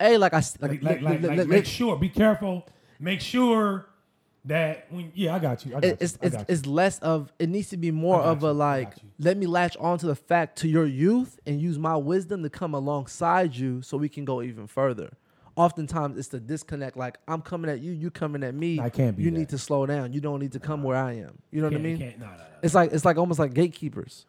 hey, 0.00 0.16
like 0.18 0.34
I 0.34 0.42
Like, 0.60 0.82
like, 0.82 1.02
like, 1.02 1.22
like, 1.22 1.48
make 1.48 1.66
sure, 1.66 1.96
be 1.96 2.08
careful. 2.08 2.66
Make 2.98 3.20
sure 3.20 3.86
that 4.44 4.86
when, 4.90 5.10
yeah, 5.14 5.34
I 5.34 5.38
got 5.38 5.66
you. 5.66 5.76
I 5.76 5.80
got 5.80 5.84
it's 6.00 6.12
you. 6.14 6.18
I 6.22 6.26
it's, 6.26 6.36
got 6.36 6.50
it's 6.50 6.66
less 6.66 6.98
of 7.00 7.32
it 7.38 7.48
needs 7.48 7.68
to 7.70 7.76
be 7.76 7.90
more 7.90 8.20
of 8.20 8.42
you. 8.42 8.48
a 8.48 8.52
like 8.52 8.94
let 9.18 9.36
me 9.36 9.46
latch 9.46 9.76
onto 9.78 10.06
the 10.06 10.14
fact 10.14 10.56
to 10.58 10.68
your 10.68 10.86
youth 10.86 11.38
and 11.46 11.60
use 11.60 11.78
my 11.78 11.96
wisdom 11.96 12.42
to 12.44 12.50
come 12.50 12.72
alongside 12.74 13.54
you 13.56 13.82
so 13.82 13.96
we 13.96 14.08
can 14.08 14.24
go 14.24 14.42
even 14.42 14.66
further. 14.66 15.10
Oftentimes 15.56 16.16
it's 16.18 16.28
the 16.28 16.38
disconnect 16.38 16.96
like 16.96 17.18
I'm 17.26 17.40
coming 17.42 17.70
at 17.70 17.80
you, 17.80 17.92
you 17.92 18.10
coming 18.10 18.42
at 18.44 18.54
me. 18.54 18.78
I 18.78 18.88
can't 18.90 19.16
be 19.16 19.24
You 19.24 19.30
that. 19.30 19.38
need 19.38 19.48
to 19.50 19.58
slow 19.58 19.84
down. 19.86 20.12
You 20.12 20.20
don't 20.20 20.38
need 20.38 20.52
to 20.52 20.60
come 20.60 20.82
where 20.82 20.96
I 20.96 21.14
am. 21.14 21.38
You 21.50 21.60
know 21.62 21.66
what 21.68 21.72
I 21.72 21.76
Can't- 21.76 21.82
mean? 21.82 21.98
can't- 21.98 22.18
no, 22.20 22.26
no. 22.26 22.32
It's 22.62 22.74
like 22.74 22.92
it's 22.92 23.04
like 23.04 23.16
almost 23.16 23.38
like 23.40 23.52
gatekeepers. 23.54 24.26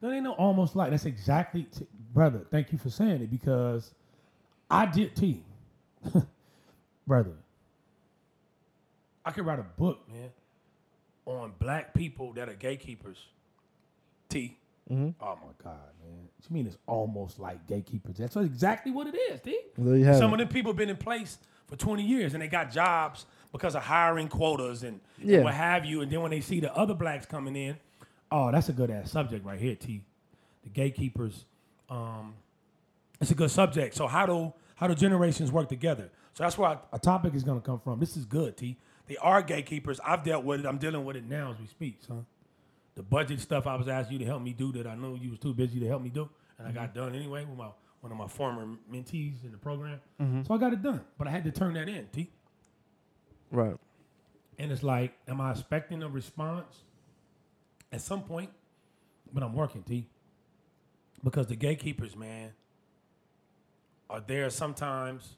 No, 0.00 0.10
they 0.10 0.20
know 0.20 0.32
almost 0.32 0.76
like 0.76 0.90
that's 0.90 1.06
exactly, 1.06 1.64
t- 1.64 1.86
brother. 2.12 2.46
Thank 2.50 2.70
you 2.72 2.78
for 2.78 2.90
saying 2.90 3.22
it 3.22 3.30
because 3.30 3.94
I 4.70 4.86
did 4.86 5.14
T, 5.14 5.42
brother. 7.06 7.32
I 9.24 9.30
could 9.32 9.44
write 9.46 9.58
a 9.58 9.66
book, 9.78 10.00
man, 10.12 10.30
on 11.24 11.52
black 11.58 11.94
people 11.94 12.32
that 12.34 12.48
are 12.48 12.54
gatekeepers. 12.54 13.18
T. 14.28 14.56
Oh 14.88 14.94
my 15.20 15.32
God, 15.62 15.78
man! 16.04 16.28
What 16.36 16.48
you 16.48 16.54
mean 16.54 16.66
it's 16.66 16.78
almost 16.86 17.38
like 17.40 17.66
gatekeepers? 17.66 18.16
That's 18.18 18.36
exactly 18.36 18.92
what 18.92 19.06
it 19.08 19.16
is, 19.16 19.40
T. 19.40 19.58
There 19.76 19.96
you 19.96 20.04
have 20.04 20.16
Some 20.16 20.32
of 20.32 20.38
them 20.38 20.48
people 20.48 20.72
been 20.72 20.90
in 20.90 20.96
place 20.96 21.38
for 21.66 21.74
20 21.76 22.04
years 22.04 22.34
and 22.34 22.42
they 22.42 22.46
got 22.46 22.70
jobs 22.70 23.26
because 23.50 23.74
of 23.74 23.82
hiring 23.82 24.28
quotas 24.28 24.84
and, 24.84 25.00
and 25.20 25.42
what 25.44 25.54
have 25.54 25.84
you. 25.84 26.02
And 26.02 26.10
then 26.12 26.20
when 26.22 26.30
they 26.30 26.40
see 26.40 26.60
the 26.60 26.72
other 26.76 26.94
blacks 26.94 27.26
coming 27.26 27.56
in, 27.56 27.76
Oh, 28.30 28.50
that's 28.52 28.68
a 28.68 28.72
good 28.72 28.90
ass 28.90 29.10
subject 29.10 29.44
right 29.44 29.58
here, 29.58 29.74
T. 29.74 30.02
The 30.62 30.68
gatekeepers. 30.70 31.44
um, 31.88 32.34
it's 33.20 33.30
a 33.30 33.34
good 33.34 33.50
subject. 33.50 33.94
So 33.94 34.06
how 34.06 34.26
do 34.26 34.52
how 34.76 34.86
do 34.86 34.94
generations 34.94 35.50
work 35.50 35.68
together? 35.68 36.10
So 36.34 36.44
that's 36.44 36.58
why 36.58 36.78
A 36.92 36.98
topic 36.98 37.34
is 37.34 37.42
gonna 37.42 37.60
come 37.60 37.80
from. 37.80 37.98
This 38.00 38.16
is 38.16 38.24
good, 38.24 38.56
T. 38.56 38.76
they 39.06 39.16
are 39.18 39.42
gatekeepers. 39.42 40.00
I've 40.00 40.22
dealt 40.22 40.44
with 40.44 40.60
it. 40.60 40.66
I'm 40.66 40.78
dealing 40.78 41.04
with 41.04 41.16
it 41.16 41.24
now 41.24 41.52
as 41.52 41.58
we 41.58 41.66
speak, 41.66 41.98
son. 42.06 42.26
The 42.94 43.02
budget 43.02 43.40
stuff 43.40 43.66
I 43.66 43.76
was 43.76 43.88
asking 43.88 44.14
you 44.14 44.18
to 44.20 44.24
help 44.24 44.42
me 44.42 44.52
do 44.52 44.72
that 44.72 44.86
I 44.86 44.94
know 44.94 45.14
you 45.14 45.30
was 45.30 45.38
too 45.38 45.54
busy 45.54 45.80
to 45.80 45.86
help 45.86 46.02
me 46.02 46.10
do, 46.10 46.28
and 46.58 46.66
I 46.66 46.72
got 46.72 46.90
mm-hmm. 46.90 46.98
done 46.98 47.14
anyway 47.14 47.44
with 47.44 47.58
my 47.58 47.68
one 48.00 48.12
of 48.12 48.18
my 48.18 48.28
former 48.28 48.66
mentees 48.92 49.44
in 49.44 49.52
the 49.52 49.58
program. 49.58 50.00
Mm-hmm. 50.20 50.42
So 50.46 50.54
I 50.54 50.58
got 50.58 50.72
it 50.72 50.82
done, 50.82 51.00
but 51.18 51.26
I 51.26 51.30
had 51.30 51.44
to 51.44 51.50
turn 51.50 51.74
that 51.74 51.88
in, 51.88 52.06
T. 52.12 52.30
Right. 53.50 53.76
And 54.58 54.72
it's 54.72 54.82
like, 54.82 55.12
am 55.28 55.40
I 55.40 55.50
expecting 55.50 56.02
a 56.02 56.08
response 56.08 56.82
At 57.92 58.00
some 58.00 58.22
point, 58.22 58.50
But 59.32 59.42
I'm 59.42 59.54
working, 59.54 59.82
T. 59.82 60.08
because 61.22 61.46
the 61.46 61.56
gatekeepers, 61.56 62.16
man, 62.16 62.52
are 64.08 64.20
there 64.26 64.48
sometimes 64.50 65.36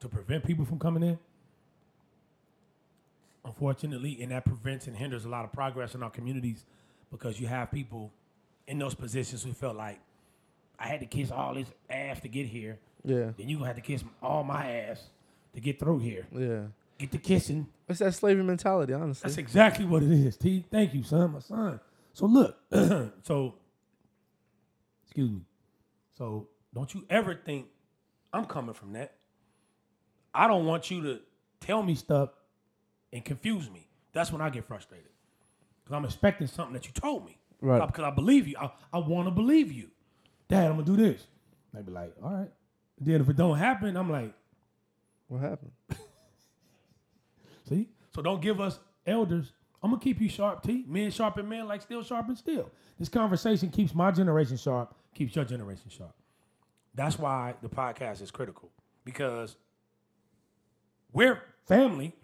To 0.00 0.08
prevent 0.08 0.44
people 0.44 0.64
from 0.64 0.78
coming 0.78 1.02
in. 1.02 1.18
unfortunately, 3.44 4.18
and 4.22 4.32
that 4.32 4.44
prevents 4.44 4.86
and 4.86 4.96
hinders 4.96 5.24
a 5.24 5.28
lot 5.28 5.44
of 5.44 5.52
progress 5.52 5.94
in 5.94 6.02
our 6.02 6.10
communities 6.10 6.64
because 7.10 7.40
you 7.40 7.46
have 7.46 7.70
people 7.70 8.12
in 8.66 8.78
those 8.78 8.94
positions 8.94 9.42
who 9.42 9.52
felt 9.52 9.76
like 9.76 9.98
I 10.78 10.86
had 10.86 11.00
to 11.00 11.06
kiss 11.06 11.30
all 11.30 11.54
this 11.54 11.68
ass 11.88 12.20
to 12.20 12.28
get 12.28 12.46
here. 12.46 12.78
Yeah. 13.04 13.30
Then 13.36 13.48
you 13.48 13.56
gonna 13.56 13.66
have 13.66 13.76
to 13.76 13.82
kiss 13.82 14.04
all 14.22 14.44
my 14.44 14.70
ass 14.70 15.02
to 15.54 15.60
get 15.60 15.78
through 15.78 15.98
here. 16.00 16.26
Yeah. 16.32 16.62
Get 16.98 17.10
the 17.12 17.18
kissing. 17.18 17.66
It's 17.88 17.98
that 18.00 18.14
slavery 18.14 18.44
mentality, 18.44 18.92
honestly. 18.92 19.26
That's 19.26 19.38
exactly 19.38 19.84
what 19.86 20.02
it 20.02 20.10
is, 20.12 20.36
T. 20.36 20.64
Thank 20.70 20.94
you, 20.94 21.02
son. 21.02 21.32
My 21.32 21.38
son. 21.40 21.80
So 22.12 22.26
look, 22.26 22.56
So 23.22 23.54
excuse 25.06 25.30
me. 25.30 25.40
So 26.16 26.48
don't 26.74 26.92
you 26.94 27.04
ever 27.10 27.34
think 27.34 27.66
I'm 28.32 28.46
coming 28.46 28.74
from 28.74 28.92
that. 28.92 29.14
I 30.32 30.46
don't 30.46 30.66
want 30.66 30.90
you 30.90 31.02
to 31.02 31.20
tell 31.60 31.82
me 31.82 31.94
stuff 31.94 32.30
and 33.12 33.24
confuse 33.24 33.70
me. 33.70 33.88
That's 34.12 34.32
when 34.32 34.40
I 34.40 34.50
get 34.50 34.64
frustrated. 34.64 35.10
Because 35.82 35.96
I'm 35.96 36.04
expecting 36.04 36.46
something 36.46 36.74
that 36.74 36.86
you 36.86 36.92
told 36.92 37.26
me. 37.26 37.38
Right. 37.60 37.84
Because 37.86 38.04
I 38.04 38.10
believe 38.10 38.46
you. 38.46 38.56
I, 38.60 38.70
I 38.92 38.98
want 38.98 39.26
to 39.26 39.32
believe 39.32 39.72
you. 39.72 39.88
Dad, 40.48 40.66
I'm 40.66 40.72
gonna 40.72 40.84
do 40.84 40.96
this. 40.96 41.26
They 41.72 41.82
be 41.82 41.92
like, 41.92 42.14
all 42.22 42.32
right. 42.32 42.50
Then 43.00 43.20
if 43.20 43.28
it 43.28 43.36
don't 43.36 43.56
happen, 43.56 43.96
I'm 43.96 44.10
like, 44.10 44.32
what 45.28 45.40
happened? 45.40 45.72
see? 47.68 47.88
So 48.14 48.22
don't 48.22 48.42
give 48.42 48.60
us 48.60 48.78
Elders, 49.06 49.52
I'm 49.82 49.90
gonna 49.90 50.02
keep 50.02 50.20
you 50.20 50.28
sharp, 50.28 50.62
T. 50.62 50.84
Men 50.86 51.10
sharpen 51.10 51.48
men 51.48 51.66
like 51.66 51.82
steel 51.82 52.02
sharpen 52.02 52.36
steel. 52.36 52.70
This 52.98 53.08
conversation 53.08 53.70
keeps 53.70 53.94
my 53.94 54.10
generation 54.10 54.56
sharp, 54.56 54.94
keeps 55.14 55.34
your 55.34 55.44
generation 55.44 55.88
sharp. 55.88 56.14
That's 56.94 57.18
why 57.18 57.54
the 57.62 57.68
podcast 57.68 58.20
is 58.20 58.30
critical 58.30 58.70
because 59.04 59.56
we're 61.12 61.40
family. 61.66 62.14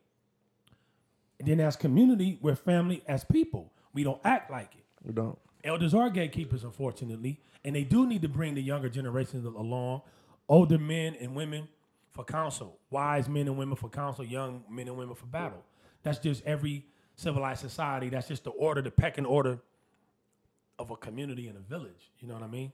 And 1.38 1.48
then 1.48 1.60
as 1.60 1.76
community, 1.76 2.38
we're 2.40 2.56
family 2.56 3.02
as 3.06 3.24
people. 3.24 3.72
We 3.92 4.04
don't 4.04 4.20
act 4.24 4.50
like 4.50 4.74
it. 4.74 4.84
We 5.04 5.12
don't. 5.12 5.38
Elders 5.64 5.94
are 5.94 6.10
gatekeepers, 6.10 6.64
unfortunately, 6.64 7.40
and 7.64 7.74
they 7.74 7.82
do 7.82 8.06
need 8.06 8.22
to 8.22 8.28
bring 8.28 8.54
the 8.54 8.62
younger 8.62 8.88
generations 8.88 9.44
along, 9.44 10.02
older 10.48 10.78
men 10.78 11.16
and 11.20 11.34
women 11.34 11.68
for 12.12 12.24
counsel, 12.24 12.78
wise 12.90 13.28
men 13.28 13.48
and 13.48 13.58
women 13.58 13.76
for 13.76 13.88
counsel, 13.88 14.24
young 14.24 14.62
men 14.70 14.86
and 14.86 14.96
women 14.96 15.14
for 15.14 15.26
battle. 15.26 15.64
That's 16.02 16.18
just 16.18 16.44
every 16.46 16.86
civilized 17.16 17.60
society. 17.60 18.08
That's 18.08 18.28
just 18.28 18.44
the 18.44 18.50
order, 18.50 18.80
the 18.80 18.92
pecking 18.92 19.26
order 19.26 19.58
of 20.78 20.90
a 20.90 20.96
community 20.96 21.48
and 21.48 21.56
a 21.56 21.60
village. 21.60 22.12
You 22.20 22.28
know 22.28 22.34
what 22.34 22.42
I 22.44 22.48
mean? 22.48 22.72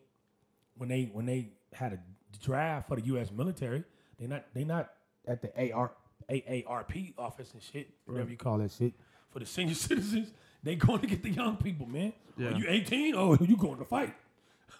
When 0.77 0.89
they 0.89 1.11
when 1.13 1.27
they 1.27 1.51
had 1.73 1.93
a 1.95 1.99
draft 2.43 2.89
for 2.89 2.97
the 2.97 3.05
US 3.17 3.31
military, 3.31 3.85
they 4.19 4.27
not 4.27 4.45
they 4.55 4.65
not 4.65 4.91
at 5.27 5.43
the 5.43 5.73
AR 5.73 5.93
AARP 6.31 7.15
office 7.19 7.53
and 7.53 7.63
shit, 7.63 7.91
whatever 8.07 8.31
you 8.31 8.37
call 8.37 8.59
that 8.59 8.71
shit. 8.73 8.93
for 9.31 9.39
the 9.39 9.47
senior 9.47 9.75
citizens. 9.89 10.33
They 10.63 10.77
going 10.77 11.01
to 11.01 11.07
get 11.09 11.23
the 11.23 11.31
young 11.31 11.57
people, 11.57 11.87
man. 11.87 12.13
Yeah. 12.37 12.51
Are 12.51 12.53
you 12.57 12.65
18? 12.69 13.15
Oh, 13.17 13.37
you 13.41 13.57
going 13.57 13.79
to 13.79 13.85
fight? 13.85 14.15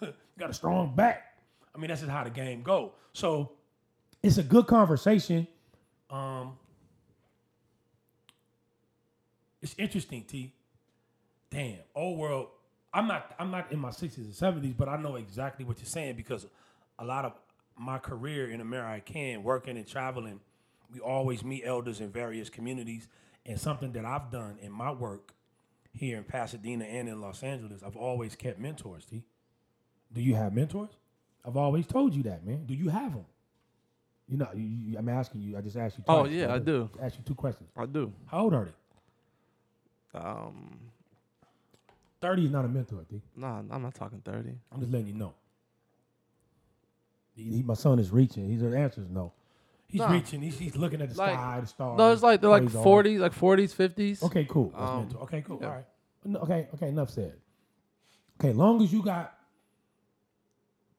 You 0.01 0.13
Got 0.39 0.49
a 0.49 0.53
strong 0.53 0.95
back. 0.95 1.35
I 1.75 1.77
mean, 1.77 1.89
that's 1.89 1.99
just 1.99 2.11
how 2.11 2.23
the 2.23 2.29
game 2.29 2.63
go. 2.63 2.93
So 3.11 3.51
It's 4.21 4.37
a 4.37 4.43
good 4.43 4.65
conversation. 4.65 5.45
Um, 6.09 6.53
it's 9.61 9.75
interesting, 9.77 10.23
T. 10.23 10.53
Damn, 11.49 11.79
old 11.95 12.17
world. 12.17 12.47
I'm 12.93 13.07
not. 13.07 13.33
I'm 13.39 13.51
not 13.51 13.71
in 13.71 13.79
my 13.79 13.91
sixties 13.91 14.25
and 14.25 14.35
seventies, 14.35 14.73
but 14.77 14.87
I 14.87 14.97
know 14.97 15.15
exactly 15.15 15.65
what 15.65 15.77
you're 15.79 15.85
saying 15.85 16.15
because 16.15 16.45
a 16.99 17.05
lot 17.05 17.25
of 17.25 17.33
my 17.77 17.97
career 17.97 18.49
in 18.49 18.61
America, 18.61 19.13
can 19.13 19.43
working 19.43 19.77
and 19.77 19.87
traveling, 19.87 20.39
we 20.91 20.99
always 20.99 21.43
meet 21.43 21.63
elders 21.65 21.99
in 21.99 22.11
various 22.11 22.49
communities. 22.49 23.07
And 23.45 23.59
something 23.59 23.91
that 23.93 24.05
I've 24.05 24.31
done 24.31 24.57
in 24.61 24.71
my 24.71 24.91
work 24.91 25.33
here 25.91 26.17
in 26.17 26.23
Pasadena 26.23 26.85
and 26.85 27.09
in 27.09 27.19
Los 27.19 27.43
Angeles, 27.43 27.83
I've 27.85 27.97
always 27.97 28.35
kept 28.35 28.57
mentors, 28.57 29.05
T. 29.05 29.23
Do 30.13 30.21
you 30.21 30.35
have 30.35 30.53
mentors? 30.53 30.91
I've 31.45 31.57
always 31.57 31.85
told 31.85 32.13
you 32.13 32.23
that, 32.23 32.45
man. 32.45 32.65
Do 32.65 32.73
you 32.73 32.89
have 32.89 33.11
them? 33.11 33.25
You 34.29 34.37
know, 34.37 34.47
you, 34.55 34.63
you, 34.63 34.97
I'm 34.97 35.09
asking 35.09 35.41
you. 35.41 35.57
I 35.57 35.61
just 35.61 35.75
asked 35.75 35.97
you. 35.97 36.05
Oh, 36.07 36.23
yeah, 36.25 36.53
I 36.53 36.55
just 36.55 36.65
do. 36.65 36.89
Asked 37.01 37.17
you 37.17 37.23
two 37.25 37.35
questions. 37.35 37.69
I 37.75 37.85
do. 37.85 38.13
How 38.27 38.43
old 38.43 38.53
are 38.53 38.65
they? 38.65 40.19
Um, 40.19 40.79
Thirty 42.21 42.45
is 42.45 42.51
not 42.51 42.63
a 42.63 42.69
mentor, 42.69 43.03
D. 43.09 43.21
nah, 43.35 43.59
I'm 43.69 43.81
not 43.81 43.95
talking 43.95 44.21
thirty. 44.23 44.53
I'm 44.71 44.79
just 44.79 44.91
letting 44.93 45.07
you 45.07 45.13
know. 45.13 45.33
He- 47.35 47.57
he- 47.57 47.63
my 47.63 47.73
son 47.73 47.99
is 47.99 48.11
reaching. 48.11 48.49
His 48.49 48.61
answer 48.63 49.01
is 49.01 49.09
no. 49.09 49.33
He's 49.87 49.99
Nah. 50.01 50.11
reaching. 50.11 50.41
He's, 50.41 50.57
he's 50.57 50.75
looking 50.75 51.01
at 51.01 51.09
the 51.11 51.17
Like- 51.17 51.33
sky, 51.33 51.59
the 51.61 51.67
stars. 51.67 51.97
No, 51.97 52.11
it's 52.11 52.23
like 52.23 52.41
they're 52.41 52.49
like 52.49 52.69
forties, 52.69 53.19
like 53.19 53.33
forties, 53.33 53.73
fifties. 53.73 54.23
Okay, 54.23 54.45
cool. 54.45 54.69
That's 54.69 54.81
Um, 54.81 54.99
mentor. 55.01 55.21
okay, 55.23 55.41
cool. 55.41 55.59
Yeah. 55.61 55.67
All 55.67 55.73
right. 55.75 55.85
No, 56.25 56.39
Okay, 56.39 56.67
okay, 56.75 56.87
enough 56.89 57.09
said. 57.09 57.39
Okay, 58.39 58.53
long 58.53 58.81
as 58.81 58.91
you 58.91 59.03
got 59.03 59.37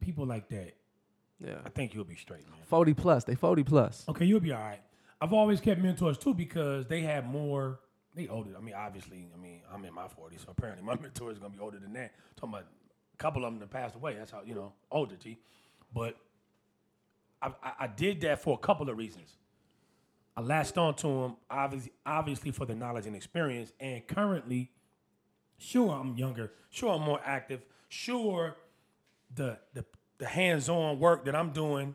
people 0.01 0.26
like 0.26 0.49
that, 0.49 0.74
Yeah. 1.41 1.61
I 1.64 1.68
think 1.70 1.95
you'll 1.95 2.05
be 2.05 2.14
straight, 2.16 2.49
man. 2.49 2.61
40 2.66 2.95
plus. 2.95 3.24
They 3.24 3.35
40 3.35 3.64
plus. 3.64 4.09
okay, 4.09 4.24
you'll 4.24 4.41
be 4.41 4.53
all 4.53 4.61
right. 4.61 4.80
I've 5.20 5.32
always 5.32 5.61
kept 5.61 5.80
mentors 5.80 6.18
too 6.18 6.35
because 6.35 6.87
they 6.87 7.01
have 7.03 7.24
more. 7.24 7.80
They 8.14 8.28
older. 8.28 8.57
I 8.57 8.61
mean, 8.61 8.74
obviously, 8.74 9.28
I 9.35 9.37
mean, 9.37 9.62
I'm 9.72 9.85
in 9.85 9.93
my 9.93 10.07
40s, 10.07 10.41
so 10.45 10.51
apparently 10.51 10.85
my 10.85 10.95
mentor 11.01 11.32
is 11.32 11.39
gonna 11.39 11.53
be 11.55 11.59
older 11.59 11.78
than 11.78 11.93
that. 11.95 12.12
talking 12.37 12.55
about 12.55 12.66
a 13.12 13.16
couple 13.16 13.45
of 13.45 13.53
them 13.53 13.61
that 13.61 13.70
passed 13.70 13.97
away. 13.97 14.14
That's 14.14 14.30
how 14.30 14.43
you 14.43 14.55
know 14.55 14.72
older, 14.91 15.16
T. 15.16 15.39
But 15.95 16.16
I, 17.40 17.53
I, 17.62 17.72
I 17.80 17.86
did 17.86 18.20
that 18.22 18.42
for 18.42 18.55
a 18.55 18.59
couple 18.59 18.90
of 18.90 18.99
reasons. 18.99 19.36
I 20.36 20.40
latched 20.40 20.76
on 20.76 20.95
to 20.97 21.07
him, 21.07 21.36
obviously, 21.49 21.92
obviously 22.05 22.51
for 22.51 22.66
the 22.66 22.74
knowledge 22.74 23.07
and 23.07 23.14
experience, 23.14 23.72
and 23.78 24.05
currently, 24.07 24.72
sure 25.59 25.92
I'm 25.92 26.16
younger, 26.16 26.51
sure 26.70 26.95
I'm 26.95 27.03
more 27.03 27.20
active, 27.24 27.64
sure 27.88 28.57
the 29.34 29.59
the 29.74 29.84
the 30.18 30.26
hands-on 30.26 30.99
work 30.99 31.24
that 31.26 31.34
I'm 31.34 31.51
doing 31.51 31.95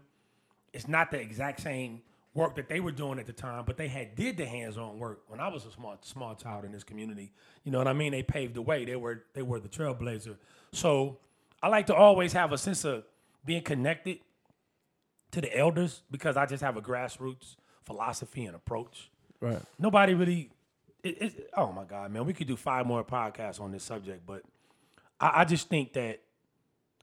it's 0.73 0.87
not 0.87 1.11
the 1.11 1.19
exact 1.19 1.61
same 1.61 2.01
work 2.33 2.55
that 2.55 2.69
they 2.69 2.79
were 2.79 2.91
doing 2.91 3.19
at 3.19 3.25
the 3.25 3.33
time, 3.33 3.63
but 3.65 3.77
they 3.77 3.87
had 3.87 4.15
did 4.15 4.37
the 4.37 4.45
hands-on 4.45 4.99
work 4.99 5.23
when 5.27 5.39
I 5.39 5.47
was 5.47 5.65
a 5.65 5.71
small 5.71 5.97
small 6.01 6.35
child 6.35 6.65
in 6.65 6.71
this 6.71 6.83
community. 6.83 7.31
You 7.63 7.71
know 7.71 7.79
what 7.79 7.87
I 7.87 7.93
mean? 7.93 8.11
They 8.11 8.23
paved 8.23 8.53
the 8.53 8.61
way. 8.61 8.85
They 8.85 8.95
were 8.95 9.23
they 9.33 9.41
were 9.41 9.59
the 9.59 9.69
trailblazer. 9.69 10.37
So 10.71 11.17
I 11.61 11.67
like 11.67 11.87
to 11.87 11.95
always 11.95 12.33
have 12.33 12.53
a 12.53 12.57
sense 12.57 12.85
of 12.85 13.03
being 13.45 13.63
connected 13.63 14.19
to 15.31 15.41
the 15.41 15.55
elders 15.55 16.03
because 16.09 16.37
I 16.37 16.45
just 16.45 16.63
have 16.63 16.77
a 16.77 16.81
grassroots 16.81 17.55
philosophy 17.83 18.45
and 18.45 18.55
approach. 18.55 19.09
Right. 19.39 19.61
Nobody 19.77 20.13
really. 20.13 20.51
It, 21.01 21.21
it, 21.21 21.49
oh 21.55 21.71
my 21.71 21.85
God, 21.85 22.11
man, 22.11 22.25
we 22.25 22.33
could 22.33 22.47
do 22.47 22.57
five 22.57 22.85
more 22.85 23.05
podcasts 23.05 23.61
on 23.61 23.71
this 23.71 23.83
subject, 23.83 24.25
but 24.25 24.43
I, 25.19 25.41
I 25.41 25.45
just 25.45 25.69
think 25.69 25.93
that 25.93 26.19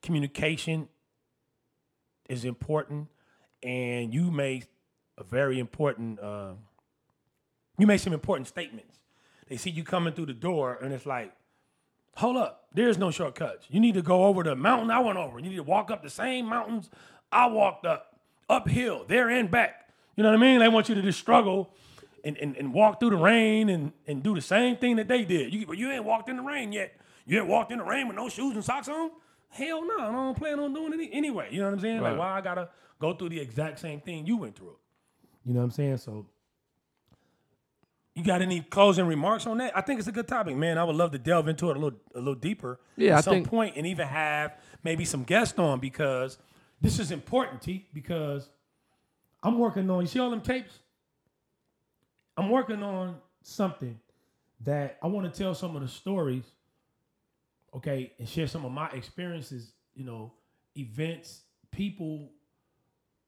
communication 0.02 0.88
is 2.28 2.44
important, 2.44 3.08
and 3.62 4.12
you 4.12 4.30
made 4.30 4.66
a 5.16 5.24
very 5.24 5.58
important. 5.58 6.20
Uh, 6.20 6.52
you 7.78 7.86
made 7.86 7.98
some 7.98 8.12
important 8.12 8.48
statements. 8.48 8.98
They 9.48 9.56
see 9.56 9.70
you 9.70 9.84
coming 9.84 10.12
through 10.12 10.26
the 10.26 10.34
door, 10.34 10.78
and 10.82 10.92
it's 10.92 11.06
like, 11.06 11.32
hold 12.16 12.36
up, 12.36 12.66
there's 12.74 12.98
no 12.98 13.10
shortcuts. 13.10 13.66
You 13.70 13.80
need 13.80 13.94
to 13.94 14.02
go 14.02 14.24
over 14.24 14.42
the 14.42 14.56
mountain 14.56 14.90
I 14.90 15.00
went 15.00 15.18
over. 15.18 15.38
You 15.38 15.48
need 15.48 15.56
to 15.56 15.62
walk 15.62 15.90
up 15.90 16.02
the 16.02 16.10
same 16.10 16.46
mountains 16.46 16.90
I 17.30 17.46
walked 17.46 17.86
up, 17.86 18.18
uphill, 18.48 19.04
there 19.06 19.28
and 19.30 19.50
back. 19.50 19.88
You 20.16 20.22
know 20.22 20.30
what 20.30 20.38
I 20.38 20.40
mean? 20.40 20.60
They 20.60 20.68
want 20.68 20.88
you 20.88 20.94
to 20.94 21.02
just 21.02 21.18
struggle 21.18 21.70
and, 22.24 22.36
and, 22.38 22.56
and 22.56 22.72
walk 22.72 23.00
through 23.00 23.10
the 23.10 23.16
rain 23.16 23.68
and, 23.68 23.92
and 24.06 24.22
do 24.22 24.34
the 24.34 24.40
same 24.40 24.76
thing 24.76 24.96
that 24.96 25.08
they 25.08 25.24
did. 25.24 25.52
You, 25.52 25.66
but 25.66 25.78
you 25.78 25.90
ain't 25.90 26.04
walked 26.04 26.28
in 26.28 26.36
the 26.36 26.42
rain 26.42 26.72
yet. 26.72 26.94
You 27.26 27.38
ain't 27.38 27.48
walked 27.48 27.72
in 27.72 27.78
the 27.78 27.84
rain 27.84 28.08
with 28.08 28.16
no 28.16 28.28
shoes 28.28 28.54
and 28.54 28.64
socks 28.64 28.88
on? 28.88 29.10
Hell 29.48 29.86
no, 29.86 29.98
I 29.98 30.12
don't 30.12 30.36
plan 30.36 30.58
on 30.58 30.72
doing 30.74 30.98
it 30.98 31.10
anyway. 31.12 31.48
You 31.50 31.60
know 31.60 31.66
what 31.66 31.74
I'm 31.74 31.80
saying? 31.80 32.00
Like, 32.00 32.18
why 32.18 32.32
I 32.32 32.40
gotta 32.40 32.68
go 33.00 33.14
through 33.14 33.30
the 33.30 33.40
exact 33.40 33.78
same 33.78 34.00
thing 34.00 34.26
you 34.26 34.36
went 34.36 34.56
through? 34.56 34.76
You 35.44 35.54
know 35.54 35.60
what 35.60 35.66
I'm 35.66 35.70
saying? 35.70 35.98
So, 35.98 36.26
you 38.16 38.24
got 38.24 38.42
any 38.42 38.62
closing 38.62 39.06
remarks 39.06 39.46
on 39.46 39.58
that? 39.58 39.76
I 39.76 39.82
think 39.82 39.98
it's 40.00 40.08
a 40.08 40.12
good 40.12 40.26
topic, 40.26 40.56
man. 40.56 40.78
I 40.78 40.84
would 40.84 40.96
love 40.96 41.12
to 41.12 41.18
delve 41.18 41.46
into 41.48 41.70
it 41.70 41.76
a 41.76 41.78
little 41.78 41.98
a 42.14 42.18
little 42.18 42.34
deeper 42.34 42.80
Yeah, 42.96 43.12
at 43.12 43.18
I 43.18 43.20
some 43.20 43.34
think- 43.34 43.48
point 43.48 43.76
and 43.76 43.86
even 43.86 44.08
have 44.08 44.56
maybe 44.82 45.04
some 45.04 45.22
guests 45.22 45.58
on 45.58 45.78
because 45.78 46.38
this 46.80 46.98
is 46.98 47.10
important, 47.12 47.62
T, 47.62 47.86
because 47.92 48.48
I'm 49.42 49.58
working 49.58 49.88
on 49.90 50.00
you 50.00 50.06
see 50.08 50.18
all 50.18 50.30
them 50.30 50.40
tapes? 50.40 50.78
I'm 52.36 52.50
working 52.50 52.82
on 52.82 53.16
something 53.42 53.98
that 54.64 54.98
I 55.02 55.06
want 55.06 55.32
to 55.32 55.38
tell 55.38 55.54
some 55.54 55.76
of 55.76 55.82
the 55.82 55.88
stories, 55.88 56.44
okay, 57.74 58.12
and 58.18 58.28
share 58.28 58.46
some 58.46 58.64
of 58.64 58.72
my 58.72 58.88
experiences, 58.90 59.72
you 59.94 60.04
know, 60.04 60.32
events, 60.76 61.42
people, 61.70 62.30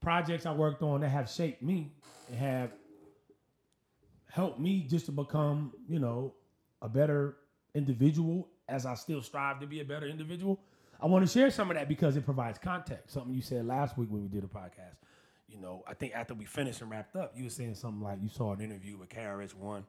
projects 0.01 0.47
I 0.47 0.53
worked 0.53 0.82
on 0.82 1.01
that 1.03 1.09
have 1.11 1.28
shaped 1.30 1.62
me 1.62 1.93
and 2.28 2.39
have 2.39 2.70
helped 4.30 4.58
me 4.60 4.82
just 4.88 5.06
to 5.06 5.12
become, 5.12 5.72
you 5.88 5.98
know, 5.98 6.34
a 6.82 6.88
better 6.88 7.36
individual 7.74 8.48
as 8.68 8.86
I 8.86 8.94
still 8.94 9.22
strive 9.22 9.60
to 9.60 9.66
be 9.66 9.80
a 9.80 9.84
better 9.84 10.06
individual. 10.06 10.60
I 11.00 11.06
want 11.06 11.26
to 11.26 11.32
share 11.32 11.50
some 11.50 11.70
of 11.70 11.76
that 11.76 11.88
because 11.88 12.16
it 12.16 12.24
provides 12.24 12.58
context. 12.58 13.12
Something 13.14 13.32
you 13.34 13.40
said 13.42 13.66
last 13.66 13.96
week 13.96 14.08
when 14.10 14.22
we 14.22 14.28
did 14.28 14.44
a 14.44 14.48
podcast. 14.48 14.96
You 15.48 15.58
know, 15.58 15.82
I 15.88 15.94
think 15.94 16.14
after 16.14 16.34
we 16.34 16.44
finished 16.44 16.82
and 16.82 16.90
wrapped 16.90 17.16
up, 17.16 17.32
you 17.36 17.44
were 17.44 17.50
saying 17.50 17.74
something 17.76 18.02
like 18.02 18.18
you 18.22 18.28
saw 18.28 18.52
an 18.52 18.60
interview 18.60 18.98
with 18.98 19.08
KRS 19.08 19.54
One. 19.54 19.84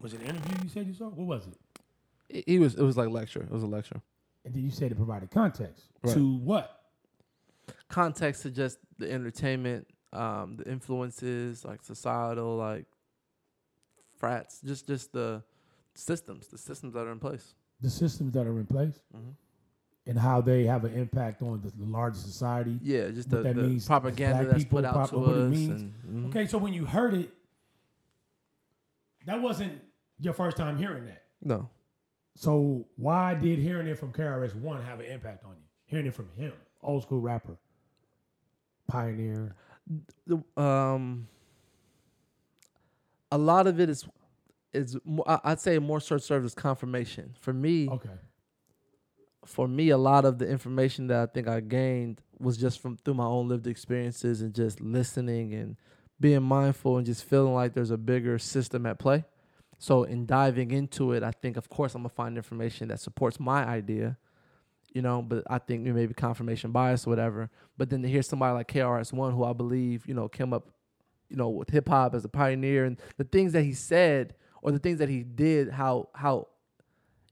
Was 0.00 0.14
it 0.14 0.20
an 0.20 0.28
interview 0.28 0.56
you 0.62 0.68
said 0.68 0.86
you 0.86 0.94
saw? 0.94 1.06
What 1.06 1.26
was 1.26 1.46
it? 1.46 1.58
It, 2.28 2.44
it 2.54 2.58
was 2.60 2.74
it 2.76 2.82
was 2.82 2.96
like 2.96 3.08
lecture. 3.08 3.42
It 3.42 3.50
was 3.50 3.62
a 3.64 3.66
lecture. 3.66 4.00
And 4.44 4.54
then 4.54 4.62
you 4.62 4.70
said 4.70 4.92
it 4.92 4.94
provided 4.96 5.30
context 5.30 5.86
Right. 6.02 6.14
to 6.14 6.36
what? 6.38 6.76
Context 7.88 8.42
to 8.42 8.50
just 8.50 8.78
the 8.98 9.10
entertainment, 9.10 9.86
um, 10.12 10.56
the 10.56 10.70
influences, 10.70 11.64
like 11.64 11.82
societal, 11.82 12.56
like 12.56 12.86
frats, 14.20 14.60
just 14.60 14.86
just 14.86 15.12
the 15.12 15.42
systems, 15.94 16.46
the 16.46 16.58
systems 16.58 16.94
that 16.94 17.06
are 17.06 17.12
in 17.12 17.18
place. 17.18 17.54
The 17.80 17.90
systems 17.90 18.32
that 18.34 18.46
are 18.46 18.58
in 18.60 18.66
place 18.66 19.02
Mhm. 19.16 19.34
and 20.06 20.18
how 20.18 20.40
they 20.42 20.64
have 20.66 20.84
an 20.84 20.92
impact 20.94 21.42
on 21.42 21.60
the, 21.62 21.70
the 21.70 21.84
larger 21.90 22.18
society. 22.18 22.78
Yeah, 22.82 23.10
just 23.10 23.30
the, 23.30 23.42
that 23.42 23.56
the 23.56 23.62
means, 23.62 23.86
propaganda 23.86 24.44
that's 24.44 24.62
people, 24.64 24.78
put 24.78 24.84
out 24.84 24.94
prop- 24.94 25.10
to 25.10 25.18
what 25.18 25.30
it 25.36 25.42
us. 25.44 25.50
means. 25.50 25.80
And, 25.82 25.94
mhm. 26.06 26.28
Okay, 26.28 26.46
so 26.46 26.58
when 26.58 26.74
you 26.74 26.84
heard 26.84 27.14
it, 27.14 27.30
that 29.26 29.40
wasn't 29.40 29.80
your 30.18 30.34
first 30.34 30.56
time 30.56 30.76
hearing 30.76 31.06
that. 31.06 31.22
No, 31.42 31.68
So 32.36 32.86
why 32.96 33.34
did 33.34 33.58
hearing 33.58 33.86
it 33.86 33.98
from 33.98 34.12
KRS 34.12 34.54
One 34.54 34.82
have 34.82 35.00
an 35.00 35.06
impact 35.06 35.44
on 35.44 35.52
you? 35.52 35.64
Hearing 35.86 36.06
it 36.06 36.14
from 36.14 36.28
him, 36.36 36.52
old 36.82 37.02
school 37.02 37.20
rapper, 37.20 37.56
pioneer. 38.86 39.56
the, 40.26 40.42
um, 40.60 41.26
a 43.30 43.38
lot 43.38 43.66
of 43.66 43.80
it 43.80 43.88
is 43.88 44.06
is 44.72 44.96
I'd 45.26 45.60
say 45.60 45.78
more 45.78 46.00
serves 46.00 46.30
as 46.30 46.54
confirmation 46.54 47.34
for 47.40 47.52
me. 47.52 47.88
Okay, 47.88 48.10
for 49.44 49.66
me, 49.66 49.90
a 49.90 49.98
lot 49.98 50.24
of 50.24 50.38
the 50.38 50.48
information 50.48 51.06
that 51.08 51.20
I 51.20 51.26
think 51.26 51.48
I 51.48 51.60
gained 51.60 52.20
was 52.38 52.56
just 52.56 52.80
from 52.80 52.96
through 52.96 53.14
my 53.14 53.24
own 53.24 53.48
lived 53.48 53.66
experiences 53.66 54.42
and 54.42 54.54
just 54.54 54.80
listening 54.80 55.54
and 55.54 55.76
being 56.18 56.42
mindful 56.42 56.98
and 56.98 57.06
just 57.06 57.24
feeling 57.24 57.54
like 57.54 57.74
there's 57.74 57.90
a 57.90 57.96
bigger 57.96 58.38
system 58.38 58.86
at 58.86 58.98
play. 58.98 59.24
So 59.78 60.04
in 60.04 60.26
diving 60.26 60.70
into 60.70 61.12
it, 61.12 61.22
I 61.22 61.30
think 61.30 61.56
of 61.56 61.68
course 61.68 61.94
I'm 61.94 62.02
gonna 62.02 62.10
find 62.10 62.36
information 62.36 62.88
that 62.88 63.00
supports 63.00 63.40
my 63.40 63.64
idea, 63.64 64.18
you 64.92 65.00
know. 65.00 65.22
But 65.22 65.44
I 65.48 65.58
think 65.58 65.82
maybe 65.82 66.12
confirmation 66.12 66.70
bias 66.70 67.06
or 67.06 67.10
whatever. 67.10 67.50
But 67.78 67.88
then 67.88 68.02
to 68.02 68.08
hear 68.08 68.22
somebody 68.22 68.54
like 68.54 68.68
KRS 68.68 69.12
One, 69.12 69.32
who 69.32 69.44
I 69.44 69.54
believe 69.54 70.06
you 70.06 70.12
know 70.12 70.28
came 70.28 70.52
up, 70.52 70.68
you 71.30 71.36
know, 71.36 71.48
with 71.48 71.70
hip 71.70 71.88
hop 71.88 72.14
as 72.14 72.24
a 72.24 72.28
pioneer 72.28 72.84
and 72.84 72.98
the 73.16 73.24
things 73.24 73.52
that 73.52 73.62
he 73.62 73.72
said 73.72 74.34
or 74.62 74.72
the 74.72 74.78
things 74.78 74.98
that 74.98 75.08
he 75.08 75.22
did, 75.22 75.70
how 75.70 76.08
how 76.14 76.48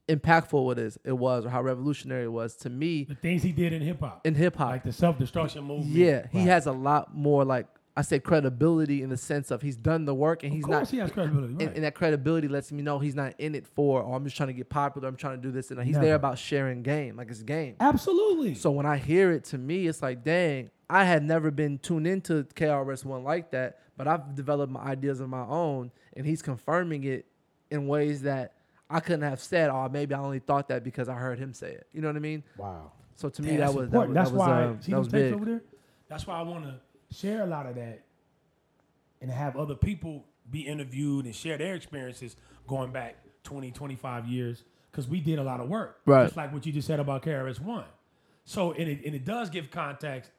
impactful 0.07 0.71
it 0.71 0.79
is 0.79 0.97
it 1.03 1.11
was 1.11 1.45
or 1.45 1.49
how 1.49 1.61
revolutionary 1.61 2.23
it 2.23 2.31
was 2.31 2.55
to 2.55 2.67
me 2.69 3.03
the 3.03 3.13
things 3.13 3.43
he 3.43 3.51
did 3.51 3.71
in 3.73 3.81
hip 3.81 3.99
hop, 3.99 4.25
in 4.25 4.33
hip 4.33 4.55
hop. 4.55 4.69
like 4.71 4.83
the 4.83 4.91
self 4.91 5.19
destruction 5.19 5.63
movement. 5.63 5.91
yeah, 5.95 6.25
he 6.31 6.39
has 6.47 6.65
a 6.65 6.71
lot 6.71 7.15
more 7.15 7.45
like 7.45 7.67
I 7.95 8.01
say 8.01 8.17
credibility 8.19 9.03
in 9.03 9.09
the 9.09 9.17
sense 9.17 9.51
of 9.51 9.61
he's 9.61 9.75
done 9.75 10.05
the 10.05 10.15
work 10.15 10.41
and 10.43 10.51
Of 10.51 10.55
he's 10.55 10.63
course, 10.65 10.73
not 10.87 10.89
he 10.89 10.97
has 10.97 11.11
credibility. 11.11 11.53
Right. 11.55 11.67
and, 11.67 11.75
and 11.75 11.83
that 11.83 11.93
credibility 11.93 12.47
lets 12.47 12.71
me 12.71 12.81
know 12.81 12.97
he's 12.97 13.13
not 13.13 13.33
in 13.39 13.53
it 13.53 13.67
for 13.67 14.01
oh 14.01 14.13
I'm 14.13 14.23
just 14.23 14.35
trying 14.35 14.47
to 14.47 14.53
get 14.53 14.67
popular, 14.69 15.07
I'm 15.07 15.15
trying 15.15 15.35
to 15.37 15.41
do 15.43 15.51
this 15.51 15.69
and 15.69 15.79
he's 15.83 15.93
Never. 15.93 16.05
there 16.07 16.15
about 16.15 16.39
sharing 16.39 16.81
game, 16.81 17.17
like 17.17 17.29
it's 17.29 17.43
game. 17.43 17.75
Absolutely. 17.79 18.55
So 18.55 18.71
when 18.71 18.87
I 18.87 18.97
hear 18.97 19.31
it 19.31 19.43
to 19.45 19.59
me, 19.59 19.85
it's 19.85 20.01
like, 20.01 20.23
dang, 20.23 20.71
I 20.89 21.03
had 21.03 21.23
never 21.23 21.51
been 21.51 21.77
tuned 21.77 22.07
into 22.07 22.45
KRS 22.55 23.05
One 23.05 23.23
like 23.23 23.51
that, 23.51 23.79
but 23.99 24.07
I've 24.07 24.33
developed 24.33 24.71
my 24.71 24.79
ideas 24.79 25.19
of 25.19 25.27
my 25.27 25.45
own, 25.45 25.91
and 26.15 26.25
he's 26.25 26.41
confirming 26.41 27.03
it 27.03 27.25
in 27.69 27.85
ways 27.85 28.21
that 28.21 28.53
I 28.89 29.01
couldn't 29.01 29.23
have 29.23 29.41
said. 29.41 29.69
Oh, 29.69 29.89
maybe 29.91 30.15
I 30.15 30.19
only 30.19 30.39
thought 30.39 30.69
that 30.69 30.85
because 30.85 31.09
I 31.09 31.15
heard 31.15 31.37
him 31.37 31.53
say 31.53 31.71
it. 31.71 31.87
You 31.91 31.99
know 31.99 32.07
what 32.07 32.15
I 32.15 32.19
mean? 32.19 32.41
wow. 32.57 32.93
So 33.15 33.27
to 33.27 33.41
Damn, 33.41 33.51
me, 33.51 33.57
that 33.57 33.73
was 33.73 33.75
that 33.75 33.75
was, 33.75 33.85
important. 33.87 34.13
that 34.13 34.19
that's 34.21 34.31
was, 34.31 34.39
why 34.39 34.63
um, 34.63 34.79
that 34.79 34.89
those 34.89 34.97
was 34.99 35.07
tapes 35.09 35.11
big. 35.11 35.33
over 35.33 35.43
there. 35.43 35.61
That's 36.07 36.25
why 36.25 36.39
I 36.39 36.43
want 36.43 36.63
to 36.63 36.79
share 37.13 37.43
a 37.43 37.45
lot 37.45 37.65
of 37.65 37.75
that 37.75 38.05
and 39.19 39.29
have 39.29 39.57
other 39.57 39.75
people 39.75 40.23
be 40.49 40.61
interviewed 40.61 41.25
and 41.25 41.35
share 41.35 41.57
their 41.57 41.75
experiences 41.75 42.37
going 42.67 42.93
back 42.93 43.17
20, 43.43 43.71
25 43.71 44.27
years 44.27 44.63
because 44.89 45.09
we 45.09 45.19
did 45.19 45.39
a 45.39 45.43
lot 45.43 45.59
of 45.59 45.67
work. 45.67 45.99
Right. 46.05 46.23
Just 46.23 46.37
like 46.37 46.53
what 46.53 46.65
you 46.65 46.71
just 46.71 46.87
said 46.87 47.01
about 47.01 47.21
KRS 47.23 47.59
One. 47.59 47.83
So 48.45 48.71
and 48.71 48.87
it, 48.87 49.05
and 49.05 49.13
it 49.13 49.25
does 49.25 49.49
give 49.49 49.69
context 49.69 50.31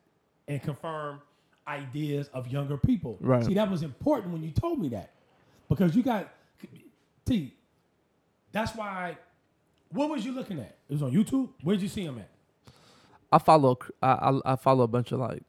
and 0.48 0.62
confirm 0.62 1.20
ideas 1.66 2.28
of 2.32 2.48
younger 2.48 2.76
people. 2.76 3.16
Right. 3.20 3.44
See, 3.44 3.54
that 3.54 3.70
was 3.70 3.82
important 3.82 4.32
when 4.32 4.42
you 4.42 4.50
told 4.50 4.80
me 4.80 4.88
that 4.90 5.12
because 5.68 5.94
you 5.94 6.02
got 6.02 6.32
T. 7.24 7.54
That's 8.52 8.74
why. 8.74 9.16
What 9.92 10.08
was 10.08 10.24
you 10.24 10.32
looking 10.32 10.60
at? 10.60 10.76
It 10.88 10.92
was 10.92 11.02
on 11.02 11.10
YouTube. 11.12 11.48
Where'd 11.62 11.82
you 11.82 11.88
see 11.88 12.04
him 12.04 12.18
at? 12.18 12.28
I 13.32 13.38
follow 13.38 13.78
I, 14.02 14.12
I 14.12 14.52
I 14.52 14.56
follow 14.56 14.84
a 14.84 14.88
bunch 14.88 15.12
of 15.12 15.20
like 15.20 15.42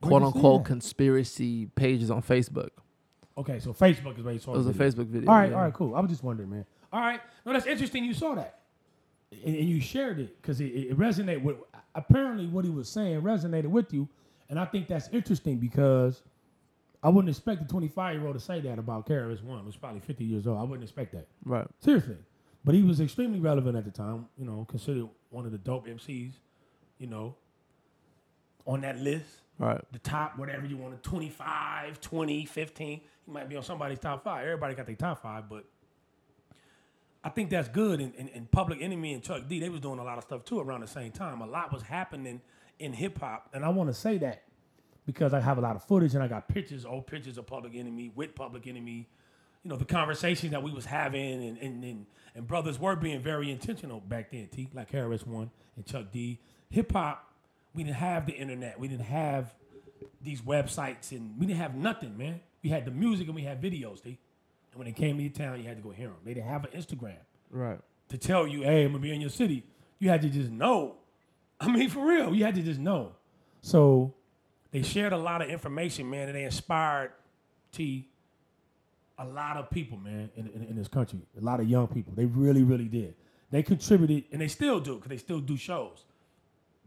quote 0.00 0.22
unquote 0.22 0.64
conspiracy 0.64 1.66
pages 1.66 2.10
on 2.10 2.22
Facebook. 2.22 2.70
Okay, 3.36 3.58
so 3.58 3.72
Facebook 3.72 4.16
is 4.18 4.24
where 4.24 4.34
you 4.34 4.40
saw 4.40 4.54
It 4.54 4.58
was 4.58 4.66
a 4.66 4.72
video. 4.72 4.90
Facebook 4.90 5.06
video. 5.06 5.30
All 5.30 5.36
right, 5.36 5.50
yeah. 5.50 5.56
all 5.56 5.62
right, 5.62 5.74
cool. 5.74 5.94
I 5.96 6.00
was 6.00 6.10
just 6.10 6.22
wondering, 6.22 6.50
man. 6.50 6.64
All 6.92 7.00
right, 7.00 7.20
no, 7.44 7.52
that's 7.52 7.66
interesting. 7.66 8.04
You 8.04 8.14
saw 8.14 8.36
that, 8.36 8.60
and, 9.44 9.56
and 9.56 9.68
you 9.68 9.80
shared 9.80 10.20
it 10.20 10.40
because 10.40 10.60
it, 10.60 10.66
it 10.66 10.96
resonated 10.98 11.42
with 11.42 11.56
apparently 11.96 12.46
what 12.46 12.64
he 12.64 12.70
was 12.70 12.88
saying 12.88 13.22
resonated 13.22 13.66
with 13.66 13.92
you, 13.92 14.08
and 14.54 14.60
I 14.60 14.66
think 14.66 14.86
that's 14.86 15.08
interesting 15.08 15.56
because 15.58 16.22
I 17.02 17.08
wouldn't 17.08 17.28
expect 17.28 17.60
a 17.60 17.64
25 17.64 18.14
year 18.14 18.24
old 18.24 18.34
to 18.34 18.40
say 18.40 18.60
that 18.60 18.78
about 18.78 19.04
KRS 19.08 19.42
One, 19.42 19.64
who's 19.64 19.74
probably 19.74 19.98
50 19.98 20.24
years 20.24 20.46
old. 20.46 20.58
I 20.58 20.62
wouldn't 20.62 20.84
expect 20.84 21.10
that 21.10 21.26
Right. 21.44 21.66
seriously. 21.80 22.16
But 22.64 22.76
he 22.76 22.84
was 22.84 23.00
extremely 23.00 23.40
relevant 23.40 23.76
at 23.76 23.84
the 23.84 23.90
time. 23.90 24.28
You 24.38 24.44
know, 24.44 24.64
considered 24.68 25.08
one 25.30 25.44
of 25.44 25.50
the 25.50 25.58
dope 25.58 25.88
MCs. 25.88 26.34
You 26.98 27.08
know, 27.08 27.34
on 28.64 28.82
that 28.82 29.00
list 29.00 29.26
Right. 29.58 29.80
the 29.90 29.98
top, 29.98 30.38
whatever 30.38 30.66
you 30.66 30.76
want, 30.76 31.02
25, 31.02 32.00
20, 32.00 32.44
15. 32.46 33.00
He 33.26 33.32
might 33.32 33.48
be 33.48 33.56
on 33.56 33.64
somebody's 33.64 33.98
top 33.98 34.22
five. 34.22 34.44
Everybody 34.44 34.76
got 34.76 34.86
their 34.86 34.94
top 34.94 35.20
five, 35.20 35.48
but 35.48 35.64
I 37.24 37.28
think 37.28 37.50
that's 37.50 37.66
good. 37.68 38.00
And, 38.00 38.14
and, 38.16 38.30
and 38.32 38.48
Public 38.52 38.80
Enemy 38.80 39.14
and 39.14 39.22
Chuck 39.22 39.48
D, 39.48 39.58
they 39.58 39.68
was 39.68 39.80
doing 39.80 39.98
a 39.98 40.04
lot 40.04 40.16
of 40.16 40.22
stuff 40.24 40.44
too 40.44 40.60
around 40.60 40.82
the 40.82 40.86
same 40.86 41.10
time. 41.10 41.40
A 41.40 41.46
lot 41.46 41.72
was 41.72 41.82
happening 41.82 42.40
in 42.78 42.92
hip 42.92 43.18
hop. 43.20 43.50
And 43.52 43.64
I 43.64 43.68
want 43.70 43.88
to 43.90 43.94
say 43.94 44.18
that 44.18 44.42
because 45.06 45.34
I 45.34 45.40
have 45.40 45.58
a 45.58 45.60
lot 45.60 45.76
of 45.76 45.84
footage 45.84 46.14
and 46.14 46.22
I 46.22 46.28
got 46.28 46.48
pictures, 46.48 46.84
old 46.84 47.06
pictures 47.06 47.38
of 47.38 47.46
Public 47.46 47.74
Enemy 47.74 48.12
with 48.14 48.34
Public 48.34 48.66
Enemy. 48.66 49.08
You 49.62 49.70
know, 49.70 49.76
the 49.76 49.84
conversations 49.86 50.52
that 50.52 50.62
we 50.62 50.70
was 50.72 50.84
having 50.84 51.42
and, 51.42 51.58
and, 51.58 51.84
and, 51.84 52.06
and 52.34 52.46
brothers 52.46 52.78
were 52.78 52.96
being 52.96 53.22
very 53.22 53.50
intentional 53.50 54.00
back 54.00 54.30
then, 54.30 54.48
T, 54.48 54.68
like 54.74 54.90
KRS 54.90 55.26
One 55.26 55.50
and 55.76 55.86
Chuck 55.86 56.12
D. 56.12 56.38
Hip 56.70 56.92
hop, 56.92 57.30
we 57.74 57.82
didn't 57.84 57.96
have 57.96 58.26
the 58.26 58.32
internet. 58.34 58.78
We 58.78 58.88
didn't 58.88 59.06
have 59.06 59.54
these 60.22 60.42
websites 60.42 61.12
and 61.12 61.38
we 61.38 61.46
didn't 61.46 61.60
have 61.60 61.74
nothing, 61.74 62.16
man. 62.18 62.40
We 62.62 62.70
had 62.70 62.84
the 62.84 62.90
music 62.90 63.26
and 63.26 63.34
we 63.34 63.42
had 63.42 63.62
videos, 63.62 64.02
T. 64.02 64.18
And 64.72 64.78
when 64.78 64.86
they 64.86 64.92
came 64.92 65.16
to 65.16 65.22
your 65.22 65.32
town, 65.32 65.58
you 65.60 65.68
had 65.68 65.76
to 65.76 65.82
go 65.82 65.90
hear 65.90 66.08
them. 66.08 66.16
They 66.24 66.34
didn't 66.34 66.48
have 66.48 66.64
an 66.64 66.70
Instagram 66.78 67.16
Right. 67.50 67.78
to 68.08 68.18
tell 68.18 68.46
you, 68.46 68.62
hey, 68.62 68.84
I'm 68.84 68.92
gonna 68.92 69.02
be 69.02 69.14
in 69.14 69.20
your 69.20 69.30
city. 69.30 69.64
You 69.98 70.08
had 70.10 70.20
to 70.22 70.28
just 70.28 70.50
know. 70.50 70.96
I 71.60 71.68
mean, 71.68 71.88
for 71.88 72.04
real, 72.06 72.34
you 72.34 72.44
had 72.44 72.54
to 72.56 72.62
just 72.62 72.80
know. 72.80 73.12
So 73.62 74.14
they 74.70 74.82
shared 74.82 75.12
a 75.12 75.18
lot 75.18 75.40
of 75.40 75.48
information, 75.48 76.10
man, 76.10 76.28
and 76.28 76.36
they 76.36 76.44
inspired 76.44 77.12
T 77.72 78.08
a 79.18 79.24
lot 79.24 79.56
of 79.56 79.70
people, 79.70 79.96
man, 79.96 80.30
in, 80.36 80.48
in, 80.48 80.66
in 80.70 80.76
this 80.76 80.88
country. 80.88 81.20
A 81.38 81.44
lot 81.44 81.60
of 81.60 81.68
young 81.68 81.86
people. 81.86 82.12
They 82.16 82.24
really, 82.24 82.62
really 82.62 82.88
did. 82.88 83.14
They 83.50 83.62
contributed, 83.62 84.24
and 84.32 84.40
they 84.40 84.48
still 84.48 84.80
do, 84.80 84.96
because 84.96 85.10
they 85.10 85.16
still 85.16 85.40
do 85.40 85.56
shows. 85.56 86.04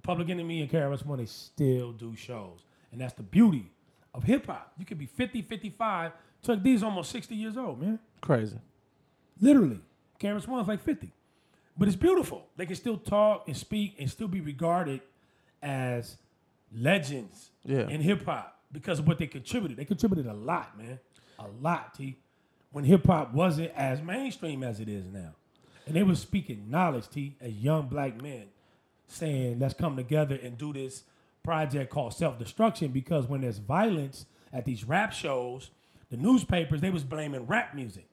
Public 0.04 0.30
Enemy 0.30 0.62
and 0.62 0.70
KRS 0.70 1.06
One, 1.06 1.20
they 1.20 1.26
still 1.26 1.94
do 1.94 2.16
shows. 2.16 2.66
And 2.92 3.00
that's 3.02 3.14
the 3.14 3.24
beauty 3.24 3.72
of 4.14 4.24
hip 4.24 4.46
hop. 4.46 4.74
You 4.78 4.86
could 4.86 4.98
be 4.98 5.06
50, 5.06 5.42
55. 5.42 6.12
Chuck 6.46 6.62
D's 6.62 6.84
almost 6.84 7.12
60 7.12 7.36
years 7.36 7.58
old, 7.58 7.82
man. 7.82 8.00
Crazy. 8.22 8.60
Literally. 9.40 9.80
KRS 10.20 10.48
One's 10.48 10.68
like 10.68 10.82
50. 10.82 11.12
But 11.78 11.88
it's 11.88 11.98
beautiful. 11.98 12.48
They 12.58 12.66
can 12.66 12.76
still 12.76 12.98
talk 12.98 13.48
and 13.48 13.56
speak 13.56 13.96
and 14.00 14.10
still 14.10 14.28
be 14.28 14.42
regarded 14.42 15.02
as 15.62 16.18
legends 16.76 17.52
Yeah. 17.64 17.88
in 17.88 18.02
hip 18.02 18.26
hop 18.26 18.60
because 18.72 19.00
of 19.00 19.08
what 19.08 19.18
they 19.18 19.28
contributed. 19.28 19.78
They 19.78 19.86
contributed 19.86 20.26
a 20.28 20.34
lot, 20.34 20.78
man. 20.78 21.00
A 21.40 21.48
lot, 21.62 21.94
T. 21.94 22.18
When 22.72 22.84
hip 22.84 23.06
hop 23.06 23.34
wasn't 23.34 23.72
as 23.76 24.02
mainstream 24.02 24.64
as 24.64 24.80
it 24.80 24.90
is 24.90 25.08
now. 25.08 25.36
And 25.86 25.96
they 25.96 26.04
were 26.04 26.16
speaking 26.16 26.70
knowledge, 26.70 27.10
T, 27.10 27.36
as 27.40 27.54
young 27.54 27.88
black 27.88 28.22
men, 28.22 28.48
saying, 29.08 29.60
let's 29.60 29.74
come 29.74 29.96
together 29.96 30.36
and 30.42 30.58
do 30.58 30.74
this 30.74 31.04
project 31.44 31.90
called 31.92 32.14
self 32.14 32.38
destruction 32.38 32.92
because 32.92 33.28
when 33.28 33.42
there's 33.42 33.60
violence 33.60 34.26
at 34.52 34.66
these 34.66 34.84
rap 34.84 35.14
shows, 35.14 35.70
the 36.10 36.18
newspapers, 36.18 36.82
they 36.82 36.90
was 36.90 37.04
blaming 37.04 37.46
rap 37.46 37.74
music. 37.74 38.07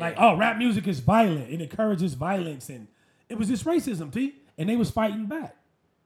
Like, 0.00 0.14
oh, 0.18 0.36
rap 0.36 0.56
music 0.56 0.88
is 0.88 1.00
violent. 1.00 1.50
It 1.50 1.60
encourages 1.60 2.14
violence. 2.14 2.68
And 2.68 2.88
it 3.28 3.38
was 3.38 3.48
just 3.48 3.64
racism, 3.64 4.12
T. 4.12 4.34
And 4.56 4.68
they 4.68 4.76
was 4.76 4.90
fighting 4.90 5.26
back. 5.26 5.56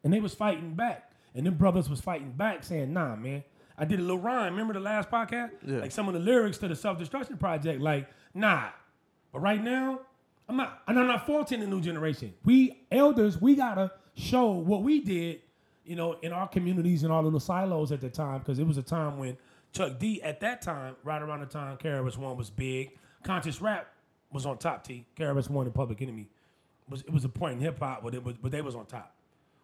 And 0.03 0.13
they 0.13 0.21
was 0.21 0.35
fighting 0.35 0.75
back. 0.75 1.13
And 1.35 1.47
them 1.47 1.55
brothers 1.55 1.89
was 1.89 2.01
fighting 2.01 2.33
back 2.33 2.65
saying, 2.65 2.93
nah, 2.93 3.17
man. 3.17 3.45
I 3.79 3.85
did 3.85 3.99
a 3.99 4.03
little 4.03 4.19
rhyme. 4.19 4.53
Remember 4.53 4.73
the 4.73 4.81
last 4.81 5.11
podcast? 5.11 5.51
Yeah. 5.65 5.79
Like 5.79 5.93
some 5.93 6.09
of 6.09 6.15
the 6.15 6.21
lyrics 6.21 6.59
to 6.59 6.69
the 6.69 6.75
self-destruction 6.77 7.37
project. 7.37 7.81
Like, 7.81 8.09
nah. 8.33 8.69
But 9.33 9.41
right 9.41 9.63
now, 9.63 10.01
I'm 10.49 10.57
not, 10.57 10.83
and 10.89 10.99
I'm 10.99 11.07
not 11.07 11.27
faulting 11.27 11.61
the 11.61 11.67
new 11.67 11.81
generation. 11.81 12.33
We 12.45 12.87
elders, 12.91 13.41
we 13.41 13.55
gotta 13.55 13.93
show 14.15 14.53
what 14.53 14.83
we 14.83 15.01
did, 15.01 15.41
you 15.85 15.97
know, 15.97 16.15
in 16.23 16.33
our 16.33 16.49
communities 16.49 17.03
and 17.03 17.13
our 17.13 17.23
little 17.23 17.41
silos 17.41 17.93
at 17.93 18.01
the 18.01 18.09
time, 18.09 18.39
because 18.39 18.59
it 18.59 18.67
was 18.67 18.79
a 18.79 18.83
time 18.83 19.19
when 19.19 19.37
Chuck 19.73 19.99
D 19.99 20.23
at 20.23 20.41
that 20.41 20.63
time, 20.63 20.97
right 21.05 21.21
around 21.21 21.41
the 21.41 21.47
time 21.47 21.77
KRS 21.77 22.17
One 22.17 22.37
was 22.37 22.49
big, 22.49 22.93
conscious 23.27 23.61
rap 23.61 23.89
was 24.33 24.47
on 24.47 24.59
top. 24.59 24.85
T 24.85 25.07
KRS 25.17 25.51
One 25.51 25.67
and 25.67 25.75
Public 25.75 26.01
Enemy 26.01 26.29
was 26.89 27.03
it 27.03 27.13
was 27.13 27.25
a 27.25 27.29
point 27.29 27.55
in 27.55 27.61
hip 27.61 27.79
hop, 27.79 28.03
but 28.03 28.15
it 28.15 28.25
was 28.25 28.37
but 28.41 28.53
they 28.53 28.63
was 28.63 28.75
on 28.75 28.87
top. 28.87 29.15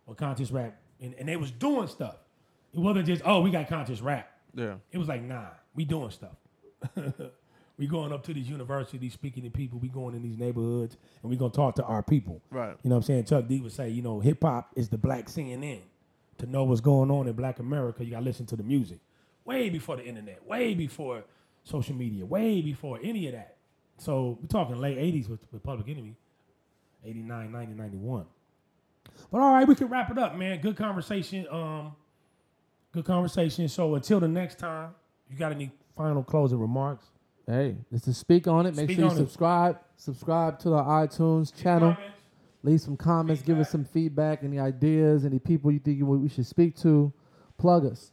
Well, 0.06 0.16
conscious 0.16 0.50
rap, 0.50 0.76
and, 1.00 1.14
and 1.14 1.28
they 1.28 1.36
was 1.36 1.50
doing 1.50 1.86
stuff. 1.86 2.16
It 2.74 2.80
wasn't 2.80 3.06
just 3.06 3.22
oh 3.24 3.40
we 3.40 3.50
got 3.50 3.68
conscious 3.68 4.00
rap. 4.00 4.28
Yeah. 4.54 4.74
It 4.90 4.98
was 4.98 5.08
like, 5.08 5.22
nah, 5.22 5.46
we 5.74 5.84
doing 5.84 6.10
stuff. 6.10 6.36
we 7.78 7.86
going 7.86 8.12
up 8.12 8.24
to 8.24 8.34
these 8.34 8.48
universities, 8.48 9.12
speaking 9.12 9.44
to 9.44 9.50
people. 9.50 9.78
We 9.78 9.88
going 9.88 10.14
in 10.14 10.22
these 10.22 10.38
neighborhoods, 10.38 10.96
and 11.22 11.30
we 11.30 11.36
gonna 11.36 11.52
talk 11.52 11.76
to 11.76 11.84
our 11.84 12.02
people. 12.02 12.42
Right. 12.50 12.76
You 12.82 12.90
know 12.90 12.96
what 12.96 13.02
I'm 13.02 13.02
saying? 13.02 13.24
Chuck 13.24 13.46
D 13.46 13.60
would 13.60 13.72
say, 13.72 13.88
you 13.88 14.02
know, 14.02 14.20
hip 14.20 14.42
hop 14.42 14.72
is 14.76 14.88
the 14.88 14.98
black 14.98 15.26
CNN. 15.26 15.80
To 16.38 16.46
know 16.46 16.64
what's 16.64 16.80
going 16.80 17.10
on 17.10 17.28
in 17.28 17.34
Black 17.34 17.60
America, 17.60 18.04
you 18.04 18.12
gotta 18.12 18.24
listen 18.24 18.46
to 18.46 18.56
the 18.56 18.64
music. 18.64 18.98
Way 19.44 19.68
before 19.68 19.96
the 19.96 20.04
internet, 20.04 20.44
way 20.44 20.74
before 20.74 21.22
social 21.62 21.94
media, 21.94 22.24
way 22.24 22.60
before 22.62 22.98
any 23.02 23.26
of 23.26 23.34
that. 23.34 23.51
So 24.02 24.36
we're 24.40 24.48
talking 24.48 24.80
late 24.80 24.98
80s 24.98 25.28
with, 25.28 25.38
with 25.52 25.62
Public 25.62 25.88
Enemy, 25.88 26.16
89, 27.04 27.52
90, 27.52 27.72
91. 27.74 28.24
But 29.30 29.40
all 29.40 29.52
right, 29.52 29.66
we 29.66 29.76
can 29.76 29.86
wrap 29.86 30.10
it 30.10 30.18
up, 30.18 30.36
man. 30.36 30.60
Good 30.60 30.76
conversation. 30.76 31.46
Um, 31.48 31.92
good 32.90 33.04
conversation. 33.04 33.68
So 33.68 33.94
until 33.94 34.18
the 34.18 34.26
next 34.26 34.58
time, 34.58 34.90
you 35.30 35.36
got 35.36 35.52
any 35.52 35.70
final 35.96 36.24
closing 36.24 36.58
remarks? 36.58 37.06
Hey, 37.46 37.76
just 37.92 38.04
to 38.06 38.14
speak 38.14 38.48
on 38.48 38.66
it. 38.66 38.74
Make 38.74 38.86
Speak 38.86 38.96
sure 38.96 39.04
you 39.04 39.10
on 39.10 39.16
it. 39.16 39.20
subscribe. 39.20 39.78
Subscribe 39.96 40.58
to 40.60 40.70
the 40.70 40.82
iTunes 40.82 41.54
channel. 41.54 41.94
Comments? 41.94 42.16
Leave 42.64 42.80
some 42.80 42.96
comments. 42.96 43.42
Give 43.42 43.60
us 43.60 43.70
some 43.70 43.84
feedback. 43.84 44.42
Any 44.42 44.58
ideas? 44.58 45.24
Any 45.24 45.38
people 45.38 45.70
you 45.70 45.78
think 45.78 46.02
we 46.02 46.28
should 46.28 46.46
speak 46.46 46.76
to? 46.78 47.12
Plug 47.56 47.86
us. 47.86 48.10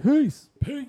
Peace. 0.00 0.48
Peace. 0.60 0.86